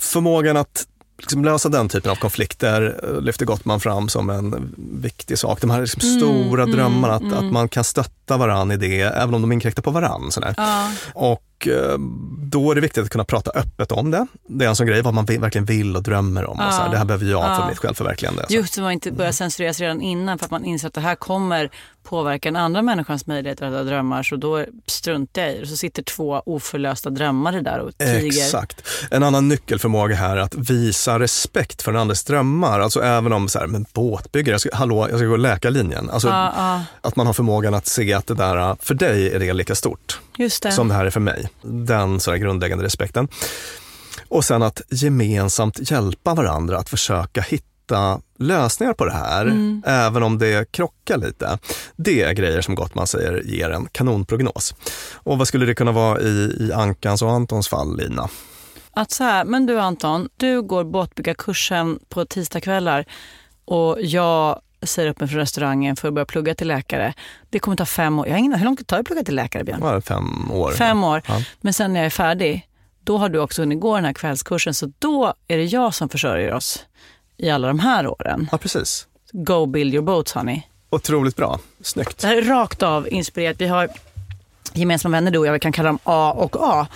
Förmågan 0.01 0.57
att 0.57 0.87
liksom 1.19 1.45
lösa 1.45 1.69
den 1.69 1.89
typen 1.89 2.11
av 2.11 2.17
konflikter 2.17 3.01
eh, 3.03 3.21
lyfter 3.21 3.45
Gottman 3.47 3.81
fram 3.81 4.09
som 4.09 4.31
en 4.31 4.75
viktig 5.03 5.39
sak. 5.39 5.61
De 5.61 5.71
här 5.71 5.81
liksom 5.81 6.03
Mm, 6.09 6.21
stora 6.21 6.63
mm, 6.63 6.77
drömmarna, 6.77 7.15
att, 7.15 7.23
mm. 7.23 7.35
att 7.35 7.53
man 7.53 7.69
kan 7.69 7.85
stötta 7.85 8.37
varann 8.37 8.71
i 8.71 8.77
det, 8.77 9.01
även 9.01 9.35
om 9.35 9.43
de 9.43 9.53
inkräktar 9.53 9.83
på 9.83 9.91
varann. 9.91 10.31
Sådär. 10.31 10.55
Ja. 10.57 10.91
Och 11.15 11.43
Och 11.57 11.69
eh, 11.69 11.99
då 12.39 12.71
är 12.71 12.75
det 12.75 12.81
viktigt 12.81 13.05
att 13.05 13.11
kunna 13.11 13.25
prata 13.25 13.51
öppet 13.51 13.93
om 13.93 14.11
det. 14.11 14.27
Det 14.49 14.65
är 14.65 14.69
en 14.69 14.77
sån 14.77 14.87
grej, 14.87 15.03
vad 15.03 15.15
man 15.15 15.25
verkligen 15.25 15.65
vill 15.65 15.97
och 15.97 16.03
drömmer 16.03 16.45
om. 16.45 16.61
Och 16.61 16.73
så 16.73 16.79
här, 16.81 16.87
Ja. 16.87 16.91
det 16.91 16.99
här 16.99 17.05
behöver 17.05 17.27
jag 17.27 17.57
för 17.57 17.63
Ja. 17.63 17.69
mitt 17.69 17.79
självförverkligande. 17.79 18.47
Just 18.49 18.75
så 18.75 18.81
man 18.81 18.93
inte 18.93 19.13
börjar 19.13 19.33
censureras 19.33 19.81
redan 19.81 20.01
innan 20.03 20.39
för 20.39 20.45
att 20.45 20.51
man 20.51 20.65
inser 20.65 20.89
att 20.89 20.95
det 20.95 21.01
här 21.01 21.15
kommer 21.15 21.71
påverka 22.07 22.49
den 22.49 22.57
andra 22.57 22.83
människans 22.83 23.27
möjligheter 23.27 23.67
att 23.67 23.73
ha 23.73 23.83
drömmar. 23.83 24.23
Så 24.23 24.37
då 24.37 24.65
struntar 24.87 25.43
jag 25.43 25.55
i 25.55 25.61
det. 25.61 25.67
Så 25.67 25.77
sitter 25.77 26.03
två 26.03 26.43
oförlösta 26.47 27.11
drömmare 27.11 27.61
där 27.61 27.79
och 27.79 27.99
tiger. 27.99 28.27
Exakt. 28.27 28.83
En 29.11 29.23
annan 29.23 29.49
nyckelförmåga 29.49 30.17
här 30.17 30.37
är 30.37 30.41
att 30.41 30.55
visa 30.55 31.19
respekt 31.19 31.83
för 31.83 31.93
den 31.93 32.01
andres 32.01 32.25
drömmar. 32.25 32.81
Alltså 32.81 33.03
även 33.03 33.33
om 33.33 33.49
så 33.49 33.59
här, 33.59 33.67
men 33.67 33.87
båtbyggare, 33.93 34.55
jag 34.55 34.61
ska, 34.61 34.71
hallå, 34.73 35.09
jag 35.11 35.19
ska 35.19 35.27
gå 35.27 35.37
läkarlinjen. 35.37 36.11
Alltså, 36.11 36.29
Ja, 36.29 36.53
ja. 36.57 36.85
Att 37.01 37.17
man 37.17 37.27
har 37.27 37.35
förmågan 37.35 37.75
att 37.75 37.87
se 37.87 38.13
att 38.15 38.27
det 38.27 38.35
där, 38.35 38.77
för 38.81 38.95
dig 38.95 39.35
är 39.35 39.39
det 39.39 39.53
lika 39.53 39.75
stort 39.75 40.21
det. 40.37 40.51
som 40.51 40.89
det 40.89 40.95
här 40.95 41.07
är 41.07 41.11
för 41.11 41.21
mig. 41.21 41.49
Den 41.63 42.21
så 42.21 42.31
här 42.31 42.39
grundläggande 42.39 42.85
respekten. 42.85 43.29
Och 44.29 44.45
sen 44.45 44.63
att 44.63 44.83
gemensamt 44.91 45.91
hjälpa 45.91 46.35
varandra 46.35 46.79
att 46.79 46.89
försöka 46.89 47.41
hitta 47.41 47.76
lösningar 48.39 48.93
på 48.93 49.05
det 49.05 49.13
här, 49.13 49.43
Mm. 49.47 49.83
även 49.87 50.23
om 50.23 50.39
det 50.39 50.73
krockar 50.73 51.19
lite. 51.19 51.59
Det 51.97 52.23
är 52.23 52.33
grejer 52.33 52.61
som 52.61 52.75
Gottman 52.75 53.07
säger 53.07 53.43
ger 53.45 53.71
en 53.71 53.89
kanonprognos. 53.93 54.75
Och 55.15 55.39
vad 55.39 55.49
skulle 55.49 55.67
det 55.67 55.75
kunna 55.75 55.93
vara 55.93 56.21
i, 56.21 56.57
i 56.61 56.73
Ankans 56.73 57.23
och 57.23 57.31
Antons 57.31 57.69
fall, 57.69 57.97
Lina? 57.99 58.29
Att 58.91 59.11
så 59.11 59.25
här, 59.25 59.45
men 59.45 59.67
du 59.67 59.81
Anton, 59.81 60.29
du 60.37 60.63
går 60.63 60.85
båtbyggarkursen 60.85 61.99
på 62.09 62.25
tisdagskvällar 62.25 63.05
och 63.65 63.97
jag 64.01 64.61
säger 64.83 65.11
upp 65.11 65.21
mig 65.21 65.29
från 65.29 65.39
restaurangen 65.39 65.97
för 65.97 66.09
att 66.09 66.15
börja 66.15 66.27
plugga 66.27 66.55
till 66.55 66.69
läkare. 66.69 67.15
Det 67.51 67.59
kommer 67.59 67.77
ta 67.77 67.85
fem 67.87 68.19
år. 68.19 68.27
Jag 68.27 68.35
har 68.35 68.39
ingen 68.39 68.53
hur 68.55 68.65
långt 68.65 68.79
det 68.79 68.85
tar 68.85 68.99
att 68.99 69.07
plugga 69.07 69.23
till 69.25 69.35
läkare, 69.35 69.65
Björn? 69.65 69.81
Det 69.81 70.01
fem 70.01 70.51
år? 70.51 70.71
Fem 70.73 71.05
år. 71.05 71.23
Ja. 71.29 71.43
Men 71.61 71.73
sen 71.73 71.93
när 71.93 72.01
jag 72.01 72.07
är 72.07 72.11
färdig, 72.11 72.69
då 73.05 73.19
har 73.19 73.29
du 73.29 73.39
också 73.39 73.63
hunnit 73.63 73.81
gå 73.81 73.95
den 73.97 74.05
här 74.05 74.13
kvällskursen. 74.13 74.75
Så 74.75 74.93
då 74.99 75.35
är 75.49 75.57
det 75.57 75.65
jag 75.65 75.95
som 75.95 76.09
försörjer 76.09 76.53
oss 76.53 76.85
i 77.37 77.51
alla 77.51 77.69
de 77.69 77.79
här 77.79 78.07
åren. 78.07 78.49
Ja, 78.53 78.59
precis. 78.59 79.07
Go 79.33 79.67
build 79.67 79.95
your 79.95 80.05
boats, 80.05 80.33
honey. 80.33 80.63
Otroligt 80.91 81.37
bra. 81.37 81.61
Snyggt. 81.81 82.19
Det 82.19 82.27
här 82.27 82.37
är 82.37 82.43
rakt 82.43 82.83
av 82.83 83.13
inspirerat. 83.13 83.61
Vi 83.61 83.67
har 83.67 83.89
gemensamma 84.73 85.17
vänner 85.17 85.31
du 85.31 85.39
och 85.39 85.47
jag, 85.47 85.53
vi 85.53 85.59
kan 85.59 85.73
kalla 85.73 85.89
dem 85.89 85.99
A 86.05 86.35
och 86.37 86.57
A, 86.61 86.87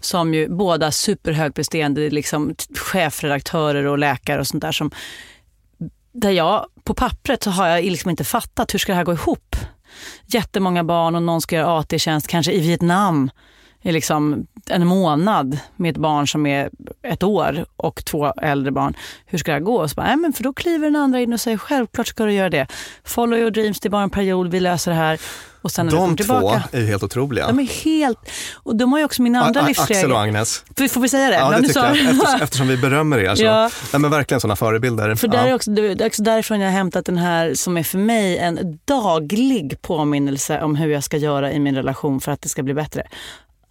som 0.00 0.34
ju 0.34 0.48
båda 0.48 0.90
superhögpresterande 0.90 2.10
liksom, 2.10 2.54
chefredaktörer 2.74 3.84
och 3.84 3.98
läkare 3.98 4.40
och 4.40 4.46
sånt 4.46 4.62
där. 4.62 4.72
Som, 4.72 4.90
där 6.12 6.30
jag, 6.30 6.66
på 6.84 6.94
pappret 6.94 7.42
så 7.42 7.50
har 7.50 7.66
jag 7.68 7.84
liksom 7.84 8.10
inte 8.10 8.24
fattat 8.24 8.74
hur 8.74 8.78
ska 8.78 8.92
det 8.92 8.96
här 8.96 9.04
gå 9.04 9.12
ihop. 9.12 9.56
Jättemånga 10.26 10.84
barn 10.84 11.14
och 11.14 11.22
någon 11.22 11.40
ska 11.40 11.56
göra 11.56 11.78
AT-tjänst, 11.78 12.26
kanske 12.26 12.52
i 12.52 12.60
Vietnam 12.60 13.30
i 13.82 13.92
liksom 13.92 14.46
en 14.68 14.86
månad 14.86 15.58
med 15.76 15.90
ett 15.90 15.96
barn 16.02 16.28
som 16.28 16.46
är 16.46 16.70
ett 17.02 17.22
år 17.22 17.64
och 17.76 18.04
två 18.04 18.32
äldre 18.42 18.72
barn. 18.72 18.94
Hur 19.26 19.38
ska 19.38 19.52
det 19.52 19.60
gå? 19.60 19.76
Och 19.76 19.90
så 19.90 19.94
bara, 19.94 20.16
men 20.16 20.32
för 20.32 20.42
då 20.42 20.52
kliver 20.52 20.84
den 20.86 20.96
andra 20.96 21.20
in 21.20 21.32
och 21.32 21.40
säger 21.40 21.56
självklart 21.58 22.06
ska 22.06 22.24
du 22.24 22.32
göra 22.32 22.50
det. 22.50 22.66
Follow 23.04 23.38
your 23.38 23.50
dreams, 23.50 23.80
det 23.80 23.88
är 23.88 23.90
bara 23.90 24.02
en 24.02 24.10
period, 24.10 24.50
vi 24.50 24.60
löser 24.60 24.90
det 24.90 24.96
här. 24.96 25.20
Och 25.62 25.70
sen 25.72 25.86
när 25.86 25.92
De 25.92 26.16
kommer 26.16 26.40
två 26.40 26.60
är 26.72 26.86
helt 26.86 27.02
otroliga. 27.02 27.46
De 27.46 27.58
är 27.60 27.84
helt... 27.84 28.18
Och 28.54 28.76
de 28.76 28.92
har 28.92 28.98
ju 28.98 29.04
också 29.04 29.22
min 29.22 29.36
andra 29.36 29.66
livsregel. 29.66 29.96
Axel 29.96 30.12
och 30.12 30.20
Agnes. 30.20 30.64
Får, 30.76 30.88
får 30.88 31.00
vi 31.00 31.08
säga 31.08 31.28
det? 31.30 31.36
Ja, 31.36 31.50
det 31.50 31.68
tycker 31.68 31.80
jag. 31.80 31.96
Eftersom, 31.98 32.26
eftersom 32.40 32.68
vi 32.68 32.76
berömmer 32.76 33.18
er 33.18 33.34
så. 33.34 33.42
Ja. 33.44 33.70
Nej, 33.92 34.00
men 34.00 34.10
verkligen 34.10 34.40
sådana 34.40 34.56
förebilder. 34.56 35.14
För 35.14 35.28
där 35.28 35.38
Ja. 35.38 35.46
är 35.48 35.54
också, 35.54 35.70
det 35.70 36.02
är 36.02 36.06
också 36.06 36.22
därifrån 36.22 36.60
jag 36.60 36.66
har 36.68 36.72
hämtat 36.72 37.06
den 37.06 37.18
här 37.18 37.54
som 37.54 37.76
är 37.76 37.82
för 37.82 37.98
mig 37.98 38.38
en 38.38 38.78
daglig 38.84 39.82
påminnelse 39.82 40.60
om 40.60 40.76
hur 40.76 40.88
jag 40.90 41.04
ska 41.04 41.16
göra 41.16 41.52
i 41.52 41.58
min 41.58 41.74
relation 41.76 42.20
för 42.20 42.32
att 42.32 42.42
det 42.42 42.48
ska 42.48 42.62
bli 42.62 42.74
bättre. 42.74 43.06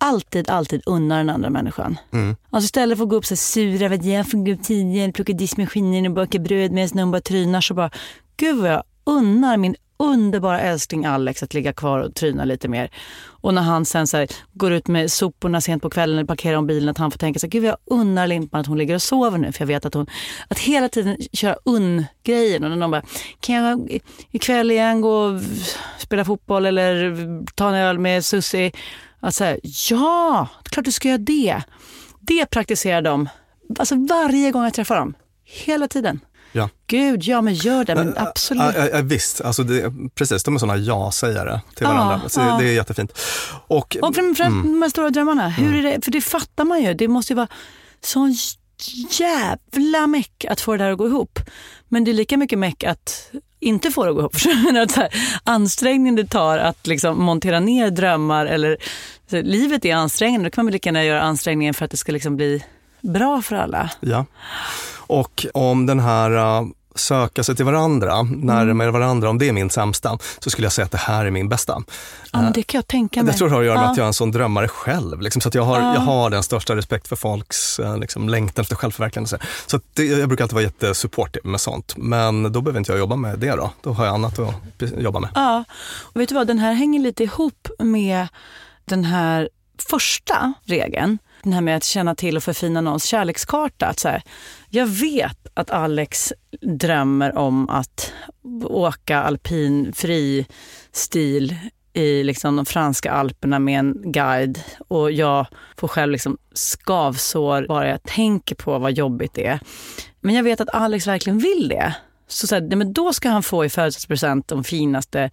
Alltid, 0.01 0.49
alltid 0.49 0.81
unna 0.85 1.17
den 1.17 1.29
andra 1.29 1.49
människan. 1.49 1.97
Mm. 2.13 2.35
Alltså 2.49 2.65
istället 2.65 2.97
för 2.97 3.03
att 3.05 3.09
gå 3.09 3.15
upp 3.15 3.25
så 3.25 3.35
sura, 3.35 3.95
att 3.95 4.05
jag 4.05 4.31
får 4.31 4.45
gå 4.45 4.51
upp 4.51 4.63
tidigare, 4.63 5.11
plocka 5.11 5.33
diskmaskinen 5.33 6.05
och 6.05 6.11
baka 6.11 6.39
bröd 6.39 6.71
medan 6.71 6.89
någon 6.93 7.11
bara 7.11 7.21
trynar 7.21 7.61
så 7.61 7.73
bara, 7.73 7.89
gud 8.37 8.57
vad 8.57 8.71
jag 8.71 8.83
unnar 9.03 9.57
min 9.57 9.75
underbara 10.03 10.59
älskling 10.59 11.05
Alex 11.05 11.43
att 11.43 11.53
ligga 11.53 11.73
kvar 11.73 11.99
och 11.99 12.15
tryna 12.15 12.45
lite 12.45 12.67
mer. 12.67 12.89
Och 13.41 13.53
när 13.53 13.61
han 13.61 13.85
sen 13.85 14.07
så 14.07 14.17
här, 14.17 14.27
går 14.53 14.71
ut 14.73 14.87
med 14.87 15.11
soporna 15.11 15.61
sent 15.61 15.81
på 15.81 15.89
kvällen 15.89 16.17
eller 16.17 16.27
parkerar 16.27 16.57
om 16.57 16.67
bilen, 16.67 16.89
att 16.89 16.97
han 16.97 17.11
får 17.11 17.17
tänka 17.19 17.39
så 17.39 17.45
här, 17.47 17.51
gud 17.51 17.61
vad 17.63 17.69
jag 17.71 17.77
unnar 17.99 18.27
Limpan 18.27 18.61
att 18.61 18.67
hon 18.67 18.77
ligger 18.77 18.95
och 18.95 19.01
sover 19.01 19.37
nu. 19.37 19.51
För 19.51 19.61
jag 19.61 19.67
vet 19.67 19.85
att 19.85 19.93
hon, 19.93 20.07
att 20.47 20.59
hela 20.59 20.89
tiden 20.89 21.17
köra 21.33 21.55
unn-grejen. 21.65 22.63
Och 22.63 22.69
när 22.69 22.77
någon 22.77 22.91
bara, 22.91 23.03
kan 23.39 23.55
jag 23.55 23.89
i- 23.89 24.01
ikväll 24.31 24.71
igen 24.71 25.01
gå 25.01 25.11
och 25.15 25.41
spela 25.97 26.25
fotboll 26.25 26.65
eller 26.65 27.15
ta 27.55 27.69
en 27.69 27.75
öl 27.75 27.99
med 27.99 28.25
Susie? 28.25 28.71
Att 29.19 29.35
säga, 29.35 29.57
ja, 29.89 30.47
klart 30.63 30.85
du 30.85 30.91
ska 30.91 31.07
göra 31.07 31.17
det. 31.17 31.61
Det 32.19 32.45
praktiserar 32.45 33.01
de, 33.01 33.29
alltså 33.79 33.95
varje 33.95 34.51
gång 34.51 34.63
jag 34.63 34.73
träffar 34.73 34.95
dem. 34.95 35.13
Hela 35.43 35.87
tiden. 35.87 36.19
Ja. 36.51 36.69
Gud, 36.87 37.23
ja 37.23 37.41
men 37.41 37.53
gör 37.53 37.85
det, 37.85 37.95
men 37.95 38.17
absolut. 38.17 38.63
Ja, 38.63 38.73
ja, 38.75 38.89
ja, 38.93 39.01
visst, 39.01 39.41
alltså 39.41 39.63
det, 39.63 39.93
precis, 40.15 40.43
de 40.43 40.55
är 40.55 40.59
sådana 40.59 40.77
ja-sägare 40.77 41.61
till 41.75 41.83
Ja, 41.83 41.93
varandra. 41.93 42.29
Så 42.29 42.39
ja. 42.39 42.57
Det 42.59 42.65
är 42.65 42.73
jättefint. 42.73 43.19
Och, 43.67 43.97
Och 44.01 44.15
framförallt 44.15 44.53
mm. 44.53 44.73
de 44.73 44.81
här 44.81 44.89
stora 44.89 45.09
drömmarna. 45.09 45.49
Hur 45.49 45.75
är 45.75 45.91
det? 45.91 46.05
För 46.05 46.11
det 46.11 46.21
fattar 46.21 46.65
man 46.65 46.83
ju. 46.83 46.93
Det 46.93 47.07
måste 47.07 47.33
ju 47.33 47.37
vara 47.37 47.47
sån 48.01 48.35
jävla 49.19 50.07
meck 50.07 50.45
att 50.49 50.61
få 50.61 50.71
det 50.71 50.83
där 50.83 50.91
att 50.91 50.97
gå 50.97 51.07
ihop. 51.07 51.39
Men 51.87 52.03
det 52.03 52.11
är 52.11 52.13
lika 52.13 52.37
mycket 52.37 52.59
meck 52.59 52.83
att 52.83 53.31
inte 53.59 53.91
får 53.91 54.05
det 54.05 54.09
att 54.09 54.15
gå 54.15 54.21
ihop. 54.21 54.35
Att 54.83 54.91
så 54.91 55.01
här, 55.01 55.09
Ansträngningen 55.43 56.15
det 56.15 56.25
tar 56.25 56.57
att 56.57 56.87
liksom 56.87 57.23
montera 57.23 57.59
ner 57.59 57.89
drömmar 57.91 58.45
eller 58.45 58.77
så, 59.29 59.41
livet 59.41 59.85
är 59.85 59.95
ansträngande. 59.95 60.49
Då 60.49 60.51
kan 60.51 60.65
man 60.65 60.71
lika 60.71 60.87
gärna 60.87 61.03
göra 61.03 61.21
ansträngningen 61.21 61.73
för 61.73 61.85
att 61.85 61.91
det 61.91 61.97
ska 61.97 62.11
liksom 62.11 62.35
bli 62.35 62.63
bra 63.01 63.41
för 63.41 63.55
alla. 63.55 63.91
Ja. 63.99 64.25
Och 65.07 65.45
om 65.53 65.85
den 65.85 65.99
här 65.99 66.31
uh, 66.31 66.67
söka 66.95 67.43
sig 67.43 67.55
till 67.55 67.65
varandra, 67.65 68.13
Mm. 68.19 68.39
närmare 68.39 68.91
varandra, 68.91 69.29
om 69.29 69.37
det 69.37 69.47
är 69.49 69.53
min 69.53 69.69
sämsta, 69.69 70.17
så 70.39 70.49
skulle 70.49 70.65
jag 70.65 70.71
säga 70.73 70.85
att 70.85 70.91
det 70.91 70.97
här 70.97 71.25
är 71.25 71.31
min 71.31 71.49
bästa. 71.49 71.81
Ja, 72.31 72.41
men 72.41 72.53
det 72.53 72.63
kan 72.63 72.77
jag 72.77 72.87
tänka 72.87 73.23
mig. 73.23 73.29
Jag 73.31 73.37
tror 73.37 73.47
det 73.49 73.53
har 73.55 73.61
att 73.61 73.65
göra 73.67 73.77
med 73.79 73.85
Ja. 73.87 73.91
att 73.91 73.97
jag 73.97 74.03
är 74.03 74.07
en 74.07 74.13
sån 74.13 74.31
drömmare 74.31 74.67
själv. 74.67 75.21
Liksom, 75.21 75.41
så 75.41 75.47
att 75.49 75.55
jag, 75.55 75.63
har, 75.63 75.79
Ja. 75.79 75.93
jag 75.93 76.01
har 76.01 76.29
den 76.29 76.43
största 76.43 76.75
respekt 76.75 77.07
för 77.07 77.15
folks 77.15 77.79
eh, 77.79 77.97
liksom, 77.97 78.29
längtan 78.29 78.61
efter 78.63 78.75
självförverkligande. 78.75 79.29
Så, 79.29 79.37
så 79.67 79.79
det, 79.93 80.03
jag 80.05 80.27
brukar 80.29 80.43
alltid 80.43 80.53
vara 80.53 80.63
jättesupportive 80.63 81.49
med 81.49 81.61
sånt. 81.61 81.93
Men 81.97 82.43
då 82.51 82.61
behöver 82.61 82.79
inte 82.79 82.91
jag 82.91 82.99
jobba 82.99 83.15
med 83.15 83.39
det 83.39 83.51
då. 83.55 83.71
Då 83.81 83.93
har 83.93 84.05
jag 84.05 84.13
annat 84.13 84.39
att 84.39 84.53
jobba 84.97 85.19
med. 85.19 85.29
Ja, 85.35 85.63
och 86.01 86.21
vet 86.21 86.29
du 86.29 86.35
vad, 86.35 86.47
den 86.47 86.59
här 86.59 86.73
hänger 86.73 86.99
lite 86.99 87.23
ihop 87.23 87.67
med 87.79 88.27
den 88.85 89.03
här 89.03 89.49
första 89.89 90.53
regeln. 90.65 91.17
Det 91.43 91.51
här 91.51 91.61
med 91.61 91.77
att 91.77 91.83
känna 91.83 92.15
till 92.15 92.37
och 92.37 92.43
förfina 92.43 92.81
någons 92.81 93.03
kärlekskarta. 93.03 93.85
Att 93.85 93.99
så 93.99 94.07
här, 94.07 94.21
jag 94.69 94.85
vet 94.85 95.47
att 95.53 95.69
Alex 95.69 96.33
drömmer 96.61 97.37
om 97.37 97.69
att 97.69 98.13
åka 98.63 99.21
alpin 99.21 99.93
fri 99.93 100.45
stil 100.91 101.55
i 101.93 102.23
liksom 102.23 102.55
de 102.55 102.65
franska 102.65 103.11
alperna 103.11 103.59
med 103.59 103.79
en 103.79 104.11
guide 104.11 104.59
och 104.87 105.11
jag 105.11 105.47
får 105.77 105.87
själv 105.87 106.11
liksom 106.11 106.37
skavsår 106.53 107.65
bara 107.67 107.89
jag 107.89 108.03
tänker 108.03 108.55
på 108.55 108.79
vad 108.79 108.91
jobbigt 108.91 109.33
det 109.33 109.45
är. 109.45 109.59
Men 110.21 110.35
jag 110.35 110.43
vet 110.43 110.61
att 110.61 110.69
Alex 110.69 111.07
verkligen 111.07 111.39
vill 111.39 111.67
det. 111.69 111.95
Så, 112.29 112.47
så 112.47 112.55
här, 112.55 112.61
nej, 112.61 112.77
men 112.77 112.93
då 112.93 113.13
ska 113.13 113.29
han 113.29 113.43
få 113.43 113.65
i 113.65 113.69
födelsedagspresent 113.69 114.47
de 114.47 114.63
finaste 114.63 115.29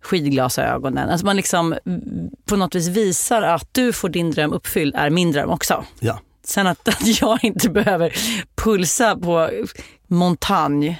skidglasögonen. 0.00 1.10
Alltså 1.10 1.26
man 1.26 1.36
liksom 1.36 1.74
mm, 1.86 2.30
på 2.44 2.56
något 2.56 2.74
vis 2.74 2.88
visar 2.88 3.42
att 3.42 3.68
du 3.72 3.92
får 3.92 4.08
din 4.08 4.30
dröm 4.30 4.52
uppfylld 4.52 4.94
är 4.94 5.10
min 5.10 5.32
dröm 5.32 5.50
också. 5.50 5.84
Ja. 6.00 6.20
Sen 6.44 6.66
att, 6.66 6.88
att 6.88 7.20
jag 7.20 7.44
inte 7.44 7.70
behöver 7.70 8.12
pulsa 8.54 9.16
på 9.16 9.50
montagne, 10.06 10.98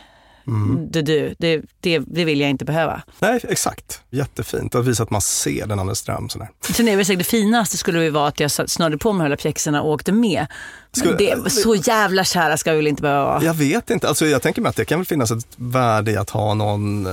det, 0.91 1.03
du, 1.03 1.35
det, 1.39 1.63
det, 1.81 1.99
det 1.99 2.25
vill 2.25 2.41
jag 2.41 2.51
inte 2.51 2.65
behöva. 2.65 3.03
Nej, 3.19 3.41
exakt. 3.49 4.03
Jättefint 4.11 4.75
att 4.75 4.85
visa 4.87 5.03
att 5.03 5.11
man 5.11 5.21
ser 5.21 5.67
den 5.67 5.79
andres 5.79 6.03
dröm. 6.03 6.29
Sådär. 6.29 6.49
Sen 6.75 6.89
är 6.89 6.97
det 6.97 7.05
säkert 7.05 7.19
det 7.19 7.25
finaste 7.25 7.77
skulle 7.77 8.03
ju 8.05 8.11
vara 8.11 8.29
att 8.29 8.41
jag 8.41 8.51
snörde 8.51 8.99
på 8.99 9.13
mig 9.13 9.25
alla 9.25 9.37
pjäxorna 9.37 9.83
och 9.83 9.91
åkte 9.91 10.13
med. 10.13 10.47
Skulle- 10.93 11.17
det, 11.17 11.51
så 11.51 11.75
jävla 11.75 12.25
kära 12.25 12.57
ska 12.57 12.71
vi 12.71 12.77
väl 12.77 12.87
inte 12.87 13.03
behöva 13.03 13.25
vara. 13.25 13.43
Jag 13.45 13.55
vet 13.55 13.91
inte. 13.91 14.09
Alltså, 14.09 14.27
jag 14.27 14.43
tänker 14.43 14.63
mig 14.63 14.71
att 14.71 14.77
det 14.77 14.85
kan 14.85 14.99
väl 14.99 15.07
finnas 15.07 15.31
ett 15.31 15.47
värde 15.57 16.11
i 16.11 16.17
att 16.17 16.31
ha 16.31 16.55
någon, 16.55 17.07
eh, 17.07 17.13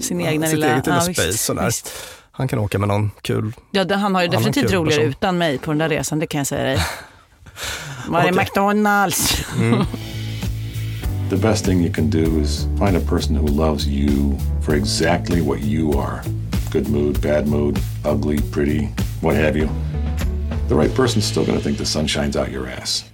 Sin 0.00 0.20
egna 0.20 0.46
sitt 0.46 0.54
lilla- 0.54 0.72
eget 0.72 0.86
lilla 0.86 0.96
ja, 0.96 1.02
space. 1.02 1.26
visst, 1.26 1.44
sådär. 1.44 1.66
visst. 1.66 1.92
Han 2.32 2.48
kan 2.48 2.58
åka 2.58 2.78
med 2.78 2.88
någon 2.88 3.10
kul 3.22 3.52
Ja, 3.70 3.94
han 3.94 4.14
har 4.14 4.22
ju 4.22 4.28
definitivt 4.28 4.72
roligare 4.72 5.00
person. 5.00 5.10
utan 5.10 5.38
mig 5.38 5.58
på 5.58 5.70
den 5.70 5.78
där 5.78 5.88
resan, 5.88 6.18
det 6.18 6.26
kan 6.26 6.38
jag 6.38 6.46
säga 6.46 6.62
dig. 6.64 6.78
Var 8.08 8.20
är. 8.20 8.32
McDonalds? 8.32 9.34
The 11.28 11.36
best 11.36 11.64
thing 11.64 11.82
you 11.82 11.90
can 11.90 12.10
do 12.10 12.40
is 12.40 12.68
find 12.78 12.96
a 12.96 13.00
person 13.00 13.36
who 13.36 13.46
loves 13.46 13.86
you 13.86 14.38
for 14.62 14.74
exactly 14.74 15.40
what 15.40 15.60
you 15.60 15.98
are 15.98 16.22
good 16.70 16.88
mood, 16.88 17.20
bad 17.22 17.46
mood, 17.46 17.78
ugly, 18.04 18.38
pretty, 18.52 18.88
what 19.20 19.36
have 19.36 19.58
you. 19.58 19.68
The 20.68 20.74
right 20.74 20.96
person's 20.96 21.24
still 21.24 21.44
going 21.44 21.58
to 21.58 21.64
think 21.64 21.78
the 21.78 21.86
sun 21.86 22.06
shines 22.06 22.36
out 22.36 22.52
your 22.52 22.68
ass. 22.68 23.04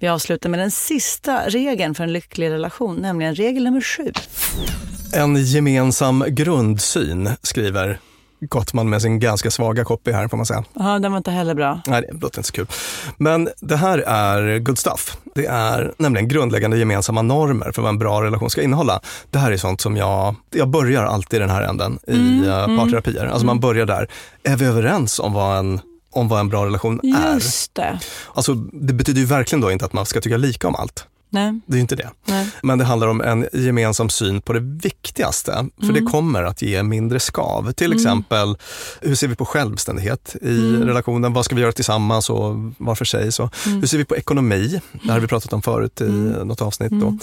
Vi 0.00 0.08
avslutar 0.08 0.48
med 0.48 0.60
den 0.60 0.70
sista 0.70 1.48
regeln 1.48 1.94
för 1.94 2.04
en 2.04 2.12
lycklig 2.12 2.50
relation, 2.50 2.96
nämligen 2.96 3.34
regel 3.34 3.64
nummer 3.64 3.80
sju. 3.80 4.12
En 5.12 5.44
gemensam 5.44 6.24
grundsyn, 6.28 7.30
skriver 7.42 7.98
Gottman 8.40 8.90
med 8.90 9.02
sin 9.02 9.18
ganska 9.18 9.50
svaga 9.50 9.84
copy 9.84 10.12
här 10.12 10.28
får 10.28 10.36
man 10.36 10.46
säga. 10.46 10.64
Ja, 10.74 10.98
den 10.98 11.12
var 11.12 11.18
inte 11.18 11.30
heller 11.30 11.54
bra. 11.54 11.80
Nej, 11.86 12.04
det 12.12 12.20
låter 12.20 12.38
inte 12.38 12.46
så 12.46 12.52
kul. 12.52 12.66
Men 13.16 13.48
det 13.60 13.76
här 13.76 13.98
är 13.98 14.58
good 14.58 14.78
stuff. 14.78 15.16
Det 15.34 15.46
är 15.46 15.92
nämligen 15.98 16.28
grundläggande 16.28 16.78
gemensamma 16.78 17.22
normer 17.22 17.72
för 17.72 17.82
vad 17.82 17.88
en 17.88 17.98
bra 17.98 18.22
relation 18.22 18.50
ska 18.50 18.62
innehålla. 18.62 19.00
Det 19.30 19.38
här 19.38 19.52
är 19.52 19.56
sånt 19.56 19.80
som 19.80 19.96
jag, 19.96 20.34
jag 20.50 20.68
börjar 20.68 21.04
alltid 21.04 21.36
i 21.36 21.40
den 21.40 21.50
här 21.50 21.62
änden 21.62 21.98
i 22.06 22.12
Mm, 22.12 22.44
mm, 22.44 22.50
mm. 22.50 22.76
parterapier. 22.78 23.26
Alltså 23.26 23.46
man 23.46 23.60
börjar 23.60 23.86
där. 23.86 24.08
Är 24.42 24.56
vi 24.56 24.64
överens 24.64 25.18
om 25.18 25.32
vad 25.32 25.58
en 25.58 25.80
om 26.10 26.28
vad 26.28 26.40
en 26.40 26.48
bra 26.48 26.66
relation 26.66 27.00
är. 27.16 27.34
Just 27.34 27.74
det. 27.74 27.98
Alltså, 28.34 28.54
det 28.54 28.92
betyder 28.92 29.20
ju 29.20 29.26
verkligen 29.26 29.60
då 29.60 29.72
inte 29.72 29.84
att 29.84 29.92
man 29.92 30.06
ska 30.06 30.20
tycka 30.20 30.36
lika 30.36 30.68
om 30.68 30.74
allt. 30.74 31.06
Nej. 31.30 31.60
Det 31.66 31.76
är 31.76 31.80
inte 31.80 31.96
det. 31.96 32.10
Nej. 32.24 32.48
Men 32.62 32.78
det 32.78 32.84
handlar 32.84 33.08
om 33.08 33.20
en 33.20 33.46
gemensam 33.52 34.08
syn 34.08 34.40
på 34.40 34.52
det 34.52 34.60
viktigaste. 34.60 35.52
För 35.76 35.82
Mm. 35.88 35.94
det 36.04 36.10
kommer 36.10 36.42
att 36.42 36.62
ge 36.62 36.82
mindre 36.82 37.20
skav. 37.20 37.72
Till 37.72 37.86
Mm. 37.86 37.96
exempel, 37.98 38.56
hur 39.00 39.14
ser 39.14 39.28
vi 39.28 39.34
på 39.34 39.44
självständighet 39.44 40.36
i 40.42 40.58
Mm. 40.58 40.82
relationen? 40.84 41.32
Vad 41.32 41.44
ska 41.44 41.54
vi 41.54 41.60
göra 41.62 41.72
tillsammans 41.72 42.30
och 42.30 42.54
var 42.78 42.94
för 42.94 43.04
sig? 43.04 43.32
Så, 43.32 43.50
Mm. 43.66 43.80
Hur 43.80 43.86
ser 43.86 43.98
vi 43.98 44.04
på 44.04 44.16
ekonomi? 44.16 44.80
Det 45.02 45.12
har 45.12 45.20
vi 45.20 45.26
pratat 45.26 45.52
om 45.52 45.62
förut 45.62 46.00
i 46.00 46.04
något 46.44 46.62
avsnitt. 46.62 46.90
Då. 46.90 47.06
Mm. 47.06 47.18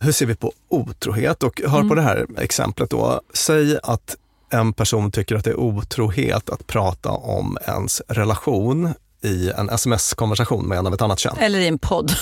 Hur 0.00 0.12
ser 0.12 0.26
vi 0.26 0.34
på 0.34 0.52
otrohet? 0.68 1.42
Och 1.42 1.60
hör 1.66 1.82
på 1.88 1.94
det 1.94 2.02
här 2.02 2.26
exemplet 2.38 2.90
då. 2.90 3.20
Säg 3.34 3.78
att 3.82 4.16
en 4.52 4.72
person 4.72 5.10
tycker 5.10 5.36
att 5.36 5.44
det 5.44 5.50
är 5.50 5.60
otrohet 5.60 6.50
att 6.50 6.66
prata 6.66 7.10
om 7.10 7.58
ens 7.66 8.02
relation 8.08 8.94
i 9.22 9.50
en 9.56 9.70
sms-konversation 9.70 10.68
med 10.68 10.78
en 10.78 10.86
av 10.86 10.94
ett 10.94 11.02
annat 11.02 11.18
kön. 11.18 11.36
Eller 11.38 11.58
i 11.58 11.66
en 11.66 11.78
podd. 11.78 12.12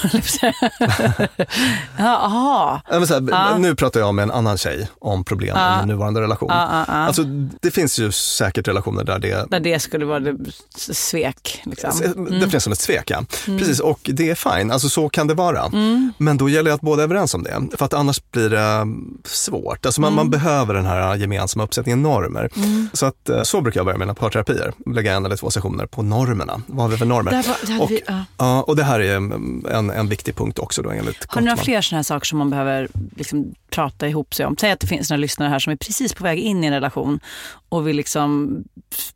Jaha. 1.98 2.80
Här, 2.84 3.28
Ja. 3.30 3.58
Nu 3.58 3.74
pratar 3.74 4.00
jag 4.00 4.14
med 4.14 4.22
en 4.22 4.30
annan 4.30 4.58
tjej 4.58 4.88
om 4.98 5.24
problem 5.24 5.54
Ja. 5.56 5.76
i 5.76 5.78
min 5.78 5.88
nuvarande 5.88 6.20
relation. 6.20 6.48
Ja. 6.52 6.84
Alltså, 6.84 7.22
det 7.62 7.70
finns 7.70 7.98
ju 7.98 8.12
säkert 8.12 8.68
relationer 8.68 9.04
där 9.04 9.18
det, 9.18 9.46
Där 9.50 9.60
det 9.60 9.80
skulle 9.80 10.04
vara 10.04 10.20
det 10.20 10.36
svek. 10.76 11.62
Liksom. 11.64 12.26
det 12.40 12.50
finns 12.50 12.64
som 12.64 12.72
ett 12.72 12.80
svek. 12.80 13.10
Ja. 13.10 13.24
Mm. 13.46 13.58
Precis, 13.58 13.80
och 13.80 14.00
det 14.02 14.30
är 14.30 14.34
fine, 14.58 14.70
alltså, 14.70 14.88
så 14.88 15.08
kan 15.08 15.26
det 15.26 15.34
vara. 15.34 15.64
Mm. 15.64 16.12
Men 16.18 16.36
då 16.36 16.48
gäller 16.48 16.70
det 16.70 16.74
att 16.74 16.80
båda 16.80 17.02
är 17.02 17.04
överens 17.04 17.34
om 17.34 17.42
det, 17.42 17.76
för 17.76 17.84
att 17.84 17.94
annars 17.94 18.20
blir 18.30 18.50
det 18.50 18.60
mm, 18.60 19.18
svårt. 19.24 19.86
Alltså, 19.86 20.00
man, 20.00 20.08
Mm. 20.08 20.16
man 20.16 20.30
behöver 20.30 20.74
den 20.74 20.86
här 20.86 21.16
gemensamma 21.16 21.64
uppsättningen 21.64 22.02
normer. 22.02 22.50
Mm. 22.56 22.88
Så, 22.92 23.06
att, 23.06 23.28
eh, 23.28 23.42
så 23.42 23.60
brukar 23.60 23.78
jag 23.80 23.84
börja 23.86 23.98
mina 23.98 24.14
parterapier, 24.14 24.72
lägga 24.86 25.12
en 25.14 25.26
eller 25.26 25.36
två 25.36 25.50
sessioner 25.50 25.86
på 25.86 26.02
normerna. 26.02 26.60
Har 26.88 26.92
vi 26.92 26.98
för 26.98 27.06
normer? 27.06 27.30
Där 27.30 27.42
var- 27.42 27.66
där 27.66 27.82
och, 27.82 27.90
vi- 27.90 28.00
ja. 28.06 28.24
ja, 28.38 28.62
och 28.62 28.76
det 28.76 28.84
här 28.84 29.00
är 29.00 29.16
mm, 29.16 29.66
en, 29.70 29.90
en 29.90 30.08
viktig 30.08 30.36
punkt 30.36 30.58
också 30.58 30.82
då 30.82 30.90
enligt 30.90 31.24
Har 31.28 31.40
ni 31.40 31.44
några 31.44 31.62
fler 31.62 31.80
sådana 31.80 31.98
här 31.98 32.02
saker 32.02 32.26
som 32.26 32.38
man 32.38 32.50
behöver 32.50 32.88
liksom 33.16 33.54
prata 33.70 34.08
ihop 34.08 34.34
sig 34.34 34.46
om? 34.46 34.56
Säg 34.56 34.70
att 34.70 34.80
det 34.80 34.86
finns 34.86 35.10
några 35.10 35.20
lyssnare 35.20 35.48
här 35.48 35.58
som 35.58 35.72
är 35.72 35.76
precis 35.76 36.14
på 36.14 36.24
väg 36.24 36.38
in 36.38 36.64
i 36.64 36.66
en 36.66 36.72
relation 36.72 37.20
och 37.68 37.88
vill 37.88 37.96
liksom 37.96 38.56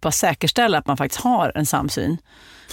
bara 0.01 0.11
säkerställa 0.11 0.79
att 0.79 0.87
man 0.87 0.97
faktiskt 0.97 1.21
har 1.21 1.53
en 1.55 1.67
samsyn. 1.67 2.17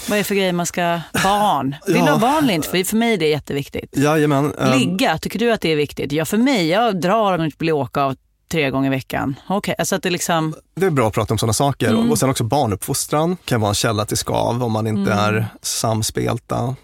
Vad 0.09 0.13
är 0.13 0.17
det 0.19 0.23
för 0.23 0.35
grejer 0.35 0.53
man 0.53 0.65
ska... 0.65 0.99
Barn. 1.23 1.75
Vill 1.85 1.93
du 1.95 1.99
Ja. 1.99 2.11
ha 2.11 2.19
barn 2.19 2.43
eller 2.43 2.53
inte? 2.53 2.69
För 2.69 2.83
för 2.83 2.97
mig 2.97 3.13
är 3.13 3.17
det 3.17 3.27
jätteviktigt. 3.27 3.97
Jajamän. 3.97 4.53
ehm, 4.59 4.79
Ligga, 4.79 5.17
tycker 5.17 5.39
du 5.39 5.51
att 5.51 5.61
det 5.61 5.71
är 5.71 5.75
viktigt? 5.75 6.11
Ja, 6.11 6.25
för 6.25 6.37
mig. 6.37 6.67
Jag 6.67 7.01
drar 7.01 7.33
om 7.33 7.39
jag 7.39 7.47
inte 7.47 7.57
blir 7.57 7.73
åka 7.73 8.01
av 8.03 8.15
tre 8.51 8.69
gånger 8.69 8.87
i 8.87 8.89
veckan. 8.89 9.35
Okej, 9.47 9.75
alltså 9.77 9.95
att 9.95 10.03
det 10.03 10.09
liksom... 10.09 10.55
Det 10.75 10.85
är 10.85 10.89
bra 10.89 11.07
att 11.07 11.13
prata 11.13 11.33
om 11.33 11.37
sådana 11.37 11.53
saker. 11.53 11.89
Mm. 11.89 12.11
Och 12.11 12.19
sen 12.19 12.29
också 12.29 12.43
barnuppfostran 12.43 13.37
kan 13.45 13.61
vara 13.61 13.69
en 13.69 13.75
källa 13.75 14.05
till 14.05 14.17
skav 14.17 14.63
om 14.63 14.71
man 14.71 14.87
inte 14.87 15.11
Mm. 15.13 15.35
är 15.35 15.45
samspelta. 15.61 16.75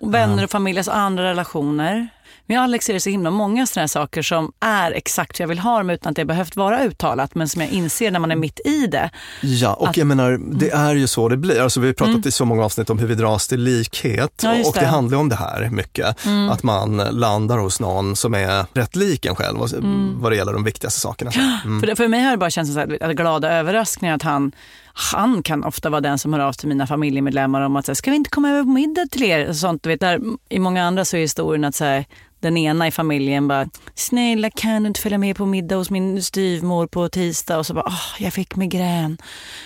Och 0.00 0.14
vänner 0.14 0.44
och 0.44 0.50
familj, 0.50 0.78
alltså 0.78 0.92
andra 0.92 1.24
relationer. 1.24 2.08
Med 2.50 2.60
Alex 2.60 2.88
är 2.88 2.94
det 2.94 3.00
så 3.00 3.10
himla 3.10 3.30
många 3.30 3.66
sådana 3.66 3.82
här 3.82 3.86
saker 3.88 4.22
som 4.22 4.52
är 4.60 4.92
exakt 4.92 5.40
hur 5.40 5.42
jag 5.42 5.48
vill 5.48 5.58
ha 5.58 5.78
dem 5.78 5.90
utan 5.90 6.10
att 6.10 6.16
det 6.16 6.24
behövt 6.24 6.56
vara 6.56 6.84
uttalat 6.84 7.34
men 7.34 7.48
som 7.48 7.60
jag 7.62 7.70
inser 7.70 8.10
när 8.10 8.18
man 8.20 8.30
är 8.30 8.36
mitt 8.36 8.60
i 8.64 8.86
det. 8.86 9.10
Ja, 9.42 9.74
och 9.74 9.88
Att- 9.88 9.96
jag 9.96 10.06
menar, 10.06 10.38
det 10.58 10.70
är 10.70 10.94
ju 10.94 11.06
så 11.06 11.28
det 11.28 11.36
blir. 11.36 11.60
Alltså, 11.62 11.80
vi 11.80 11.86
har 11.86 11.94
pratat 11.94 12.14
Mm. 12.14 12.28
i 12.28 12.32
så 12.32 12.44
många 12.44 12.64
avsnitt 12.64 12.90
om 12.90 12.98
hur 12.98 13.06
vi 13.06 13.14
dras 13.14 13.48
till 13.48 13.60
likhet. 13.60 14.40
Ja, 14.42 14.50
och 14.64 14.74
det 14.74 14.80
det. 14.80 14.86
handlar 14.86 15.18
om 15.18 15.28
det 15.28 15.36
här 15.36 15.68
mycket. 15.70 16.26
Mm. 16.26 16.48
Att 16.50 16.62
man 16.62 16.96
landar 16.96 17.58
hos 17.58 17.80
någon 17.80 18.16
som 18.16 18.34
är 18.34 18.64
rätt 18.72 18.96
lik 18.96 19.24
en 19.26 19.36
själv 19.36 19.58
Mm. 19.58 20.20
vad 20.20 20.32
det 20.32 20.36
gäller 20.36 20.52
de 20.52 20.64
viktigaste 20.64 21.00
sakerna. 21.00 21.30
Mm. 21.64 21.80
För, 21.80 21.86
det, 21.86 21.96
för 21.96 22.08
mig 22.08 22.22
har 22.22 22.30
det 22.30 22.36
bara 22.36 22.50
känts 22.50 22.72
som 22.72 22.82
så 22.82 22.90
här, 22.90 23.10
att 23.10 23.16
glada 23.16 23.52
överraskningar 23.52 24.14
att 24.14 24.22
han, 24.22 24.52
han 24.98 25.42
kan 25.42 25.64
ofta 25.64 25.90
vara 25.90 26.00
den 26.00 26.18
som 26.18 26.32
hör 26.32 26.40
av 26.40 26.52
sig 26.52 26.60
till 26.60 26.68
mina 26.68 26.86
familjemedlemmar 26.86 27.60
om 27.60 27.76
att 27.76 27.86
säga, 27.86 27.94
ska 27.94 28.10
vi 28.10 28.16
inte 28.16 28.30
komma 28.30 28.50
över 28.50 28.62
på 28.62 28.68
middag 28.68 29.06
till 29.10 29.22
er? 29.22 29.48
Och 29.48 29.56
Sånt, 29.56 29.82
du 29.82 29.88
vet, 29.88 30.00
där, 30.00 30.20
I 30.48 30.58
många 30.58 30.84
andra 30.84 31.04
så 31.04 31.16
är 31.16 31.20
historien 31.20 31.64
att 31.64 31.74
så 31.74 31.84
här, 31.84 32.04
den 32.40 32.56
ena 32.56 32.86
i 32.86 32.90
familjen 32.90 33.48
bara, 33.48 33.68
snälla 33.94 34.50
kan 34.50 34.82
du 34.82 34.88
inte 34.88 35.00
följa 35.00 35.18
med 35.18 35.36
på 35.36 35.46
middag 35.46 35.76
hos 35.76 35.90
min 35.90 36.22
styvmor 36.22 36.86
på 36.86 37.08
tisdag? 37.08 37.58
Och 37.58 37.66
så 37.66 37.74
bara, 37.74 37.84
"Åh, 37.86 38.02
jag 38.18 38.32
fick 38.32 38.56
migrän. 38.56 39.18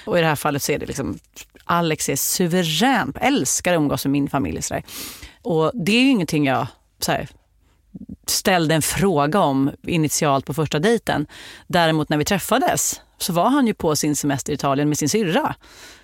Och 0.07 0.19
i 0.19 0.21
det 0.21 0.27
här 0.27 0.37
fallet 0.37 0.63
så 0.63 0.73
är 0.73 0.79
det 0.79 0.87
liksom, 0.87 1.19
Alex 1.65 2.09
är 2.09 2.17
suverän, 2.17 3.13
älskar 3.21 3.73
att 3.73 3.77
umgås 3.77 4.05
med 4.05 4.13
min 4.13 4.29
familj. 4.31 4.63
Så 4.63 4.75
där. 4.75 4.83
Och 5.43 5.71
det 5.75 5.93
är 5.93 6.01
ju 6.01 6.11
ingenting 6.11 6.45
jag 6.47 6.67
så 7.01 7.13
här, 7.13 7.29
ställde 8.27 8.75
en 8.75 8.83
fråga 8.83 9.41
om 9.41 9.71
initialt 9.87 10.47
på 10.47 10.55
första 10.55 10.79
dejten. 10.79 11.27
Däremot 11.67 12.09
när 12.09 12.17
vi 12.17 12.25
träffades 12.25 13.01
så 13.19 13.33
var 13.33 13.49
han 13.51 13.67
ju 13.67 13.75
på 13.75 13.97
sin 13.97 14.17
semester 14.17 14.53
i 14.53 14.55
Italien 14.55 14.89
med 14.89 14.99
sin 14.99 15.09
syrra. 15.09 15.55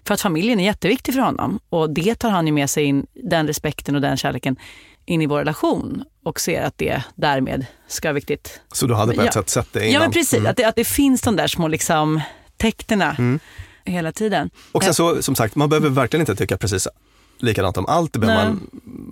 För 0.05 0.14
att 0.14 0.20
familjen 0.20 0.61
är 0.61 0.64
jätteviktig 0.64 1.14
för 1.14 1.20
honom. 1.20 1.61
Och 1.68 1.91
det 1.91 2.14
tar 2.14 2.30
han 2.30 2.47
ju 2.47 2.53
med 2.53 2.70
sig 2.70 2.84
in, 2.84 3.07
den 3.14 3.47
respekten 3.47 3.95
och 3.95 4.01
den 4.01 4.16
kärleken 4.16 4.57
in 5.07 5.22
i 5.22 5.26
vår 5.26 5.39
relation. 5.39 6.05
Och 6.24 6.41
ser 6.41 6.62
att 6.62 6.78
det 6.78 7.03
därmed 7.14 7.66
ska 7.89 8.09
vara 8.09 8.14
viktigt. 8.14 8.61
Så 8.72 8.86
du 8.86 8.95
hade 8.95 9.12
på 9.14 9.20
ett 9.20 9.26
Ja. 9.26 9.32
sätt 9.32 9.49
sett 9.49 9.72
det 9.72 9.80
innan? 9.80 9.93
Ja 9.93 10.01
men 10.01 10.11
precis, 10.12 10.39
Mm. 10.39 10.51
att, 10.51 10.57
det, 10.57 10.64
att 10.64 10.76
det 10.76 10.84
finns 10.84 11.20
de 11.22 11.36
där 11.36 11.47
små 11.47 11.68
liksom, 11.68 12.20
tecknena 12.57 13.14
Mm. 13.18 13.41
hela 13.84 14.12
tiden. 14.12 14.51
Och 14.72 14.84
sen 14.84 14.95
så, 14.95 15.22
som 15.22 15.34
sagt, 15.34 15.55
man 15.55 15.68
behöver 15.68 15.89
verkligen 15.89 16.22
inte 16.22 16.36
tycka 16.36 16.57
precis 16.59 16.89
likadant 17.39 17.76
om 17.76 17.86
allt. 17.86 18.12
Det, 18.12 18.26
man, 18.26 18.61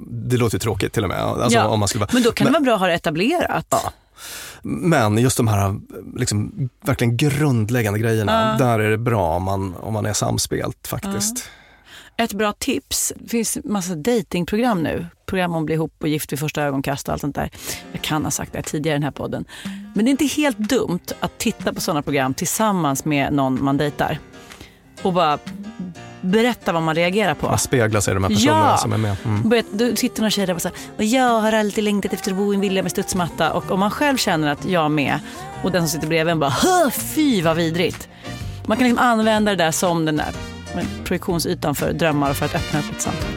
det 0.08 0.36
låter 0.36 0.54
ju 0.54 0.58
tråkigt 0.58 0.92
till 0.92 1.02
och 1.02 1.08
med. 1.08 1.18
Alltså, 1.18 1.58
Ja, 1.58 1.66
om 1.68 1.80
man 1.80 1.88
skulle 1.88 2.06
Men 2.12 2.22
då 2.22 2.32
kan 2.32 2.46
det 2.46 2.52
vara 2.52 2.62
bra 2.62 2.74
att 2.74 2.80
ha 2.80 2.86
det 2.86 2.94
etablerat. 2.94 3.66
Ja. 3.70 3.92
Men 4.62 5.18
just 5.18 5.36
de 5.36 5.48
här 5.48 5.80
liksom, 6.16 6.68
verkligen 6.80 7.16
grundläggande 7.16 7.98
grejerna, 7.98 8.56
Ja. 8.58 8.66
där 8.66 8.78
är 8.78 8.90
det 8.90 8.98
bra 8.98 9.36
om 9.36 9.42
man, 9.42 9.74
om 9.80 9.92
man 9.92 10.06
är 10.06 10.12
samspelt 10.12 10.86
faktiskt. 10.86 11.50
Ett 12.18 12.32
bra 12.32 12.52
tips, 12.52 13.12
det 13.16 13.28
finns 13.28 13.58
massa 13.64 13.94
datingprogram 13.94 14.82
nu. 14.82 15.06
Program 15.26 15.54
om 15.54 15.58
att 15.62 15.66
bli 15.66 15.74
ihop 15.74 15.94
och 16.00 16.08
gift 16.08 16.32
vid 16.32 16.38
första 16.38 16.62
ögonkast 16.62 17.08
och 17.08 17.12
allt 17.12 17.20
sånt 17.20 17.34
där. 17.34 17.50
Jag 17.92 18.02
kan 18.02 18.24
ha 18.24 18.30
sagt 18.30 18.52
det 18.52 18.62
tidigare 18.62 18.94
i 18.94 18.98
den 18.98 19.02
här 19.02 19.10
podden. 19.10 19.44
Men 19.94 20.04
det 20.04 20.08
är 20.08 20.10
inte 20.10 20.24
helt 20.26 20.58
dumt 20.58 21.00
att 21.20 21.38
titta 21.38 21.72
på 21.72 21.80
sådana 21.80 22.02
program 22.02 22.34
tillsammans 22.34 23.04
med 23.04 23.32
någon 23.32 23.64
man 23.64 23.76
dejtar. 23.76 24.18
Och 25.02 25.12
bara 25.12 25.38
berätta 26.26 26.72
vad 26.72 26.82
man 26.82 26.94
reagerar 26.94 27.34
på. 27.34 27.46
Man 27.48 27.58
speglar 27.58 28.00
sig 28.00 28.12
i 28.12 28.14
de 28.14 28.22
här 28.24 28.30
personerna 28.30 28.68
Ja. 28.70 28.76
som 28.76 28.92
är 28.92 28.98
med. 28.98 29.16
Mm. 29.24 29.48
Börjat, 29.48 29.66
då 29.72 29.96
sitter 29.96 30.22
någon 30.22 30.30
tjej 30.30 30.46
där 30.46 30.54
och 30.54 30.62
säger 30.62 30.76
och 30.96 31.04
jag 31.04 31.40
har 31.40 31.52
alltid 31.52 31.84
längtat 31.84 32.12
efter 32.12 32.30
att 32.30 32.36
bo 32.36 32.52
i 32.52 32.54
en 32.54 32.60
villa 32.60 32.82
med 32.82 32.90
studsmatta. 32.90 33.52
Och 33.52 33.70
om 33.70 33.80
man 33.80 33.90
själv 33.90 34.16
känner 34.16 34.52
att 34.52 34.64
jag 34.64 34.90
med 34.90 35.18
och 35.62 35.72
den 35.72 35.82
som 35.82 35.88
sitter 35.88 36.06
bredvid 36.08 36.32
en 36.32 36.38
bara 36.40 36.50
"Hö, 36.50 36.90
fy 36.90 37.42
vad 37.42 37.56
vidrigt. 37.56 38.08
Man 38.66 38.76
kan 38.76 38.86
liksom 38.88 39.04
använda 39.04 39.50
det 39.50 39.64
där 39.64 39.70
som 39.70 40.04
den 40.04 40.16
där 40.16 40.30
projektionsytan 41.04 41.74
för 41.74 41.92
drömmar 41.92 42.30
och 42.30 42.36
för 42.36 42.44
att 42.46 42.54
öppna 42.54 42.78
upp 42.80 42.86
ett 42.96 43.02
samtal. 43.02 43.30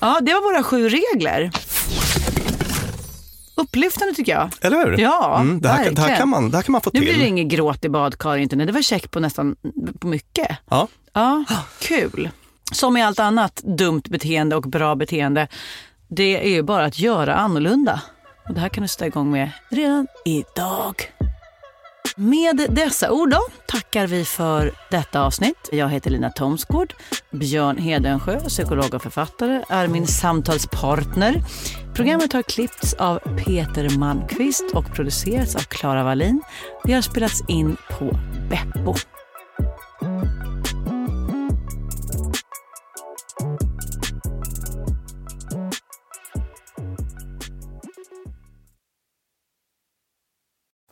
Ja, 0.00 0.20
det 0.22 0.34
var 0.34 0.40
våra 0.52 0.62
sju 0.62 0.88
regler. 0.88 1.50
Upplyftande 3.54 4.14
tycker 4.14 4.32
jag. 4.32 4.50
Eller 4.60 4.76
hur? 4.86 4.98
Ja, 4.98 5.40
Mm, 5.40 5.60
det, 5.60 5.68
här, 5.68 5.84
kan- 5.84 5.94
det, 5.94 6.00
här 6.00 6.08
verkligen. 6.08 6.18
kan 6.18 6.28
man, 6.28 6.50
det 6.50 6.56
här 6.56 6.62
kan 6.62 6.72
man 6.72 6.80
få 6.80 6.90
Nu 6.94 7.00
till. 7.00 7.08
blir 7.08 7.18
det 7.18 7.26
inget 7.28 7.46
gråt 7.48 7.84
i 7.84 7.88
badkar 7.88 8.36
inte. 8.36 8.56
Nej, 8.56 8.66
Det 8.66 8.72
var 8.72 8.82
check 8.82 9.10
på 9.10 9.20
nästan 9.20 9.56
på 10.00 10.06
mycket. 10.06 10.48
Ja. 10.70 10.88
Ja, 11.12 11.44
kul. 11.80 12.30
Som 12.72 12.96
i 12.96 13.02
allt 13.02 13.18
annat 13.18 13.56
dumt 13.64 14.02
beteende 14.08 14.56
och 14.56 14.62
bra 14.62 14.94
beteende, 14.94 15.48
det 16.08 16.44
är 16.46 16.50
ju 16.50 16.62
bara 16.62 16.84
att 16.84 16.98
göra 16.98 17.34
annorlunda. 17.34 18.00
Och 18.48 18.54
det 18.54 18.60
här 18.60 18.68
kan 18.68 18.82
du 18.82 18.88
sätta 18.88 19.06
igång 19.06 19.30
med 19.30 19.50
redan 19.70 20.06
idag. 20.24 20.94
Med 22.16 22.66
dessa 22.70 23.12
ord 23.12 23.30
då 23.30 23.40
tackar 23.66 24.06
vi 24.06 24.24
för 24.24 24.72
detta 24.90 25.22
avsnitt. 25.22 25.68
Jag 25.72 25.88
heter 25.88 26.10
Lina 26.10 26.30
Thomsgård. 26.30 26.94
Björn 27.30 27.78
Hedensjö, 27.78 28.40
psykolog 28.40 28.94
och 28.94 29.02
författare, 29.02 29.62
är 29.68 29.88
min 29.88 30.06
samtalspartner. 30.06 31.42
Programmet 31.94 32.32
har 32.32 32.42
klippts 32.42 32.94
av 32.94 33.18
Peter 33.18 33.98
Malmqvist 33.98 34.64
och 34.74 34.94
producerats 34.94 35.56
av 35.56 35.60
Klara 35.60 36.04
Wallin. 36.04 36.42
Det 36.84 36.92
har 36.92 37.02
spelats 37.02 37.42
in 37.48 37.76
på 37.98 38.18
Beppo. 38.50 38.94